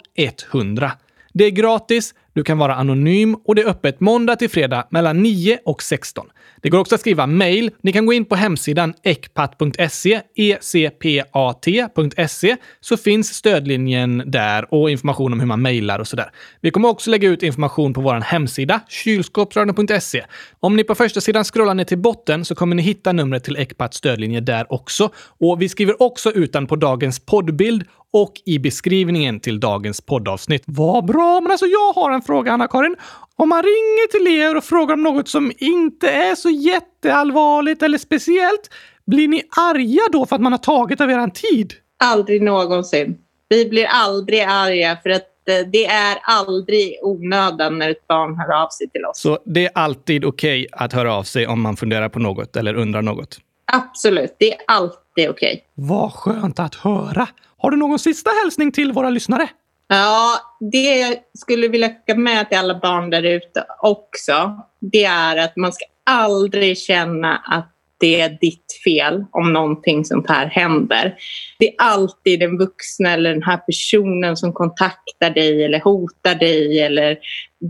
100. 0.53 0.91
Det 1.33 1.45
är 1.45 1.51
gratis, 1.51 2.13
du 2.33 2.43
kan 2.43 2.57
vara 2.57 2.75
anonym 2.75 3.35
och 3.45 3.55
det 3.55 3.61
är 3.61 3.67
öppet 3.67 3.99
måndag 3.99 4.35
till 4.35 4.49
fredag 4.49 4.87
mellan 4.89 5.23
9 5.23 5.59
och 5.65 5.83
16. 5.83 6.27
Det 6.61 6.69
går 6.69 6.79
också 6.79 6.95
att 6.95 7.01
skriva 7.01 7.27
mejl. 7.27 7.71
Ni 7.81 7.93
kan 7.93 8.05
gå 8.05 8.13
in 8.13 8.25
på 8.25 8.35
hemsidan 8.35 8.93
ecpat.se, 9.03 10.21
ecpat.se, 10.35 11.87
så 12.79 12.97
finns 12.97 13.33
stödlinjen 13.33 14.23
där 14.25 14.73
och 14.73 14.91
information 14.91 15.33
om 15.33 15.39
hur 15.39 15.47
man 15.47 15.61
mejlar 15.61 15.99
och 15.99 16.07
sådär. 16.07 16.31
Vi 16.61 16.71
kommer 16.71 16.89
också 16.89 17.09
lägga 17.09 17.29
ut 17.29 17.43
information 17.43 17.93
på 17.93 18.01
vår 18.01 18.13
hemsida, 18.13 18.79
kylskåpsradion.se. 18.89 20.25
Om 20.59 20.75
ni 20.75 20.83
på 20.83 20.95
första 20.95 21.21
sidan 21.21 21.43
scrollar 21.43 21.73
ner 21.73 21.83
till 21.83 21.97
botten 21.97 22.45
så 22.45 22.55
kommer 22.55 22.75
ni 22.75 22.81
hitta 22.81 23.11
numret 23.11 23.43
till 23.43 23.57
Ecpats 23.57 23.97
stödlinje 23.97 24.39
där 24.39 24.73
också. 24.73 25.09
Och 25.39 25.61
vi 25.61 25.69
skriver 25.69 26.01
också 26.01 26.31
ut 26.31 26.53
den 26.53 26.67
på 26.67 26.75
dagens 26.75 27.19
poddbild 27.19 27.83
och 28.13 28.33
i 28.45 28.59
beskrivningen 28.59 29.39
till 29.39 29.59
dagens 29.59 30.01
poddavsnitt. 30.01 30.63
Vad 30.65 31.05
bra! 31.05 31.41
Men 31.41 31.51
alltså, 31.51 31.65
jag 31.65 31.93
har 31.93 32.11
en 32.11 32.21
fråga, 32.21 32.51
Anna-Karin. 32.51 32.95
Om 33.35 33.49
man 33.49 33.63
ringer 33.63 34.07
till 34.07 34.27
er 34.41 34.57
och 34.57 34.63
frågar 34.63 34.93
om 34.93 35.03
något 35.03 35.27
som 35.29 35.51
inte 35.57 36.09
är 36.09 36.35
så 36.35 36.49
jätteallvarligt 36.49 37.83
eller 37.83 37.97
speciellt, 37.97 38.69
blir 39.05 39.27
ni 39.27 39.43
arga 39.57 40.01
då 40.11 40.25
för 40.25 40.35
att 40.35 40.41
man 40.41 40.51
har 40.51 40.59
tagit 40.59 41.01
av 41.01 41.11
er 41.11 41.27
tid? 41.27 41.73
Aldrig 42.03 42.41
någonsin. 42.41 43.17
Vi 43.49 43.65
blir 43.65 43.85
aldrig 43.85 44.41
arga 44.41 44.97
för 45.03 45.09
att 45.09 45.49
eh, 45.49 45.67
det 45.71 45.85
är 45.85 46.17
aldrig 46.23 46.99
onödan 47.01 47.79
när 47.79 47.89
ett 47.89 48.07
barn 48.07 48.35
hör 48.35 48.63
av 48.63 48.69
sig 48.69 48.89
till 48.89 49.05
oss. 49.05 49.19
Så 49.19 49.39
det 49.45 49.65
är 49.65 49.71
alltid 49.75 50.25
okej 50.25 50.67
okay 50.67 50.85
att 50.85 50.93
höra 50.93 51.15
av 51.15 51.23
sig 51.23 51.47
om 51.47 51.61
man 51.61 51.77
funderar 51.77 52.09
på 52.09 52.19
något 52.19 52.55
eller 52.55 52.73
undrar 52.73 53.01
något? 53.01 53.39
Absolut, 53.65 54.35
det 54.39 54.53
är 54.53 54.59
alltid 54.67 55.29
okej. 55.29 55.29
Okay. 55.29 55.59
Vad 55.73 56.13
skönt 56.13 56.59
att 56.59 56.75
höra! 56.75 57.27
Har 57.63 57.71
du 57.71 57.77
någon 57.77 57.99
sista 57.99 58.29
hälsning 58.43 58.71
till 58.71 58.91
våra 58.91 59.09
lyssnare? 59.09 59.49
Ja, 59.87 60.39
det 60.59 60.97
jag 60.99 61.15
skulle 61.37 61.67
vilja 61.67 61.87
skicka 61.87 62.15
med 62.15 62.49
till 62.49 62.57
alla 62.57 62.79
barn 62.79 63.09
där 63.09 63.23
ute 63.23 63.65
också, 63.81 64.59
det 64.79 65.03
är 65.03 65.37
att 65.37 65.55
man 65.55 65.73
ska 65.73 65.85
aldrig 66.05 66.77
känna 66.77 67.37
att 67.37 67.69
det 67.99 68.21
är 68.21 68.37
ditt 68.41 68.65
fel 68.83 69.25
om 69.31 69.53
någonting 69.53 70.05
sånt 70.05 70.29
här 70.29 70.45
händer. 70.45 71.15
Det 71.59 71.67
är 71.67 71.75
alltid 71.77 72.39
den 72.39 72.57
vuxna 72.57 73.09
eller 73.09 73.33
den 73.33 73.43
här 73.43 73.57
personen 73.57 74.37
som 74.37 74.53
kontaktar 74.53 75.29
dig 75.29 75.63
eller 75.63 75.79
hotar 75.79 76.35
dig 76.35 76.81
eller 76.81 77.17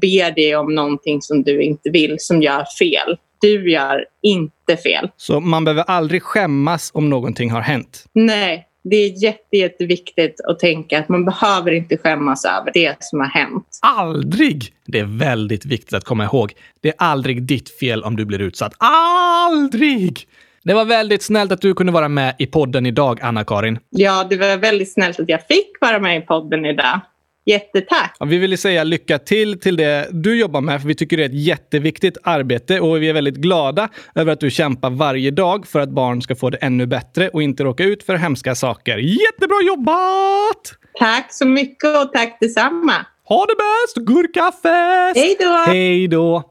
ber 0.01 0.36
dig 0.36 0.56
om 0.56 0.75
någonting 0.75 1.21
som 1.21 1.43
du 1.43 1.63
inte 1.63 1.89
vill 1.89 2.15
som 2.19 2.41
gör 2.41 2.65
fel. 2.79 3.17
Du 3.41 3.71
gör 3.71 4.06
inte 4.21 4.77
fel. 4.77 5.10
Så 5.17 5.39
man 5.39 5.65
behöver 5.65 5.84
aldrig 5.84 6.23
skämmas 6.23 6.91
om 6.93 7.10
någonting 7.10 7.51
har 7.51 7.62
hänt? 7.62 8.06
Nej, 8.13 8.67
det 8.84 8.96
är 8.96 9.24
jätte, 9.24 9.58
jätteviktigt 9.58 10.41
att 10.48 10.60
tänka 10.60 11.00
att 11.00 11.10
man 11.10 11.26
behöver 11.26 11.72
inte 11.72 11.98
skämmas 11.98 12.46
över 12.46 12.72
det 12.74 12.96
som 13.00 13.19
har 13.19 13.28
hänt. 13.28 13.80
Aldrig! 13.82 14.74
Det 14.86 15.00
är 15.00 15.19
väldigt 15.19 15.65
viktigt 15.65 15.93
att 15.93 16.04
komma 16.04 16.24
ihåg. 16.24 16.54
Det 16.82 16.89
är 16.89 16.96
aldrig 16.98 17.43
ditt 17.43 17.80
fel 17.80 18.04
om 18.04 18.15
du 18.15 18.26
blir 18.26 18.41
utsatt. 18.41 18.74
Aldrig! 18.78 20.28
Det 20.63 20.74
var 20.74 20.86
väldigt 20.86 21.24
snällt 21.24 21.52
att 21.52 21.62
du 21.62 21.74
kunde 21.74 21.91
vara 21.91 22.10
med 22.10 22.36
i 22.39 22.46
podden 22.46 22.86
idag, 22.86 23.22
Anna-Karin. 23.22 23.80
Ja, 23.89 24.28
det 24.30 24.38
var 24.38 24.58
väldigt 24.58 24.94
snällt 24.94 25.19
att 25.19 25.29
jag 25.29 25.48
fick 25.48 25.71
vara 25.81 26.00
med 26.00 26.17
i 26.17 26.21
podden 26.21 26.65
idag. 26.65 27.00
Jättetack! 27.46 28.15
Ja, 28.19 28.25
vi 28.25 28.37
vill 28.37 28.58
säga 28.58 28.83
lycka 28.83 29.19
till 29.19 29.60
till 29.60 29.75
det 29.75 30.08
du 30.12 30.39
jobbar 30.39 30.62
med, 30.62 30.81
för 30.81 30.87
vi 30.87 30.96
tycker 30.96 31.17
det 31.17 31.23
är 31.23 31.29
ett 31.29 31.46
jätteviktigt 31.46 32.17
arbete 32.23 32.79
och 32.79 33.02
vi 33.02 33.10
är 33.10 33.13
väldigt 33.13 33.35
glada 33.35 33.89
över 34.15 34.33
att 34.33 34.39
du 34.39 34.52
kämpar 34.52 34.89
varje 34.89 35.31
dag 35.31 35.67
för 35.67 35.79
att 35.79 35.89
barn 35.89 36.21
ska 36.21 36.35
få 36.35 36.50
det 36.50 36.58
ännu 36.58 36.85
bättre 36.85 37.29
och 37.29 37.44
inte 37.44 37.63
råka 37.63 37.83
ut 37.83 38.04
för 38.04 38.15
hemska 38.15 38.56
saker. 38.56 38.98
Jättebra 38.98 39.62
jobbat! 39.67 40.73
Tack 41.00 41.33
så 41.33 41.48
mycket 41.48 41.98
och 41.98 42.13
tack 42.13 42.37
detsamma! 42.39 43.06
Ha 43.27 43.46
det 43.46 43.56
bäst! 43.56 44.08
Gurkafest! 44.08 45.17
Hej 45.17 45.37
då! 45.39 45.63
Hej 45.67 46.08
då! 46.08 46.44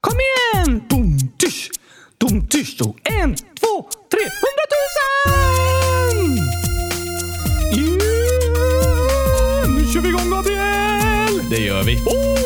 Kom 0.00 0.18
igen! 0.20 0.82
Dum, 0.88 1.18
tysch, 1.38 1.70
dum, 2.18 2.46
tysch. 2.48 2.80
En, 3.22 3.34
två, 3.34 3.88
tre, 4.10 4.20
hundratusen! 4.20 5.65
Gör 11.76 11.82
vi. 11.82 12.45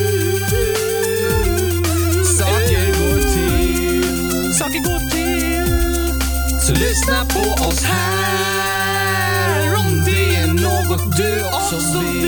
lyssna 6.81 7.25
på 7.25 7.39
oss 7.67 7.83
här 7.83 9.75
om 9.81 9.91
det 10.05 10.35
är 10.35 10.47
något 10.47 11.17
du 11.17 11.45
också 11.45 11.99
vill. 11.99 12.25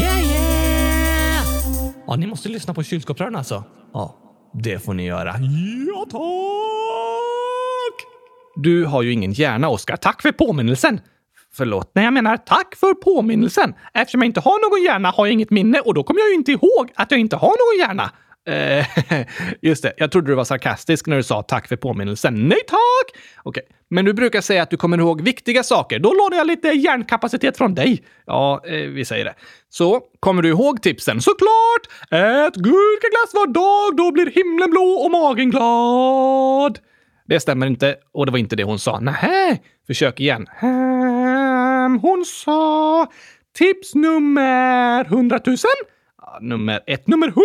Yeah, 0.00 0.22
yeah! 0.32 1.44
Ja, 2.06 2.16
ni 2.16 2.26
måste 2.26 2.48
lyssna 2.48 2.74
på 2.74 2.82
kylskåpsrören 2.82 3.36
alltså. 3.36 3.64
Ja, 3.92 4.16
det 4.62 4.84
får 4.84 4.94
ni 4.94 5.06
göra. 5.06 5.34
Ja, 5.88 6.06
tack! 6.10 6.20
Du 8.56 8.84
har 8.84 9.02
ju 9.02 9.12
ingen 9.12 9.32
hjärna, 9.32 9.68
Oskar. 9.68 9.96
Tack 9.96 10.22
för 10.22 10.32
påminnelsen. 10.32 11.00
Förlåt, 11.52 11.90
nej 11.94 12.04
jag 12.04 12.14
menar 12.14 12.36
tack 12.36 12.76
för 12.76 12.94
påminnelsen. 12.94 13.74
Eftersom 13.94 14.22
jag 14.22 14.26
inte 14.26 14.40
har 14.40 14.70
någon 14.70 14.84
hjärna 14.84 15.10
har 15.10 15.26
jag 15.26 15.32
inget 15.32 15.50
minne 15.50 15.80
och 15.80 15.94
då 15.94 16.02
kommer 16.02 16.20
jag 16.20 16.28
ju 16.28 16.34
inte 16.34 16.52
ihåg 16.52 16.92
att 16.94 17.10
jag 17.10 17.20
inte 17.20 17.36
har 17.36 17.48
någon 17.48 17.88
hjärna. 17.88 18.10
Eh, 18.46 18.86
just 19.62 19.82
det, 19.82 19.92
jag 19.96 20.12
trodde 20.12 20.30
du 20.30 20.34
var 20.34 20.44
sarkastisk 20.44 21.06
när 21.06 21.16
du 21.16 21.22
sa 21.22 21.42
tack 21.42 21.68
för 21.68 21.76
påminnelsen. 21.76 22.48
Nej 22.48 22.58
tack! 22.66 23.22
Okej, 23.42 23.62
men 23.90 24.04
du 24.04 24.12
brukar 24.12 24.40
säga 24.40 24.62
att 24.62 24.70
du 24.70 24.76
kommer 24.76 24.98
ihåg 24.98 25.20
viktiga 25.20 25.62
saker. 25.62 25.98
Då 25.98 26.14
lånar 26.14 26.36
jag 26.36 26.46
lite 26.46 26.68
hjärnkapacitet 26.68 27.56
från 27.56 27.74
dig. 27.74 28.02
Ja, 28.26 28.62
eh, 28.66 28.72
vi 28.72 29.04
säger 29.04 29.24
det. 29.24 29.34
Så, 29.68 30.00
kommer 30.20 30.42
du 30.42 30.48
ihåg 30.48 30.82
tipsen? 30.82 31.20
Såklart! 31.20 32.10
Ät 32.10 32.54
gurkaglass 32.54 33.34
var 33.34 33.46
dag, 33.46 33.96
då 33.96 34.12
blir 34.12 34.30
himlen 34.30 34.70
blå 34.70 34.82
och 34.82 35.10
magen 35.10 35.50
glad. 35.50 36.78
Det 37.26 37.40
stämmer 37.40 37.66
inte 37.66 37.96
och 38.12 38.26
det 38.26 38.32
var 38.32 38.38
inte 38.38 38.56
det 38.56 38.64
hon 38.64 38.78
sa. 38.78 39.00
Nähä, 39.00 39.58
försök 39.86 40.20
igen. 40.20 40.46
Ehm, 40.62 41.98
hon 41.98 42.24
sa 42.24 43.06
tips 43.58 43.94
nummer 43.94 45.04
100 45.04 45.40
000? 45.46 45.56
Nummer 46.40 46.80
ett. 46.86 47.06
Nummer 47.06 47.26
100 47.26 47.40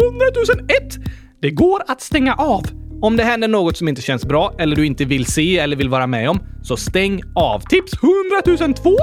001! 0.68 0.96
Det 1.40 1.52
går 1.52 1.82
att 1.88 2.02
stänga 2.02 2.34
av. 2.34 2.85
Om 3.02 3.18
det 3.18 3.24
händer 3.24 3.48
något 3.48 3.78
som 3.78 3.88
inte 3.88 4.02
känns 4.02 4.26
bra 4.26 4.56
eller 4.58 4.76
du 4.76 4.86
inte 4.86 5.06
vill 5.06 5.26
se 5.26 5.58
eller 5.58 5.76
vill 5.76 5.90
vara 5.90 6.08
med 6.08 6.30
om, 6.30 6.40
så 6.64 6.78
stäng 6.78 7.22
av. 7.36 7.60
Tips 7.60 7.94
100 8.58 8.74
002! 8.76 8.96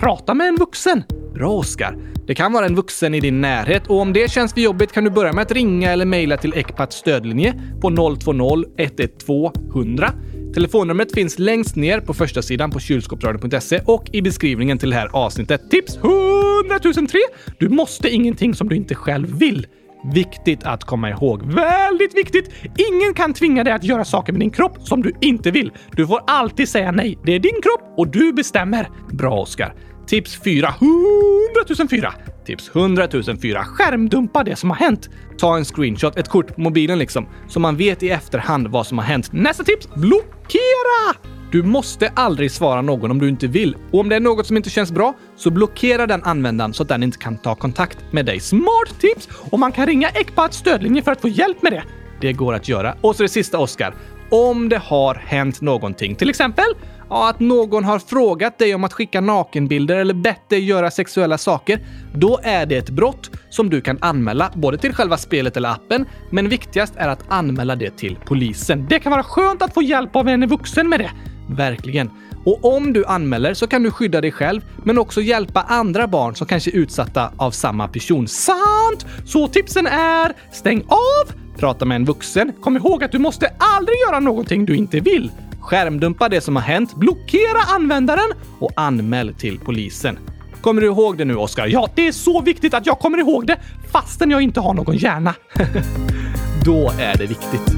Prata 0.00 0.34
med 0.34 0.48
en 0.48 0.56
vuxen. 0.56 1.02
Bra, 1.34 1.50
Oskar. 1.50 1.96
Det 2.26 2.34
kan 2.34 2.52
vara 2.52 2.66
en 2.66 2.74
vuxen 2.74 3.14
i 3.14 3.20
din 3.20 3.40
närhet 3.40 3.86
och 3.86 4.00
om 4.00 4.12
det 4.12 4.30
känns 4.30 4.54
för 4.54 4.60
jobbigt 4.60 4.92
kan 4.92 5.04
du 5.04 5.10
börja 5.10 5.32
med 5.32 5.42
att 5.42 5.52
ringa 5.52 5.92
eller 5.92 6.04
mejla 6.04 6.36
till 6.36 6.52
Ecpats 6.56 6.96
stödlinje 6.96 7.54
på 7.80 7.90
020 7.90 8.64
112 8.78 9.52
100. 9.74 10.12
Telefonnumret 10.54 11.14
finns 11.14 11.38
längst 11.38 11.76
ner 11.76 12.00
på 12.00 12.14
första 12.14 12.42
sidan 12.42 12.70
på 12.70 12.80
kylskåpsradion.se 12.80 13.80
och 13.84 14.10
i 14.12 14.22
beskrivningen 14.22 14.78
till 14.78 14.90
det 14.90 14.96
här 14.96 15.08
avsnittet. 15.12 15.70
Tips 15.70 15.96
100 15.96 17.08
003! 17.08 17.18
Du 17.58 17.68
måste 17.68 18.08
ingenting 18.08 18.54
som 18.54 18.68
du 18.68 18.76
inte 18.76 18.94
själv 18.94 19.38
vill. 19.38 19.66
Viktigt 20.04 20.64
att 20.64 20.84
komma 20.84 21.10
ihåg. 21.10 21.42
Väldigt 21.52 22.16
viktigt! 22.16 22.50
Ingen 22.62 23.14
kan 23.14 23.34
tvinga 23.34 23.64
dig 23.64 23.72
att 23.72 23.84
göra 23.84 24.04
saker 24.04 24.32
med 24.32 24.40
din 24.40 24.50
kropp 24.50 24.78
som 24.80 25.02
du 25.02 25.12
inte 25.20 25.50
vill. 25.50 25.72
Du 25.92 26.06
får 26.06 26.20
alltid 26.26 26.68
säga 26.68 26.92
nej. 26.92 27.18
Det 27.24 27.32
är 27.32 27.38
din 27.38 27.60
kropp 27.62 27.94
och 27.96 28.08
du 28.08 28.32
bestämmer. 28.32 28.88
Bra, 29.12 29.40
Oskar. 29.40 29.74
Tips 30.06 30.42
4. 30.44 30.74
100 30.80 31.88
004. 31.90 32.14
Tips 32.46 32.70
100 32.74 33.08
004. 33.40 33.64
Skärmdumpa 33.64 34.44
det 34.44 34.56
som 34.56 34.70
har 34.70 34.76
hänt. 34.76 35.08
Ta 35.38 35.56
en 35.56 35.64
screenshot, 35.64 36.16
ett 36.16 36.28
kort 36.28 36.54
på 36.54 36.60
mobilen 36.60 36.98
liksom, 36.98 37.26
så 37.48 37.60
man 37.60 37.76
vet 37.76 38.02
i 38.02 38.10
efterhand 38.10 38.68
vad 38.68 38.86
som 38.86 38.98
har 38.98 39.04
hänt. 39.04 39.32
Nästa 39.32 39.64
tips. 39.64 39.88
Blockera! 39.94 41.37
Du 41.52 41.62
måste 41.62 42.08
aldrig 42.08 42.50
svara 42.50 42.82
någon 42.82 43.10
om 43.10 43.18
du 43.18 43.28
inte 43.28 43.46
vill. 43.46 43.76
Och 43.92 44.00
om 44.00 44.08
det 44.08 44.16
är 44.16 44.20
något 44.20 44.46
som 44.46 44.56
inte 44.56 44.70
känns 44.70 44.92
bra, 44.92 45.14
så 45.36 45.50
blockera 45.50 46.06
den 46.06 46.22
användaren 46.22 46.74
så 46.74 46.82
att 46.82 46.88
den 46.88 47.02
inte 47.02 47.18
kan 47.18 47.38
ta 47.38 47.54
kontakt 47.54 47.98
med 48.10 48.26
dig. 48.26 48.40
Smart 48.40 49.00
tips! 49.00 49.28
Och 49.50 49.58
man 49.58 49.72
kan 49.72 49.86
ringa 49.86 50.08
Ecpats 50.08 50.56
stödlinje 50.56 51.02
för 51.02 51.12
att 51.12 51.20
få 51.20 51.28
hjälp 51.28 51.62
med 51.62 51.72
det. 51.72 51.82
Det 52.20 52.32
går 52.32 52.54
att 52.54 52.68
göra. 52.68 52.94
Och 53.00 53.16
så 53.16 53.22
det 53.22 53.28
sista, 53.28 53.58
Oskar. 53.58 53.94
om 54.30 54.68
det 54.68 54.78
har 54.78 55.14
hänt 55.14 55.60
någonting. 55.60 56.14
Till 56.14 56.30
exempel 56.30 56.66
ja, 57.10 57.30
att 57.30 57.40
någon 57.40 57.84
har 57.84 57.98
frågat 57.98 58.58
dig 58.58 58.74
om 58.74 58.84
att 58.84 58.92
skicka 58.92 59.20
nakenbilder 59.20 59.96
eller 59.96 60.14
bett 60.14 60.48
dig 60.48 60.64
göra 60.64 60.90
sexuella 60.90 61.38
saker. 61.38 61.80
Då 62.14 62.40
är 62.42 62.66
det 62.66 62.76
ett 62.76 62.90
brott 62.90 63.30
som 63.50 63.70
du 63.70 63.80
kan 63.80 63.98
anmäla 64.00 64.50
både 64.54 64.78
till 64.78 64.94
själva 64.94 65.16
spelet 65.16 65.56
eller 65.56 65.68
appen, 65.68 66.06
men 66.30 66.48
viktigast 66.48 66.96
är 66.96 67.08
att 67.08 67.24
anmäla 67.28 67.76
det 67.76 67.90
till 67.90 68.18
polisen. 68.24 68.86
Det 68.88 68.98
kan 68.98 69.12
vara 69.12 69.22
skönt 69.22 69.62
att 69.62 69.74
få 69.74 69.82
hjälp 69.82 70.16
av 70.16 70.28
en 70.28 70.46
vuxen 70.46 70.88
med 70.88 71.00
det. 71.00 71.10
Verkligen. 71.48 72.10
Och 72.44 72.76
om 72.76 72.92
du 72.92 73.04
anmäler 73.06 73.54
så 73.54 73.66
kan 73.66 73.82
du 73.82 73.90
skydda 73.90 74.20
dig 74.20 74.32
själv, 74.32 74.60
men 74.84 74.98
också 74.98 75.20
hjälpa 75.20 75.62
andra 75.62 76.06
barn 76.06 76.36
som 76.36 76.46
kanske 76.46 76.70
är 76.70 76.74
utsatta 76.74 77.32
av 77.36 77.50
samma 77.50 77.88
person. 77.88 78.28
Sant! 78.28 79.06
Så 79.24 79.48
tipsen 79.48 79.86
är 79.86 80.32
stäng 80.52 80.82
av, 80.88 81.32
prata 81.58 81.84
med 81.84 81.96
en 81.96 82.04
vuxen, 82.04 82.52
kom 82.60 82.76
ihåg 82.76 83.04
att 83.04 83.12
du 83.12 83.18
måste 83.18 83.50
aldrig 83.58 83.96
göra 84.08 84.20
någonting 84.20 84.66
du 84.66 84.76
inte 84.76 85.00
vill. 85.00 85.30
Skärmdumpa 85.60 86.28
det 86.28 86.40
som 86.40 86.56
har 86.56 86.62
hänt, 86.62 86.94
blockera 86.94 87.74
användaren 87.74 88.32
och 88.58 88.70
anmäl 88.76 89.34
till 89.34 89.58
polisen. 89.58 90.18
Kommer 90.60 90.80
du 90.80 90.86
ihåg 90.86 91.18
det 91.18 91.24
nu, 91.24 91.36
Oskar? 91.36 91.66
Ja, 91.66 91.88
det 91.94 92.08
är 92.08 92.12
så 92.12 92.40
viktigt 92.40 92.74
att 92.74 92.86
jag 92.86 92.98
kommer 92.98 93.18
ihåg 93.18 93.46
det 93.46 93.56
fastän 93.92 94.30
jag 94.30 94.42
inte 94.42 94.60
har 94.60 94.74
någon 94.74 94.96
hjärna. 94.96 95.34
Då 96.64 96.90
är 96.98 97.18
det 97.18 97.26
viktigt. 97.26 97.77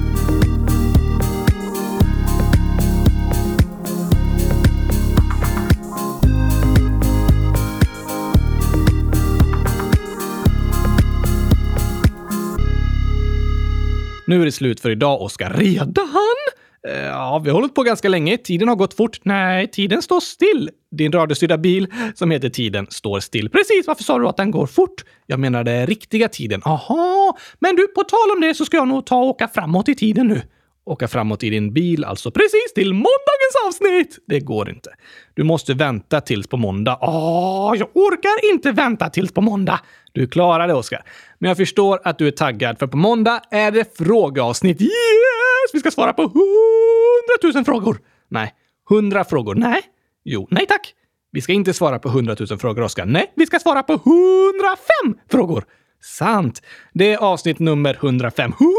Nu 14.31 14.41
är 14.43 14.45
det 14.45 14.53
slut 14.53 14.81
för 14.81 14.91
idag, 14.91 15.22
Oskar. 15.22 15.51
Redan? 15.51 15.95
Eh, 16.89 16.95
ja, 16.95 17.39
vi 17.45 17.51
har 17.51 17.55
hållit 17.55 17.74
på 17.74 17.83
ganska 17.83 18.09
länge. 18.09 18.37
Tiden 18.37 18.68
har 18.68 18.76
gått 18.76 18.95
fort. 18.95 19.20
Nej, 19.22 19.70
tiden 19.70 20.03
står 20.03 20.20
still. 20.20 20.70
Din 20.91 21.12
radiostyrda 21.12 21.59
bil 21.59 21.87
som 22.14 22.31
heter 22.31 22.49
Tiden 22.49 22.87
står 22.91 23.20
still. 23.20 23.51
Precis, 23.51 23.87
varför 23.87 24.05
sa 24.05 24.18
du 24.18 24.28
att 24.28 24.37
den 24.37 24.51
går 24.51 24.66
fort? 24.66 25.05
Jag 25.26 25.41
menar 25.41 25.64
den 25.64 25.87
riktiga 25.87 26.28
tiden. 26.28 26.62
Aha, 26.64 27.39
men 27.59 27.76
du, 27.76 27.87
på 27.87 28.03
tal 28.03 28.31
om 28.37 28.41
det 28.41 28.55
så 28.55 28.64
ska 28.64 28.76
jag 28.76 28.89
nog 28.89 29.07
ta 29.07 29.16
och 29.16 29.28
åka 29.28 29.49
framåt 29.49 29.89
i 29.89 29.95
tiden 29.95 30.26
nu. 30.26 30.43
Åka 30.91 31.09
framåt 31.09 31.43
i 31.43 31.51
din 31.51 31.72
bil, 31.72 32.05
alltså 32.05 32.30
precis 32.30 32.72
till 32.74 32.93
måndagens 32.93 33.57
avsnitt! 33.66 34.18
Det 34.26 34.41
går 34.41 34.70
inte. 34.70 34.91
Du 35.34 35.43
måste 35.45 35.74
vänta 35.74 36.20
tills 36.20 36.47
på 36.47 36.57
måndag. 36.57 36.99
Åh, 37.01 37.74
jag 37.78 37.88
orkar 37.95 38.53
inte 38.53 38.72
vänta 38.72 39.11
tills 39.11 39.32
på 39.32 39.41
måndag. 39.41 39.80
Du 40.12 40.26
klarar 40.26 40.68
det, 40.68 40.74
Oskar. 40.74 41.03
Men 41.38 41.49
jag 41.49 41.57
förstår 41.57 42.01
att 42.05 42.18
du 42.18 42.26
är 42.26 42.30
taggad, 42.30 42.78
för 42.78 42.86
på 42.86 42.97
måndag 42.97 43.41
är 43.51 43.70
det 43.70 43.97
frågeavsnitt. 43.99 44.80
Yes! 44.80 44.91
Vi 45.72 45.80
ska 45.80 45.91
svara 45.91 46.12
på 46.12 46.22
hundratusen 46.22 47.64
frågor. 47.64 47.99
Nej, 48.28 48.55
hundra 48.88 49.24
frågor. 49.24 49.55
Nej. 49.55 49.82
Jo, 50.24 50.49
nej 50.51 50.66
tack. 50.66 50.95
Vi 51.32 51.41
ska 51.41 51.53
inte 51.53 51.74
svara 51.74 51.99
på 51.99 52.09
hundratusen 52.09 52.59
frågor, 52.59 52.82
Oskar. 52.82 53.07
Nej, 53.07 53.32
vi 53.36 53.47
ska 53.47 53.59
svara 53.59 53.82
på 53.82 53.93
105 53.93 55.20
frågor. 55.30 55.64
Sant. 56.03 56.63
Det 56.93 57.13
är 57.13 57.19
avsnitt 57.19 57.59
nummer 57.59 57.95
105. 57.95 58.53
100 58.53 58.75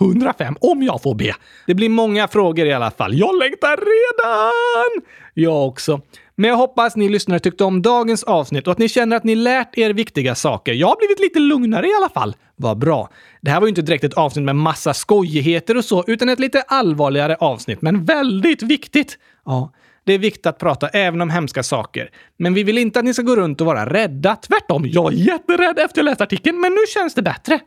105 0.00 0.56
om 0.60 0.82
jag 0.82 1.02
får 1.02 1.14
be. 1.14 1.34
Det 1.66 1.74
blir 1.74 1.88
många 1.88 2.28
frågor 2.28 2.66
i 2.66 2.72
alla 2.72 2.90
fall. 2.90 3.14
Jag 3.14 3.38
längtar 3.38 3.76
redan! 3.76 5.06
Jag 5.34 5.66
också. 5.68 6.00
Men 6.34 6.50
jag 6.50 6.56
hoppas 6.56 6.96
ni 6.96 7.08
lyssnare 7.08 7.38
tyckte 7.38 7.64
om 7.64 7.82
dagens 7.82 8.22
avsnitt 8.22 8.66
och 8.66 8.72
att 8.72 8.78
ni 8.78 8.88
känner 8.88 9.16
att 9.16 9.24
ni 9.24 9.34
lärt 9.34 9.78
er 9.78 9.92
viktiga 9.92 10.34
saker. 10.34 10.72
Jag 10.72 10.88
har 10.88 10.96
blivit 10.96 11.20
lite 11.20 11.38
lugnare 11.38 11.86
i 11.86 11.94
alla 11.94 12.08
fall. 12.08 12.36
Vad 12.56 12.78
bra. 12.78 13.08
Det 13.40 13.50
här 13.50 13.60
var 13.60 13.66
ju 13.66 13.68
inte 13.68 13.82
direkt 13.82 14.04
ett 14.04 14.14
avsnitt 14.14 14.44
med 14.44 14.56
massa 14.56 14.94
skojigheter 14.94 15.76
och 15.76 15.84
så, 15.84 16.04
utan 16.06 16.28
ett 16.28 16.40
lite 16.40 16.62
allvarligare 16.62 17.36
avsnitt, 17.36 17.82
men 17.82 18.04
väldigt 18.04 18.62
viktigt. 18.62 19.18
Ja, 19.44 19.72
det 20.04 20.12
är 20.12 20.18
viktigt 20.18 20.46
att 20.46 20.58
prata 20.58 20.88
även 20.88 21.20
om 21.20 21.30
hemska 21.30 21.62
saker. 21.62 22.10
Men 22.36 22.54
vi 22.54 22.62
vill 22.62 22.78
inte 22.78 22.98
att 22.98 23.04
ni 23.04 23.14
ska 23.14 23.22
gå 23.22 23.36
runt 23.36 23.60
och 23.60 23.66
vara 23.66 23.86
rädda. 23.86 24.36
Tvärtom, 24.36 24.86
jag 24.86 25.12
är 25.12 25.16
jätterädd 25.16 25.78
efter 25.78 25.98
jag 25.98 26.04
läst 26.04 26.20
artikeln, 26.20 26.60
men 26.60 26.72
nu 26.72 26.80
känns 26.94 27.14
det 27.14 27.22
bättre. 27.22 27.60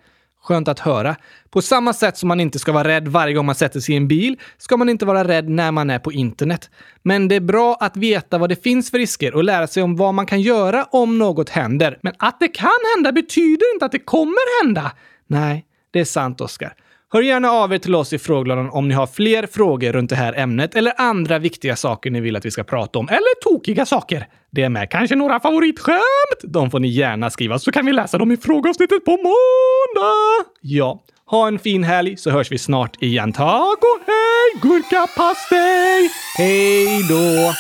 Skönt 0.44 0.68
att 0.68 0.80
höra. 0.80 1.16
På 1.50 1.62
samma 1.62 1.94
sätt 1.94 2.18
som 2.18 2.28
man 2.28 2.40
inte 2.40 2.60
ska 2.60 2.72
vara 2.72 2.88
rädd 2.88 3.08
varje 3.08 3.34
gång 3.34 3.46
man 3.46 3.56
sätter 3.56 3.80
sig 3.80 3.94
i 3.94 3.98
en 3.98 4.08
bil, 4.08 4.40
ska 4.58 4.78
man 4.78 4.90
inte 4.90 5.06
vara 5.06 5.28
rädd 5.28 5.50
när 5.50 5.72
man 5.72 5.90
är 5.90 6.00
på 6.00 6.12
internet. 6.12 6.70
Men 7.04 7.28
det 7.28 7.36
är 7.36 7.40
bra 7.40 7.78
att 7.80 7.98
veta 7.98 8.38
vad 8.38 8.50
det 8.50 8.64
finns 8.64 8.92
för 8.92 8.98
risker 8.98 9.36
och 9.36 9.44
lära 9.44 9.68
sig 9.68 9.84
om 9.84 9.96
vad 9.96 10.14
man 10.14 10.26
kan 10.26 10.42
göra 10.42 10.84
om 10.84 11.18
något 11.18 11.50
händer. 11.50 12.00
Men 12.02 12.14
att 12.20 12.40
det 12.40 12.48
kan 12.48 12.70
hända 12.96 13.12
betyder 13.12 13.74
inte 13.74 13.86
att 13.86 13.92
det 13.92 14.00
kommer 14.00 14.64
hända. 14.64 14.92
Nej, 15.28 15.66
det 15.92 16.00
är 16.00 16.06
sant, 16.06 16.42
Oskar. 16.42 16.74
Hör 17.14 17.22
gärna 17.22 17.52
av 17.52 17.74
er 17.74 17.78
till 17.78 17.96
oss 17.96 18.14
i 18.14 18.20
frågelådan 18.20 18.70
om 18.70 18.88
ni 18.88 18.94
har 18.94 19.08
fler 19.08 19.48
frågor 19.48 19.92
runt 19.92 20.10
det 20.10 20.16
här 20.16 20.34
ämnet 20.34 20.76
eller 20.76 20.94
andra 20.98 21.40
viktiga 21.40 21.76
saker 21.76 22.12
ni 22.12 22.22
vill 22.22 22.36
att 22.36 22.46
vi 22.46 22.52
ska 22.52 22.64
prata 22.64 23.00
om. 23.00 23.08
Eller 23.10 23.42
tokiga 23.44 23.86
saker. 23.86 24.28
Det 24.52 24.64
är 24.64 24.70
med 24.70 24.90
kanske 24.90 25.16
några 25.16 25.40
favoritskämt. 25.40 26.42
De 26.44 26.72
får 26.72 26.80
ni 26.80 26.88
gärna 26.88 27.30
skriva 27.30 27.60
så 27.60 27.72
kan 27.72 27.86
vi 27.86 27.94
läsa 27.94 28.18
dem 28.18 28.32
i 28.32 28.38
frågeavsnittet 28.38 29.06
på 29.06 29.12
måndag. 29.12 30.50
Ja, 30.62 31.04
ha 31.26 31.48
en 31.48 31.60
fin 31.60 31.84
helg 31.84 32.18
så 32.18 32.30
hörs 32.30 32.52
vi 32.52 32.58
snart 32.58 33.02
igen. 33.02 33.34
Tack 33.34 33.78
och 33.78 34.00
hej 34.08 34.62
gurkapastej! 34.62 36.10
Hej 36.38 37.04
då! 37.10 37.54